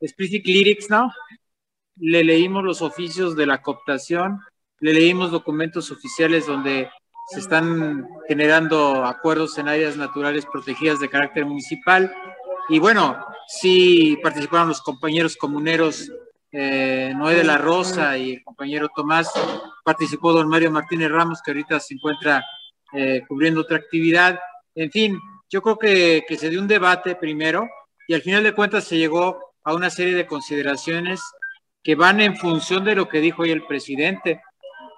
[0.00, 1.12] explicit lyrics, ¿no?
[1.97, 4.40] Le leímos los oficios de la cooptación,
[4.81, 6.90] le leímos documentos oficiales donde
[7.28, 12.12] se están generando acuerdos en áreas naturales protegidas de carácter municipal
[12.68, 16.10] Y bueno, sí participaron los compañeros comuneros
[16.52, 19.32] eh, Noé de la Rosa y el compañero Tomás,
[19.84, 22.44] participó don Mario Martínez Ramos, que ahorita se encuentra
[22.92, 24.39] eh, cubriendo otra actividad.
[24.74, 25.18] En fin,
[25.50, 27.66] yo creo que, que se dio un debate primero
[28.06, 31.22] y al final de cuentas se llegó a una serie de consideraciones
[31.82, 34.40] que van en función de lo que dijo hoy el presidente,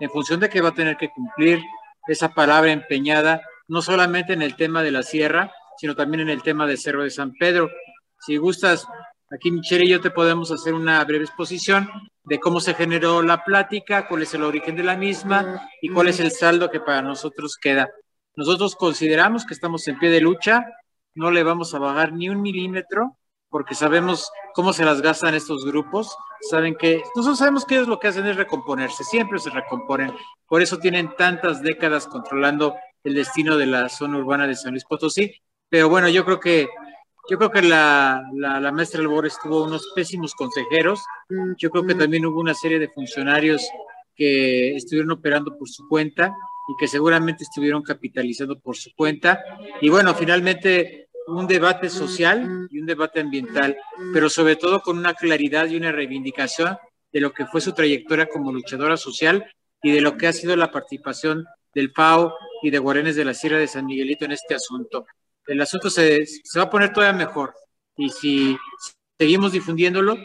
[0.00, 1.60] en función de que va a tener que cumplir
[2.06, 6.42] esa palabra empeñada, no solamente en el tema de la sierra, sino también en el
[6.42, 7.70] tema de Cerro de San Pedro.
[8.20, 8.86] Si gustas,
[9.30, 11.88] Aquí Michelle y yo te podemos hacer una breve exposición
[12.24, 16.08] de cómo se generó la plática, cuál es el origen de la misma y cuál
[16.08, 17.88] es el saldo que para nosotros queda.
[18.36, 20.64] Nosotros consideramos que estamos en pie de lucha,
[21.14, 23.16] no le vamos a bajar ni un milímetro
[23.48, 26.14] porque sabemos cómo se las gastan estos grupos,
[26.50, 30.12] saben que nosotros sabemos que ellos lo que hacen es recomponerse, siempre se recomponen,
[30.48, 34.84] por eso tienen tantas décadas controlando el destino de la zona urbana de San Luis
[34.84, 36.68] Potosí, pero bueno, yo creo que
[37.28, 41.00] yo creo que la, la, maestra Albores tuvo unos pésimos consejeros.
[41.56, 43.66] Yo creo que también hubo una serie de funcionarios
[44.14, 46.34] que estuvieron operando por su cuenta
[46.68, 49.42] y que seguramente estuvieron capitalizando por su cuenta.
[49.80, 53.76] Y bueno, finalmente un debate social y un debate ambiental,
[54.12, 56.76] pero sobre todo con una claridad y una reivindicación
[57.12, 59.50] de lo que fue su trayectoria como luchadora social
[59.82, 63.34] y de lo que ha sido la participación del FAO y de Guarenes de la
[63.34, 65.06] Sierra de San Miguelito en este asunto
[65.46, 67.54] el asunto se, se va a poner todavía mejor.
[67.96, 68.56] Y si
[69.18, 70.16] seguimos difundiéndolo,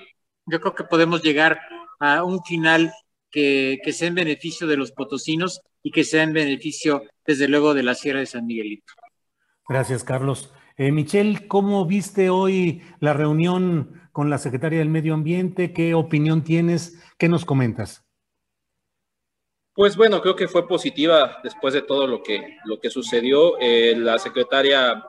[0.45, 1.59] yo creo que podemos llegar
[1.99, 2.91] a un final
[3.29, 7.73] que, que, sea en beneficio de los potosinos y que sea en beneficio, desde luego,
[7.73, 8.93] de la Sierra de San Miguelito.
[9.67, 10.51] Gracias, Carlos.
[10.77, 15.73] Eh, Michelle, ¿cómo viste hoy la reunión con la secretaria del Medio Ambiente?
[15.73, 16.99] ¿Qué opinión tienes?
[17.17, 18.08] ¿Qué nos comentas?
[19.79, 23.57] Pues bueno, creo que fue positiva después de todo lo que, lo que sucedió.
[23.61, 25.01] Eh, la secretaria,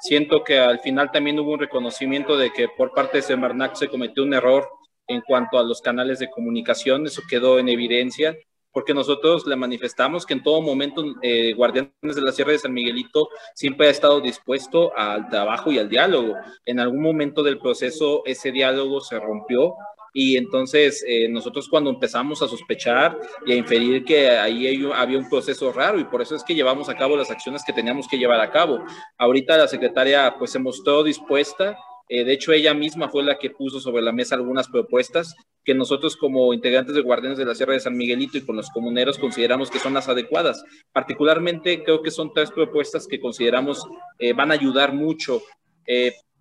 [0.00, 3.86] siento que al final también hubo un reconocimiento de que por parte de Semarnac se
[3.86, 4.68] cometió un error
[5.06, 8.36] en cuanto a los canales de comunicación, eso quedó en evidencia,
[8.72, 12.74] porque nosotros le manifestamos que en todo momento eh, Guardianes de la Sierra de San
[12.74, 16.34] Miguelito siempre ha estado dispuesto al trabajo y al diálogo.
[16.64, 19.76] En algún momento del proceso ese diálogo se rompió
[20.18, 25.28] y entonces eh, nosotros cuando empezamos a sospechar y a inferir que ahí había un
[25.28, 28.16] proceso raro y por eso es que llevamos a cabo las acciones que teníamos que
[28.16, 28.82] llevar a cabo.
[29.18, 31.76] Ahorita la secretaria pues se mostró dispuesta,
[32.08, 35.74] eh, de hecho ella misma fue la que puso sobre la mesa algunas propuestas que
[35.74, 39.18] nosotros como integrantes de Guardianes de la Sierra de San Miguelito y con los comuneros
[39.18, 40.64] consideramos que son las adecuadas.
[40.94, 43.86] Particularmente creo que son tres propuestas que consideramos
[44.18, 45.42] eh, van a ayudar mucho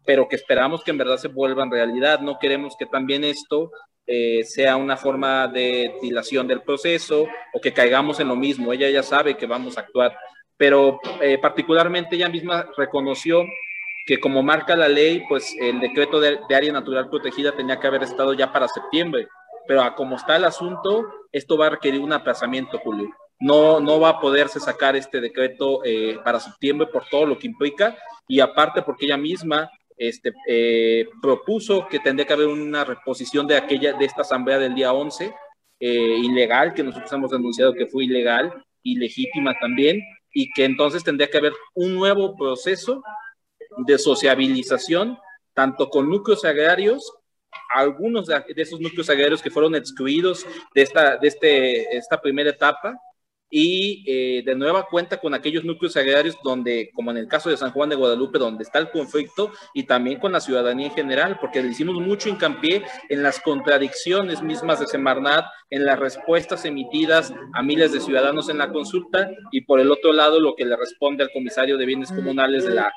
[0.06, 2.20] pero que esperamos que en verdad se vuelvan realidad.
[2.20, 3.72] No queremos que también esto
[4.08, 8.72] eh, sea una forma de dilación del proceso o que caigamos en lo mismo.
[8.72, 10.16] Ella ya sabe que vamos a actuar,
[10.58, 13.46] pero eh, particularmente ella misma reconoció
[14.06, 18.04] que como marca la ley, pues el decreto de, área natural protegida tenía que haber
[18.04, 19.28] estado ya para septiembre,
[19.68, 23.10] pero a como está el asunto, esto va a requerir un aplazamiento, Julio.
[23.40, 27.48] No, no va a poderse sacar este decreto eh, para septiembre por todo lo que
[27.48, 33.48] implica y aparte porque ella misma este, eh, propuso que tendría que haber una reposición
[33.48, 35.34] de aquella, de esta asamblea del día 11,
[35.80, 40.02] eh, ilegal, que nosotros hemos denunciado que fue ilegal, ilegítima también,
[40.34, 43.02] y que entonces tendría que haber un nuevo proceso
[43.78, 45.18] de sociabilización,
[45.54, 47.12] tanto con núcleos agrarios,
[47.74, 52.98] algunos de, esos núcleos agrarios que fueron excluidos de esta, de este, esta primera etapa,
[53.50, 57.58] y eh, de nueva cuenta con aquellos núcleos agrarios donde, como en el caso de
[57.58, 61.38] San Juan de Guadalupe, donde está el conflicto y también con la ciudadanía en general,
[61.40, 67.34] porque le hicimos mucho hincapié en las contradicciones mismas de Semarnat, en las respuestas emitidas
[67.54, 70.76] a miles de ciudadanos en la consulta y por el otro lado lo que le
[70.76, 72.92] responde al comisario de bienes comunales de la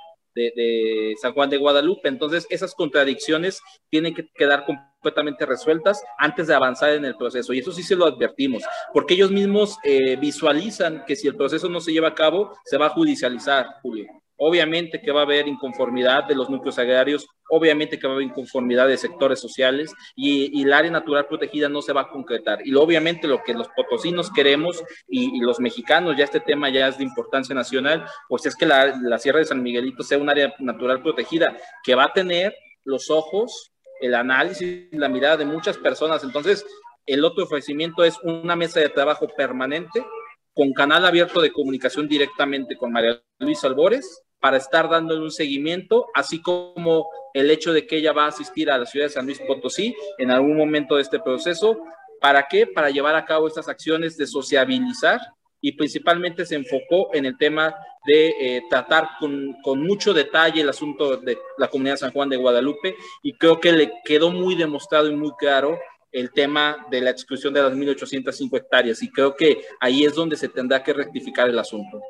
[0.54, 2.08] de, San Juan de Guadalupe.
[2.08, 3.60] Entonces, esas contradicciones
[3.90, 7.52] tienen que quedar completamente resueltas antes de avanzar en el proceso.
[7.52, 11.68] Y eso sí se lo advertimos, porque ellos mismos eh, visualizan que si el proceso
[11.68, 14.06] no se lleva a cabo, se va a judicializar, Julio.
[14.40, 18.28] Obviamente que va a haber inconformidad de los núcleos agrarios, obviamente que va a haber
[18.28, 22.64] inconformidad de sectores sociales y, el área natural protegida no se va a concretar.
[22.64, 26.98] Y obviamente lo que los potosinos queremos y, los mexicanos, ya este tema ya es
[26.98, 30.54] de importancia nacional, pues es que la, la Sierra de San Miguelito sea un área
[30.60, 36.22] natural protegida que va a tener los ojos, el análisis, la mirada de muchas personas.
[36.22, 36.64] Entonces,
[37.06, 40.06] el otro ofrecimiento es una mesa de trabajo permanente
[40.54, 46.06] con canal abierto de comunicación directamente con María Luisa Albores para estar dándole un seguimiento,
[46.14, 49.26] así como el hecho de que ella va a asistir a la ciudad de San
[49.26, 51.78] Luis Potosí en algún momento de este proceso.
[52.20, 52.66] ¿Para qué?
[52.66, 55.20] Para llevar a cabo estas acciones de sociabilizar
[55.60, 57.74] y principalmente se enfocó en el tema
[58.06, 62.94] de eh, tratar con, mucho detalle el asunto de la comunidad San Juan de Guadalupe
[63.22, 65.78] y creo que le quedó muy demostrado y muy claro
[66.10, 70.36] el tema de la exclusión de las 1.805 hectáreas y creo que ahí es donde
[70.36, 72.00] se tendrá que rectificar el asunto.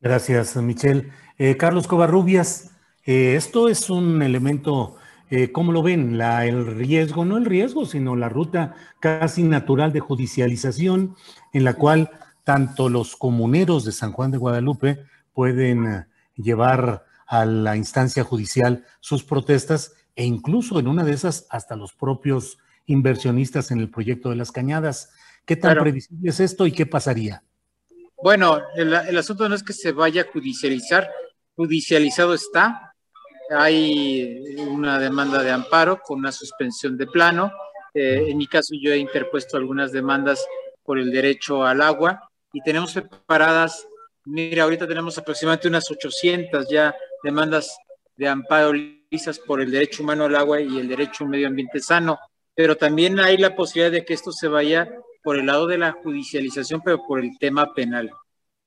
[0.00, 1.10] Gracias, Michelle.
[1.38, 2.70] Eh, Carlos Covarrubias,
[3.04, 4.96] eh, esto es un elemento,
[5.30, 6.18] eh, ¿cómo lo ven?
[6.18, 11.16] La, el riesgo, no el riesgo, sino la ruta casi natural de judicialización
[11.52, 12.10] en la cual
[12.44, 18.84] tanto los comuneros de San Juan de Guadalupe pueden eh, llevar a la instancia judicial
[19.00, 24.30] sus protestas e incluso en una de esas hasta los propios inversionistas en el proyecto
[24.30, 25.12] de las cañadas.
[25.44, 27.42] ¿Qué tan previsible es esto y qué pasaría?
[28.22, 31.10] Bueno, el, el, asunto no es que se vaya a judicializar,
[31.54, 32.94] judicializado está.
[33.50, 37.52] Hay una demanda de amparo con una suspensión de plano.
[37.94, 40.44] Eh, en mi caso yo he interpuesto algunas demandas
[40.82, 43.86] por el derecho al agua y tenemos preparadas,
[44.24, 47.76] mira, ahorita tenemos aproximadamente unas 800 ya demandas
[48.16, 51.46] de amparo lisas por el derecho humano al agua y el derecho a un medio
[51.46, 52.18] ambiente sano,
[52.58, 55.92] pero también hay la posibilidad de que esto se vaya por el lado de la
[55.92, 58.10] judicialización, pero por el tema penal,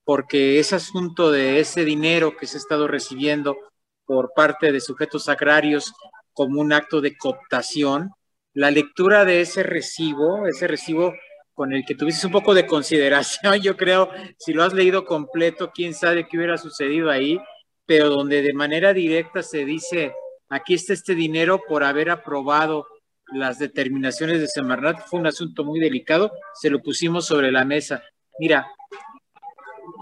[0.06, 3.58] porque ese asunto de ese dinero que se ha estado recibiendo
[4.06, 5.94] por parte de sujetos agrarios
[6.32, 8.12] como un acto de cooptación,
[8.54, 11.14] la lectura de ese recibo, ese recibo
[11.54, 15.70] con el que tuviste un poco de consideración, yo creo, si lo has leído completo,
[15.74, 17.42] quién sabe qué hubiera sucedido ahí,
[17.86, 20.14] pero donde de manera directa se dice,
[20.48, 22.86] aquí está este dinero por haber aprobado
[23.32, 28.04] las determinaciones de Semarnat, fue un asunto muy delicado, se lo pusimos sobre la mesa.
[28.40, 28.68] Mira,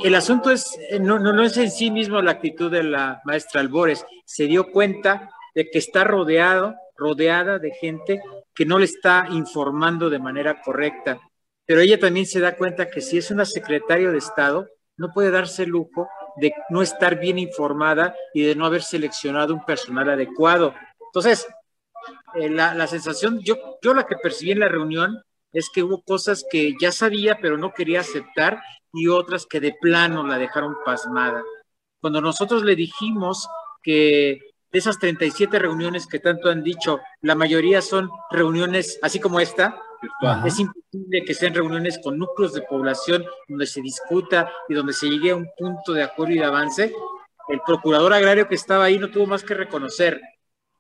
[0.04, 3.62] el asunto es, no, no, no es en sí mismo la actitud de la maestra
[3.62, 8.22] Albores, se dio cuenta de que está rodeado, rodeada de gente
[8.54, 11.20] que no le está informando de manera correcta
[11.70, 14.68] pero ella también se da cuenta que si es una secretaria de Estado,
[14.98, 19.54] no puede darse el lujo de no estar bien informada y de no haber seleccionado
[19.54, 20.74] un personal adecuado.
[21.00, 21.46] Entonces,
[22.36, 26.02] eh, la, la, sensación, yo, yo la que percibí en la reunión es que hubo
[26.02, 28.62] cosas que ya sabía, pero no quería aceptar
[28.94, 31.44] y otras que de plano la dejaron pasmada.
[32.02, 33.48] Cuando nosotros le dijimos
[33.82, 34.40] que
[34.72, 39.82] de esas 37 reuniones que tanto han dicho, la mayoría son reuniones así como esta,
[40.46, 45.10] es imposible que sean reuniones con núcleos de población donde se discuta y donde se
[45.10, 46.94] llegue a un punto de acuerdo y de avance.
[47.50, 50.22] El procurador agrario que estaba ahí no tuvo más que reconocer.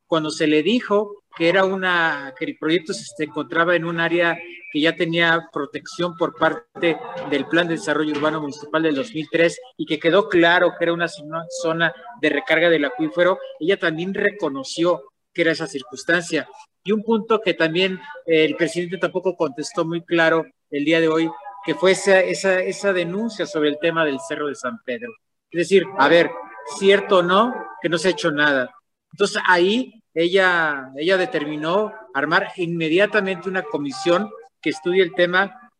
[0.09, 4.35] Cuando se le dijo que era una, que el proyecto se encontraba en un área
[4.73, 6.97] que ya tenía protección por parte
[7.29, 11.07] del Plan de Desarrollo Urbano Municipal del 2003 y que quedó claro que era una
[11.07, 16.49] zona de recarga del acuífero, ella también reconoció que era esa circunstancia.
[16.83, 21.07] Y un punto que también eh, el presidente tampoco contestó muy claro el día de
[21.07, 21.29] hoy,
[21.63, 25.13] que fue esa, esa, esa denuncia sobre el tema del Cerro de San Pedro.
[25.51, 26.31] Es decir, a ver,
[26.79, 28.73] cierto o no, que no se ha hecho nada.
[29.11, 34.29] Entonces ahí ella, ella determinó armar inmediatamente una comisión
[34.61, 35.71] que estudie el tema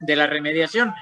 [0.00, 0.92] de la remediación,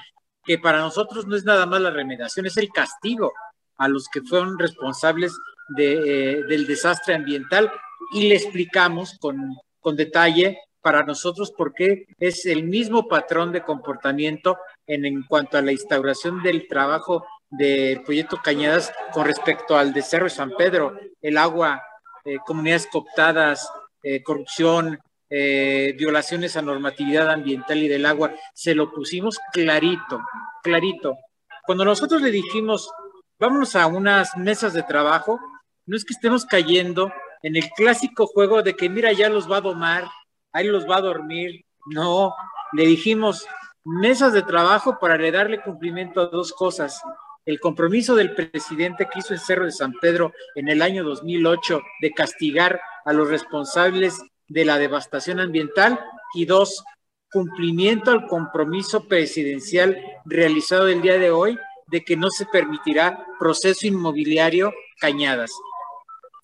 [0.44, 3.32] que para nosotros no es nada más la remediación, es el castigo
[3.76, 5.32] a los que fueron responsables
[5.76, 7.70] de, eh, del desastre ambiental.
[8.12, 13.62] Y le explicamos con, con detalle para nosotros por qué es el mismo patrón de
[13.62, 19.92] comportamiento en, en cuanto a la instauración del trabajo del proyecto Cañadas con respecto al
[19.92, 21.82] de Cerro San Pedro, el agua,
[22.24, 23.70] eh, comunidades cooptadas,
[24.02, 30.20] eh, corrupción, eh, violaciones a normatividad ambiental y del agua, se lo pusimos clarito,
[30.62, 31.16] clarito.
[31.64, 32.90] Cuando nosotros le dijimos,
[33.38, 35.38] vámonos a unas mesas de trabajo,
[35.86, 39.58] no es que estemos cayendo en el clásico juego de que mira, ya los va
[39.58, 40.08] a domar,
[40.52, 41.64] ahí los va a dormir.
[41.86, 42.34] No,
[42.72, 43.46] le dijimos
[43.84, 47.00] mesas de trabajo para le darle cumplimiento a dos cosas.
[47.50, 51.80] El compromiso del presidente que hizo en Cerro de San Pedro en el año 2008
[52.00, 55.98] de castigar a los responsables de la devastación ambiental
[56.34, 56.84] y dos,
[57.30, 63.86] cumplimiento al compromiso presidencial realizado el día de hoy de que no se permitirá proceso
[63.86, 65.50] inmobiliario Cañadas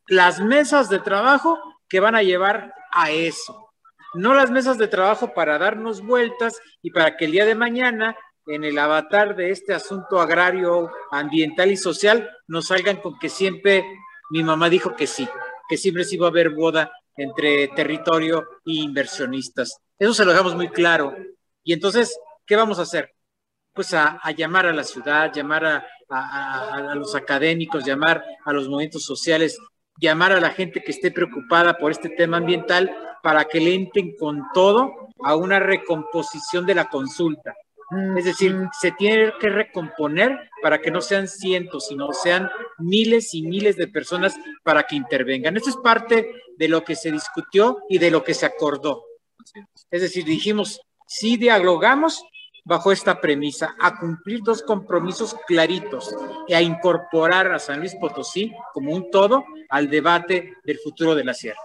[0.09, 3.71] las mesas de trabajo que van a llevar a eso.
[4.15, 8.17] No las mesas de trabajo para darnos vueltas y para que el día de mañana,
[8.47, 13.85] en el avatar de este asunto agrario, ambiental y social, nos salgan con que siempre
[14.31, 15.29] mi mamá dijo que sí,
[15.69, 19.79] que siempre sí va a haber boda entre territorio e inversionistas.
[19.99, 21.17] Eso se lo dejamos muy claro.
[21.65, 23.15] Y entonces, ¿qué vamos a hacer?
[23.73, 29.05] Pues a, llamar a la ciudad, llamar a, a, los académicos, llamar a los movimientos
[29.05, 29.59] sociales
[30.01, 34.15] llamar a la gente que esté preocupada por este tema ambiental para que le entren
[34.17, 37.55] con todo a una recomposición de la consulta.
[38.17, 43.43] Es decir, se tiene que recomponer para que no sean cientos, sino sean miles y
[43.43, 44.35] miles de personas
[44.65, 45.57] para que intervengan.
[45.57, 49.05] Esto es parte de lo que se discutió y de lo que se acordó.
[49.91, 52.25] Es decir, dijimos, si dialogamos
[52.65, 56.13] bajo esta premisa, a cumplir dos compromisos claritos
[56.49, 61.23] y a incorporar a San Luis Potosí como un todo al debate del futuro de
[61.23, 61.61] la sierra.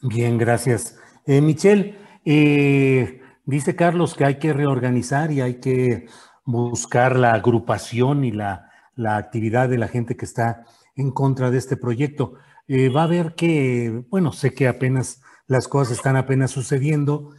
[0.00, 0.98] Bien, gracias.
[1.26, 6.06] Eh, Michelle, eh, dice Carlos que hay que reorganizar y hay que
[6.44, 10.64] buscar la agrupación y la, actividad de la gente que está
[10.96, 12.34] en contra de este proyecto.
[12.68, 17.30] Eh, va a haber que, bueno, sé que apenas las cosas están apenas sucediendo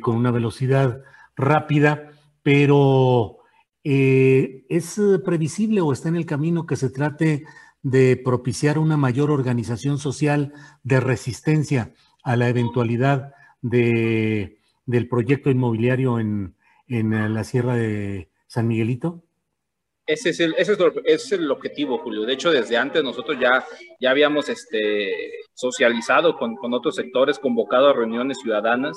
[0.00, 1.02] con una velocidad
[1.36, 2.10] rápida,
[2.42, 3.38] pero
[3.84, 7.44] eh, ¿es previsible o está en el camino que se trate
[7.82, 10.52] de propiciar una mayor organización social
[10.82, 14.57] de resistencia a la eventualidad de,
[14.88, 16.56] del proyecto inmobiliario en,
[16.88, 19.22] en la Sierra de San Miguelito?
[20.06, 22.22] Ese es, el, ese, es el, objetivo, Julio.
[22.22, 23.64] De hecho, desde antes nosotros ya,
[24.00, 25.12] ya habíamos este,
[25.52, 28.96] socializado con, con otros sectores, convocado a reuniones ciudadanas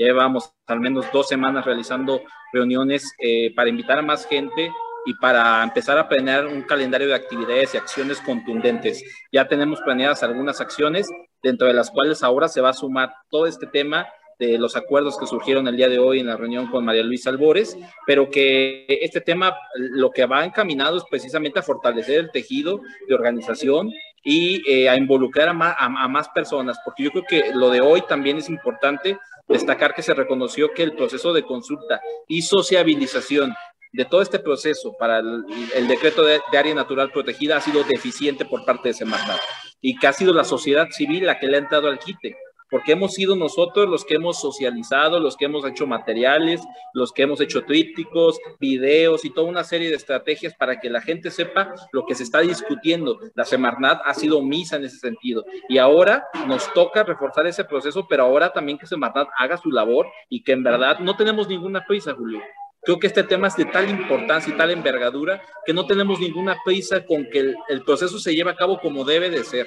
[0.00, 4.72] ya llevamos al menos dos semanas realizando reuniones eh, para invitar a más gente
[5.04, 9.02] y para empezar a planear un calendario de actividades y acciones contundentes.
[9.32, 11.08] Ya tenemos planeadas algunas acciones,
[11.42, 14.06] dentro de las cuales ahora se va a sumar todo este tema
[14.40, 17.28] de los acuerdos que surgieron el día de hoy en la reunión con María Luisa
[17.28, 22.80] Albores, pero que este tema lo que va encaminado es precisamente a fortalecer el tejido
[23.06, 23.92] de organización
[24.24, 28.38] y eh, a involucrar a más, personas, porque yo creo que lo de hoy también
[28.38, 33.52] es importante Destacar que se reconoció que el proceso de consulta y sociabilización
[33.92, 38.64] de todo este proceso para el, decreto de, área natural protegida ha sido deficiente por
[38.64, 39.40] parte de Semarnat
[39.80, 42.36] y que ha sido la sociedad civil la que le ha entrado al quite
[42.70, 46.62] porque hemos sido nosotros los que hemos socializado, los que hemos hecho materiales,
[46.94, 51.00] los que hemos hecho trípticos, videos y toda una serie de estrategias para que la
[51.00, 53.18] gente sepa lo que se está discutiendo.
[53.34, 58.06] La Semarnat ha sido misa en ese sentido y ahora nos toca reforzar ese proceso,
[58.08, 61.84] pero ahora también que Semarnat haga su labor y que en verdad no tenemos ninguna
[61.86, 62.40] prisa, Julio.
[62.82, 66.56] Creo que este tema es de tal importancia y tal envergadura que no tenemos ninguna
[66.64, 69.66] prisa con que el, el proceso se lleve a cabo como debe de ser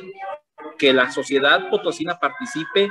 [0.77, 2.90] que la sociedad potosina participe,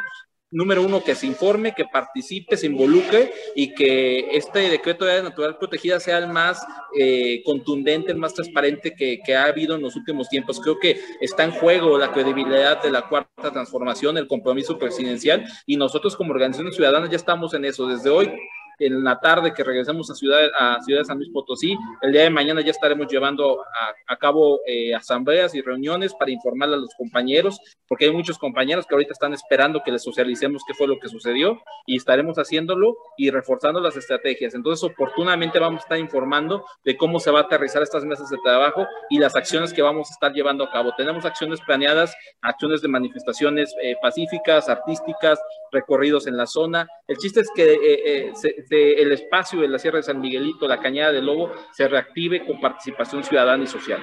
[0.50, 5.56] número uno, que se informe, que participe, se involucre y que este decreto de natural
[5.56, 6.64] protegida sea el más
[6.98, 10.60] eh, contundente, el más transparente que, que, ha habido en los últimos tiempos.
[10.60, 15.76] Creo que está en juego la credibilidad de la cuarta transformación, el compromiso presidencial y
[15.76, 17.86] nosotros como organizaciones ciudadanas ya estamos en eso.
[17.86, 18.30] Desde hoy
[18.78, 21.76] en la tarde que regresemos a Ciudad, a Ciudad de San Luis Potosí.
[22.00, 23.62] El día de mañana ya estaremos llevando
[24.06, 28.86] a, cabo eh, asambleas y reuniones para informarle a los compañeros, porque hay muchos compañeros
[28.86, 32.96] que ahorita están esperando que les socialicemos qué fue lo que sucedió y estaremos haciéndolo
[33.16, 34.54] y reforzando las estrategias.
[34.54, 38.38] Entonces, oportunamente vamos a estar informando de cómo se va a aterrizar estas mesas de
[38.44, 40.92] trabajo y las acciones que vamos a estar llevando a cabo.
[40.96, 45.40] Tenemos acciones planeadas, acciones de manifestaciones eh, pacíficas, artísticas,
[45.72, 46.86] recorridos en la zona.
[47.08, 50.80] El chiste es que eh, se, el espacio de la Sierra de San Miguelito, la
[50.80, 54.00] Cañada del Lobo, se reactive con participación ciudadana y social.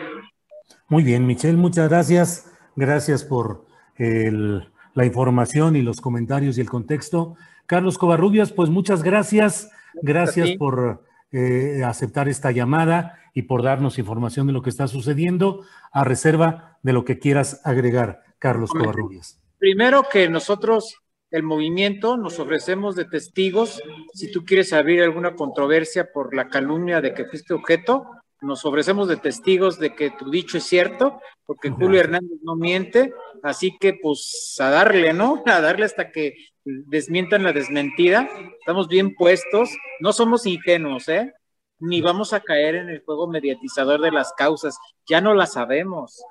[0.87, 2.51] Muy bien, Michelle, muchas gracias.
[2.75, 3.65] Gracias por
[3.97, 7.35] la información y los comentarios y el contexto.
[7.65, 9.69] Carlos Covarrubias, pues muchas gracias.
[10.01, 15.63] Gracias por eh, aceptar esta llamada y por darnos información de lo que está sucediendo,
[15.91, 19.39] a reserva de lo que quieras agregar, Carlos Covarrubias.
[19.59, 23.81] Primero que nosotros el movimiento, nos ofrecemos de testigos.
[24.13, 28.07] Si tú quieres abrir alguna controversia por la calumnia de que fuiste objeto,
[28.41, 33.13] nos ofrecemos de testigos de que tu dicho es cierto, porque Julio Hernández no miente,
[33.43, 35.43] así que pues a darle, ¿no?
[35.45, 38.29] A darle hasta que desmientan la desmentida.
[38.59, 41.33] Estamos bien puestos, no somos ingenuos, ¿eh?
[41.79, 44.77] Ni vamos a caer en el juego mediatizador de las causas,
[45.07, 46.21] ya no la sabemos.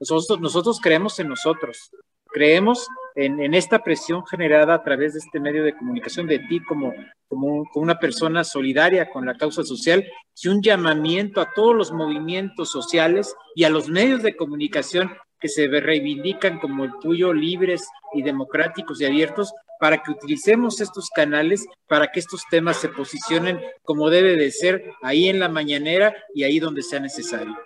[0.00, 1.90] Nosotros, nosotros creemos en nosotros,
[2.26, 6.92] creemos en, esta presión generada a través de este medio de comunicación de ti como,
[7.28, 10.04] como, una persona solidaria con la causa social
[10.40, 15.48] y un llamamiento a todos los movimientos sociales y a los medios de comunicación que
[15.48, 21.66] se reivindican como el tuyo, libres y democráticos y abiertos, para que utilicemos estos canales
[21.86, 26.42] para que estos temas se posicionen como debe de ser ahí en la mañanera y
[26.42, 27.56] ahí donde sea necesario.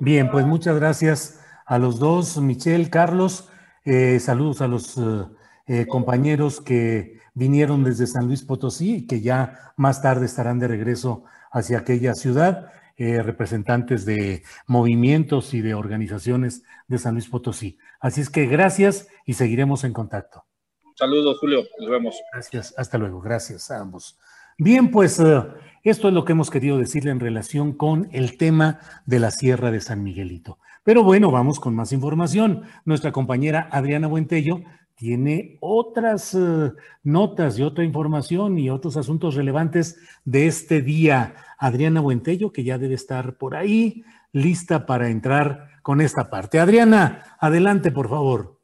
[0.00, 3.48] Bien, pues muchas gracias a los dos, Michelle, Carlos.
[3.86, 5.02] Eh, saludos a los eh,
[5.68, 10.66] eh, compañeros que vinieron desde San Luis Potosí y que ya más tarde estarán de
[10.66, 17.78] regreso hacia aquella ciudad, representantes de movimientos y de organizaciones de San Luis Potosí.
[18.00, 20.44] Así es que gracias y seguiremos en contacto.
[20.94, 21.62] Saludos, Julio.
[21.78, 22.16] Nos vemos.
[22.32, 22.74] Gracias.
[22.78, 23.20] Hasta luego.
[23.20, 24.18] Gracias a ambos.
[24.58, 25.42] Bien, pues eh,
[25.82, 29.70] esto es lo que hemos querido decirle en relación con el tema de la Sierra
[29.70, 30.58] de San Miguelito.
[30.82, 32.62] Pero bueno, vamos con más información.
[32.86, 34.62] Nuestra compañera Adriana Buentello
[34.94, 41.34] tiene otras eh, notas y otra información y otros asuntos relevantes de este día.
[41.58, 46.60] Adriana Buentello, que ya debe estar por ahí, lista para entrar con esta parte.
[46.60, 48.58] Adriana, adelante, por favor.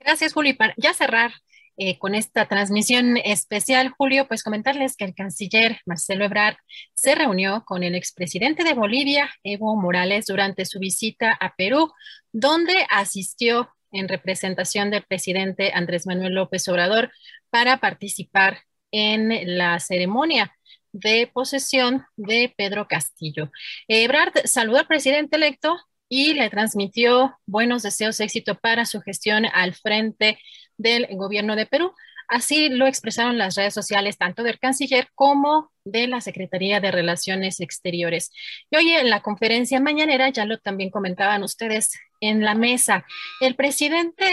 [0.00, 0.54] Gracias, Juli.
[0.54, 1.32] Para ya cerrar
[1.78, 6.56] eh, con esta transmisión especial, Julio, pues comentarles que el canciller Marcelo Ebrard
[6.94, 11.92] se reunió con el expresidente de Bolivia, Evo Morales, durante su visita a Perú,
[12.32, 17.12] donde asistió en representación del presidente Andrés Manuel López Obrador
[17.50, 20.56] para participar en la ceremonia
[20.92, 23.50] de posesión de Pedro Castillo.
[23.86, 25.76] Ebrard saludó al presidente electo
[26.08, 30.38] y le transmitió buenos deseos de éxito para su gestión al frente
[30.76, 31.92] del gobierno de Perú.
[32.28, 37.60] Así lo expresaron las redes sociales tanto del canciller como de la Secretaría de Relaciones
[37.60, 38.32] Exteriores.
[38.70, 43.04] Y hoy en la conferencia mañanera, ya lo también comentaban ustedes en la mesa,
[43.40, 44.24] el presidente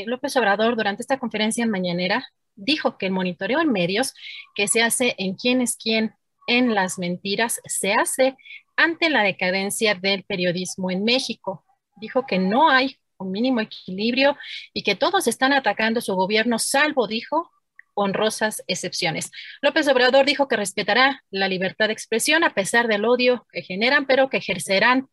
[0.00, 4.14] eh, López Obrador durante esta conferencia mañanera dijo que el monitoreo en medios
[4.54, 6.14] que se hace en quién es quién
[6.46, 8.36] en las mentiras se hace
[8.76, 11.64] ante la decadencia del periodismo en México.
[11.96, 14.36] Dijo que no hay un mínimo equilibrio
[14.72, 17.50] y que todos están atacando su gobierno, salvo, dijo,
[17.94, 19.30] honrosas excepciones.
[19.60, 24.06] López Obrador dijo que respetará la libertad de expresión a pesar del odio que generan,
[24.06, 25.08] pero que ejercerán,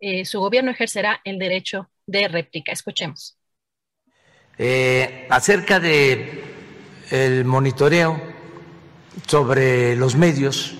[0.00, 2.72] eh, su gobierno ejercerá el derecho de réplica.
[2.72, 3.36] Escuchemos.
[4.58, 6.44] Eh, acerca de
[7.10, 8.20] el monitoreo
[9.26, 10.74] sobre los medios,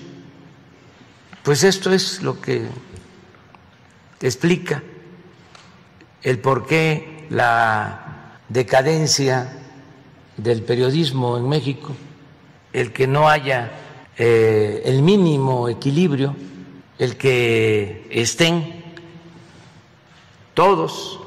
[1.43, 2.67] pues esto es lo que
[4.21, 4.81] explica
[6.25, 9.59] el por qué la decadencia
[10.37, 11.95] del periodismo en México,
[12.73, 13.71] el que no haya
[14.17, 16.35] eh, el mínimo equilibrio,
[16.97, 18.83] el que estén
[20.55, 21.19] todos,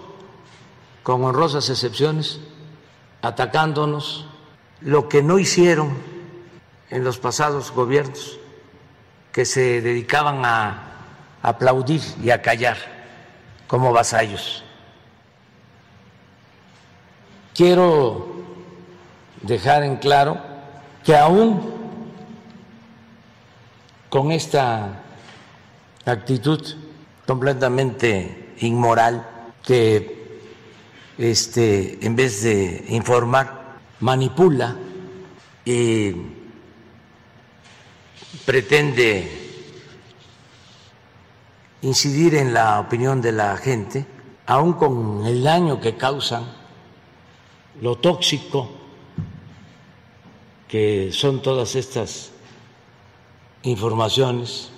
[1.04, 2.40] con honrosas excepciones,
[3.22, 4.26] atacándonos,
[4.80, 5.96] lo que no hicieron
[6.90, 8.40] en los pasados gobiernos,
[9.30, 10.82] que se dedicaban a
[11.40, 12.78] aplaudir y a callar
[13.68, 14.64] como vasallos.
[17.58, 18.24] Quiero
[19.42, 20.38] dejar en claro
[21.04, 21.60] que aún
[24.08, 25.02] con esta
[26.04, 26.62] actitud
[27.26, 29.26] completamente inmoral
[29.64, 30.38] que
[31.18, 34.76] este en vez de informar manipula
[35.64, 36.12] y
[38.46, 39.32] pretende
[41.82, 44.06] incidir en la opinión de la gente,
[44.46, 46.57] aún con el daño que causan
[47.80, 48.70] lo tóxico
[50.68, 52.32] que son todas estas
[53.62, 54.70] informaciones,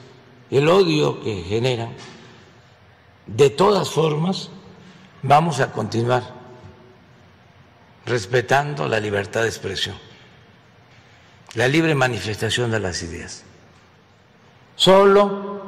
[0.51, 1.93] el odio que generan,
[3.27, 4.51] de todas formas
[5.23, 6.41] vamos a continuar
[8.07, 9.97] respetando la libertad de expresión,
[11.55, 13.45] la libre manifestación de las ideas.
[14.77, 15.61] Solo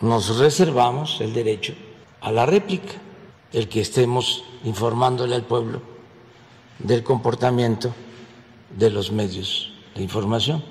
[0.00, 1.74] nos reservamos el derecho
[2.20, 2.94] a la réplica,
[3.56, 5.80] el que estemos informándole al pueblo
[6.78, 7.90] del comportamiento
[8.76, 10.62] de los medios de información.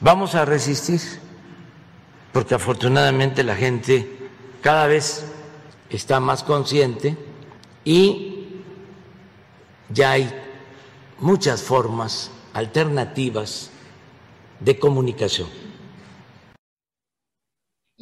[0.00, 1.02] Vamos a resistir,
[2.32, 4.30] porque afortunadamente la gente
[4.62, 5.26] cada vez
[5.90, 7.14] está más consciente
[7.84, 8.46] y
[9.90, 10.34] ya hay
[11.20, 13.68] muchas formas alternativas
[14.60, 15.48] de comunicación.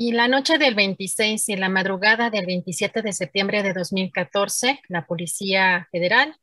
[0.04, 5.06] Y la noche del 26 y la madrugada del 27 de septiembre de 2014, la
[5.06, 6.34] Policía Federal,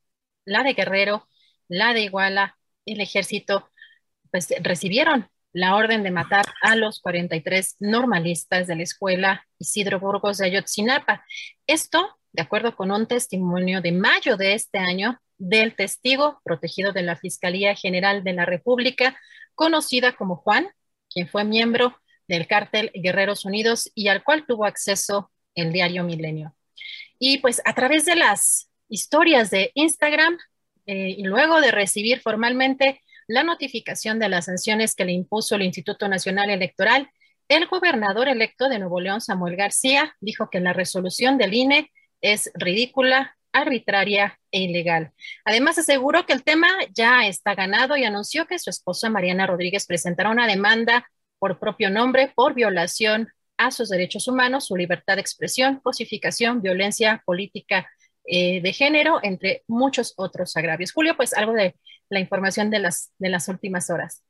[0.45, 1.27] la de Guerrero,
[1.67, 3.69] la de Iguala, el ejército,
[4.31, 10.37] pues recibieron la orden de matar a los 43 normalistas de la escuela Isidro Burgos
[10.37, 11.25] de Ayotzinapa.
[11.67, 17.03] Esto, de acuerdo con un testimonio de mayo de este año del testigo protegido de
[17.03, 19.19] la Fiscalía General de la República,
[19.53, 20.69] conocida como Juan,
[21.09, 21.97] quien fue miembro
[22.29, 26.55] del cártel Guerreros Unidos y al cual tuvo acceso el diario Milenio.
[27.17, 30.37] Y pues a través de las historias de Instagram
[30.85, 35.63] eh, y luego de recibir formalmente la notificación de las sanciones que le impuso el
[35.63, 37.09] Instituto Nacional Electoral,
[37.47, 41.91] el gobernador electo de Nuevo León, Samuel García, dijo que la resolución del INE
[42.21, 45.13] es ridícula, arbitraria e ilegal.
[45.45, 49.87] Además, aseguró que el tema ya está ganado y anunció que su esposa Mariana Rodríguez
[49.87, 51.09] presentará una demanda
[51.39, 57.21] por propio nombre por violación a sus derechos humanos, su libertad de expresión, cosificación, violencia
[57.25, 57.87] política
[58.25, 60.93] eh, de género, entre muchos otros agravios.
[60.93, 61.75] Julio, pues algo de
[62.09, 64.23] la información de las, de las últimas horas.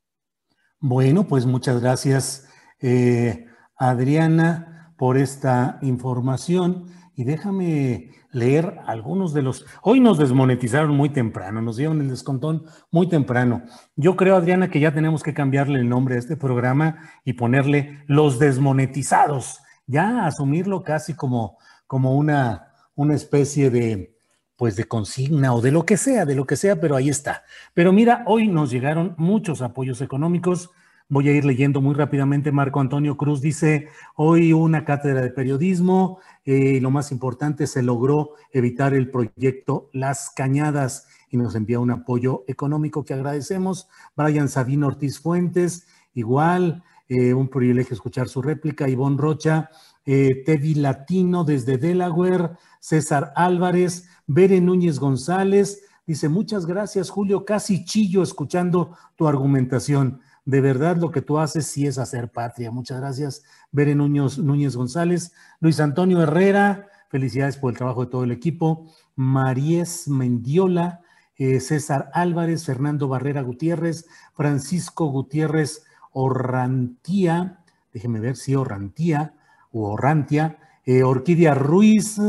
[0.80, 2.48] Bueno, pues muchas gracias,
[2.80, 6.86] eh, Adriana, por esta información.
[7.20, 9.66] Y déjame leer algunos de los...
[9.82, 13.64] Hoy nos desmonetizaron muy temprano, nos dieron el descontón muy temprano.
[13.98, 18.06] Yo creo, Adriana, que ya tenemos que cambiarle el nombre a este programa y ponerle
[18.08, 21.58] los desmonetizados, ya asumirlo casi como,
[21.88, 24.16] como una, una especie de,
[24.56, 27.44] pues de consigna o de lo que sea, de lo que sea, pero ahí está.
[27.74, 30.70] Pero mira, hoy nos llegaron muchos apoyos económicos
[31.12, 32.52] Voy a ir leyendo muy rápidamente.
[32.52, 37.82] Marco Antonio Cruz dice, hoy una cátedra de periodismo eh, y lo más importante, se
[37.82, 43.88] logró evitar el proyecto Las Cañadas y nos envía un apoyo económico que agradecemos.
[44.16, 48.88] Brian Sabino Ortiz Fuentes, igual, eh, un privilegio escuchar su réplica.
[48.88, 49.72] Ivonne Rocha,
[50.06, 57.84] eh, Tevi Latino desde Delaware, César Álvarez, Bere Núñez González, dice, muchas gracias Julio, casi
[57.84, 62.72] chillo escuchando tu argumentación de verdad lo que tú haces sí es hacer patria.
[62.72, 68.32] Muchas gracias, Bere Núñez, González, Luis Antonio Herrera, felicidades por el trabajo de todo el
[68.32, 71.02] equipo, Maríes Mendiola,
[71.38, 77.60] eh, César Álvarez, Fernando Barrera Gutiérrez, Francisco Gutiérrez Orrantía,
[77.94, 79.36] déjeme ver si Orrantía
[79.72, 82.20] o Orrantia, eh, Orquídea Ruiz,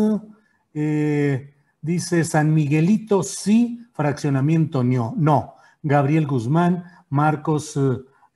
[0.74, 5.54] eh, dice San Miguelito, sí, fraccionamiento no, no.
[5.82, 7.78] Gabriel Guzmán, Marcos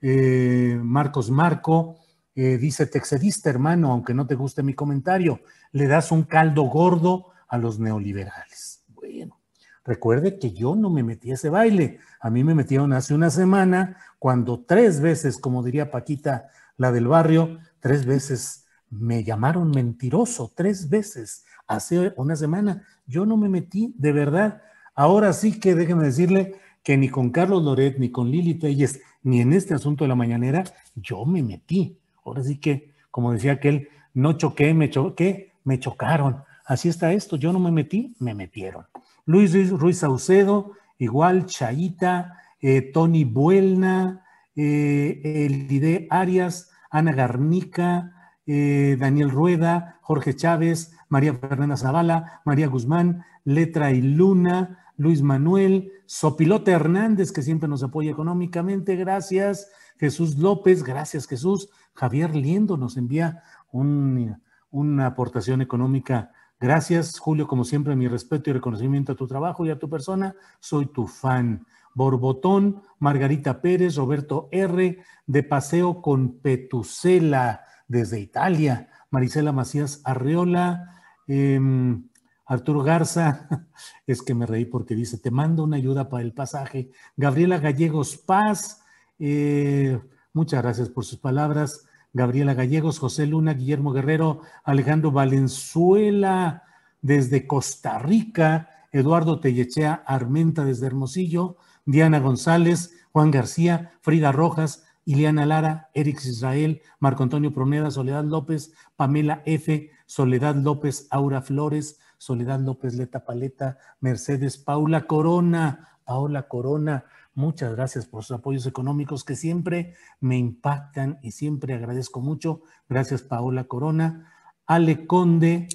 [0.07, 1.97] eh, Marcos Marco,
[2.35, 5.39] eh, dice, te excediste, hermano, aunque no te guste mi comentario,
[5.71, 8.83] le das un caldo gordo a los neoliberales.
[8.89, 9.39] Bueno,
[9.83, 11.97] recuerde que yo no me metí a ese baile.
[12.19, 17.07] A mí me metieron hace una semana cuando tres veces, como diría Paquita, la del
[17.07, 22.83] barrio, tres veces me llamaron mentiroso, tres veces hace una semana.
[23.07, 24.61] Yo no me metí, de verdad.
[24.93, 29.41] Ahora sí que déjeme decirle que ni con Carlos Loret ni con Lili Telles ni
[29.41, 30.63] en este asunto de la mañanera,
[30.95, 31.97] yo me metí.
[32.23, 36.43] Ahora sí que, como decía aquel, no choqué, me choqué, me chocaron.
[36.63, 38.85] Así está esto, yo no me metí, me metieron.
[39.25, 44.23] Luis Ruiz, Saucedo, igual, Chaita, eh, Tony Buelna,
[44.55, 53.25] eh, Elide Arias, Ana Garnica, eh, Daniel Rueda, Jorge Chávez, María Fernanda Zavala, María Guzmán,
[53.43, 59.69] Letra y Luna, Luis Manuel, Sopilote Hernández, que siempre nos apoya económicamente, gracias.
[59.97, 61.69] Jesús López, gracias Jesús.
[61.93, 66.31] Javier Liendo nos envía una aportación económica.
[66.59, 70.35] Gracias, Julio, como siempre, mi respeto y reconocimiento a tu trabajo y a tu persona.
[70.59, 71.65] Soy tu fan.
[71.93, 78.89] Borbotón, Margarita Pérez, Roberto R., de Paseo con Petusela, desde Italia.
[79.09, 82.09] Marisela Macías Arreola, em,
[82.45, 83.49] Arturo Garza,
[84.07, 86.91] es que me reí porque dice, te mando una ayuda para el pasaje.
[87.17, 88.81] Gabriela Gallegos Paz,
[89.19, 89.99] eh,
[90.33, 91.87] muchas gracias por sus palabras.
[92.13, 96.63] Gabriela Gallegos, José Luna, Guillermo Guerrero, Alejandro Valenzuela
[97.01, 105.45] desde Costa Rica, Eduardo Tellechea Armenta desde Hermosillo, Diana González, Juan García, Frida Rojas, Ileana
[105.45, 112.59] Lara, Erix Israel, Marco Antonio Proneda, Soledad López, Pamela F., Soledad López, Aura Flores, Soledad
[112.59, 117.05] López Leta Paleta, Mercedes Paula Corona, Paula Corona,
[117.35, 122.63] muchas gracias por sus apoyos económicos que siempre me impactan y siempre agradezco mucho.
[122.89, 124.33] Gracias Paola Corona,
[124.65, 125.67] Ale Conde.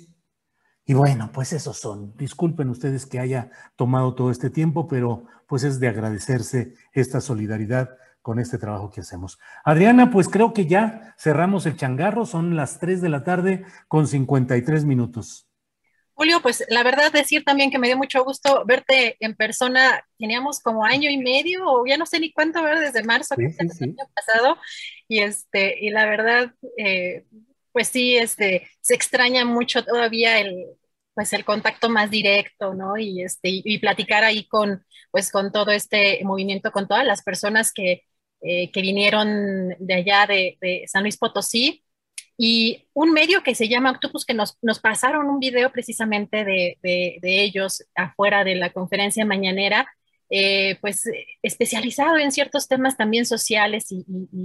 [0.84, 2.16] Y bueno, pues esos son.
[2.16, 7.90] Disculpen ustedes que haya tomado todo este tiempo, pero pues es de agradecerse esta solidaridad
[8.22, 9.38] con este trabajo que hacemos.
[9.64, 14.08] Adriana, pues creo que ya cerramos el changarro, son las 3 de la tarde con
[14.08, 15.49] 53 minutos.
[16.20, 20.04] Julio, pues la verdad decir también que me dio mucho gusto verte en persona.
[20.18, 23.46] Teníamos como año y medio, o ya no sé ni cuánto ver desde marzo, que
[23.46, 24.58] el año pasado.
[25.08, 27.24] Y este, y la verdad, eh,
[27.72, 30.66] pues sí, este, se extraña mucho todavía el,
[31.14, 32.98] pues el contacto más directo, ¿no?
[32.98, 37.72] Y este, y, platicar ahí con, pues con todo este movimiento, con todas las personas
[37.72, 38.04] que,
[38.42, 41.82] eh, que vinieron de allá de, de San Luis Potosí
[42.42, 46.78] y un medio que se llama Octopus, que nos, nos pasaron un video precisamente de,
[46.82, 49.86] de, ellos afuera de la conferencia mañanera,
[50.30, 51.02] eh, pues
[51.42, 54.04] especializado en ciertos temas también sociales y,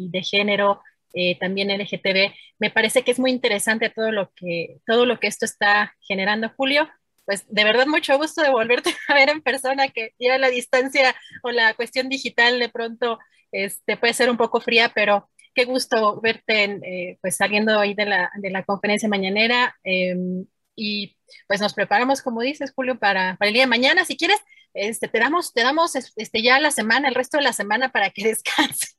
[0.10, 0.82] de género,
[1.14, 2.34] eh, también LGTB.
[2.60, 6.52] Me parece que es muy interesante todo lo que, todo lo que esto está generando,
[6.58, 6.90] Julio.
[7.24, 11.16] Pues de verdad mucho gusto de volverte a ver en persona, que ya la distancia
[11.44, 13.20] o la cuestión digital de pronto
[13.54, 18.06] este, puede ser un poco fría, pero qué gusto verte eh, pues saliendo hoy de
[18.06, 21.16] la, de la conferencia mañanera em, y
[21.48, 24.06] pues nos preparamos, como dices, Julio, para, para, el día de mañana.
[24.06, 24.38] Si quieres,
[24.74, 28.09] este, te damos, te damos este, ya la semana, el resto de la semana para
[28.09, 28.93] que descanses.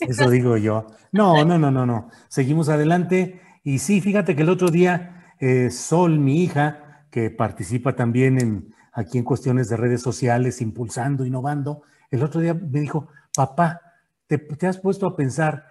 [0.00, 0.86] Eso digo yo.
[1.10, 2.10] No, no, no, no, no.
[2.28, 3.40] Seguimos adelante.
[3.64, 8.74] Y sí, fíjate que el otro día, eh, Sol, mi hija, que participa también en,
[8.92, 13.80] aquí en cuestiones de redes sociales, impulsando, innovando, el otro día me dijo, papá,
[14.26, 15.66] te, has puesto a pensar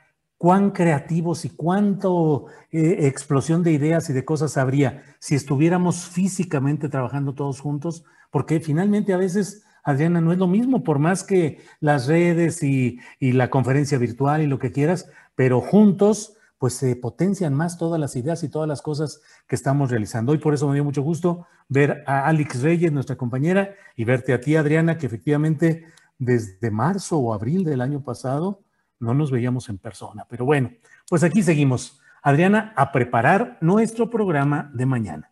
[0.46, 6.88] cuán creativos y cuánto eh, explosión de ideas y de cosas habría si estuviéramos físicamente
[6.88, 11.64] trabajando todos juntos, porque finalmente a veces, Adriana, no es lo mismo, por más que
[11.80, 16.96] las redes y, y la conferencia virtual y lo que quieras, pero juntos pues se
[16.96, 20.32] potencian más todas las ideas y todas las cosas que estamos realizando.
[20.32, 24.32] Hoy por eso me dio mucho gusto ver a Alex Reyes, nuestra compañera, y verte
[24.32, 25.88] a ti, Adriana, que efectivamente
[26.20, 28.62] desde marzo o abril del año pasado
[29.00, 30.26] no nos veíamos en persona.
[30.30, 30.72] Pero bueno,
[31.10, 32.00] pues aquí seguimos.
[32.22, 35.32] Adriana, a preparar nuestro programa de mañana.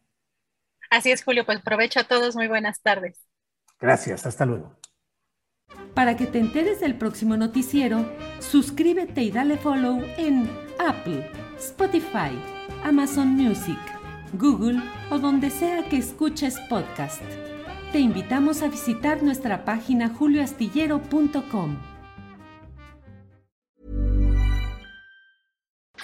[0.91, 2.35] Así es, Julio, pues aprovecho a todos.
[2.35, 3.19] Muy buenas tardes.
[3.79, 4.75] Gracias, hasta luego.
[5.95, 8.05] Para que te enteres del próximo noticiero,
[8.39, 12.31] suscríbete y dale follow en Apple, Spotify,
[12.83, 13.79] Amazon Music,
[14.33, 17.21] Google o donde sea que escuches podcast.
[17.91, 21.92] Te invitamos a visitar nuestra página julioastillero.com.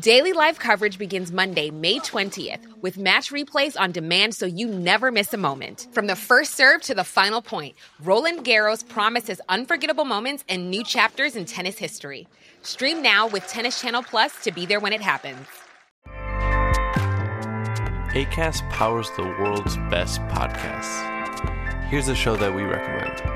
[0.00, 5.10] Daily live coverage begins Monday, May 20th, with match replays on demand so you never
[5.10, 5.88] miss a moment.
[5.92, 10.84] From the first serve to the final point, Roland Garros promises unforgettable moments and new
[10.84, 12.28] chapters in tennis history.
[12.60, 15.46] Stream now with Tennis Channel Plus to be there when it happens.
[18.12, 21.88] ACAST powers the world's best podcasts.
[21.88, 23.35] Here's a show that we recommend.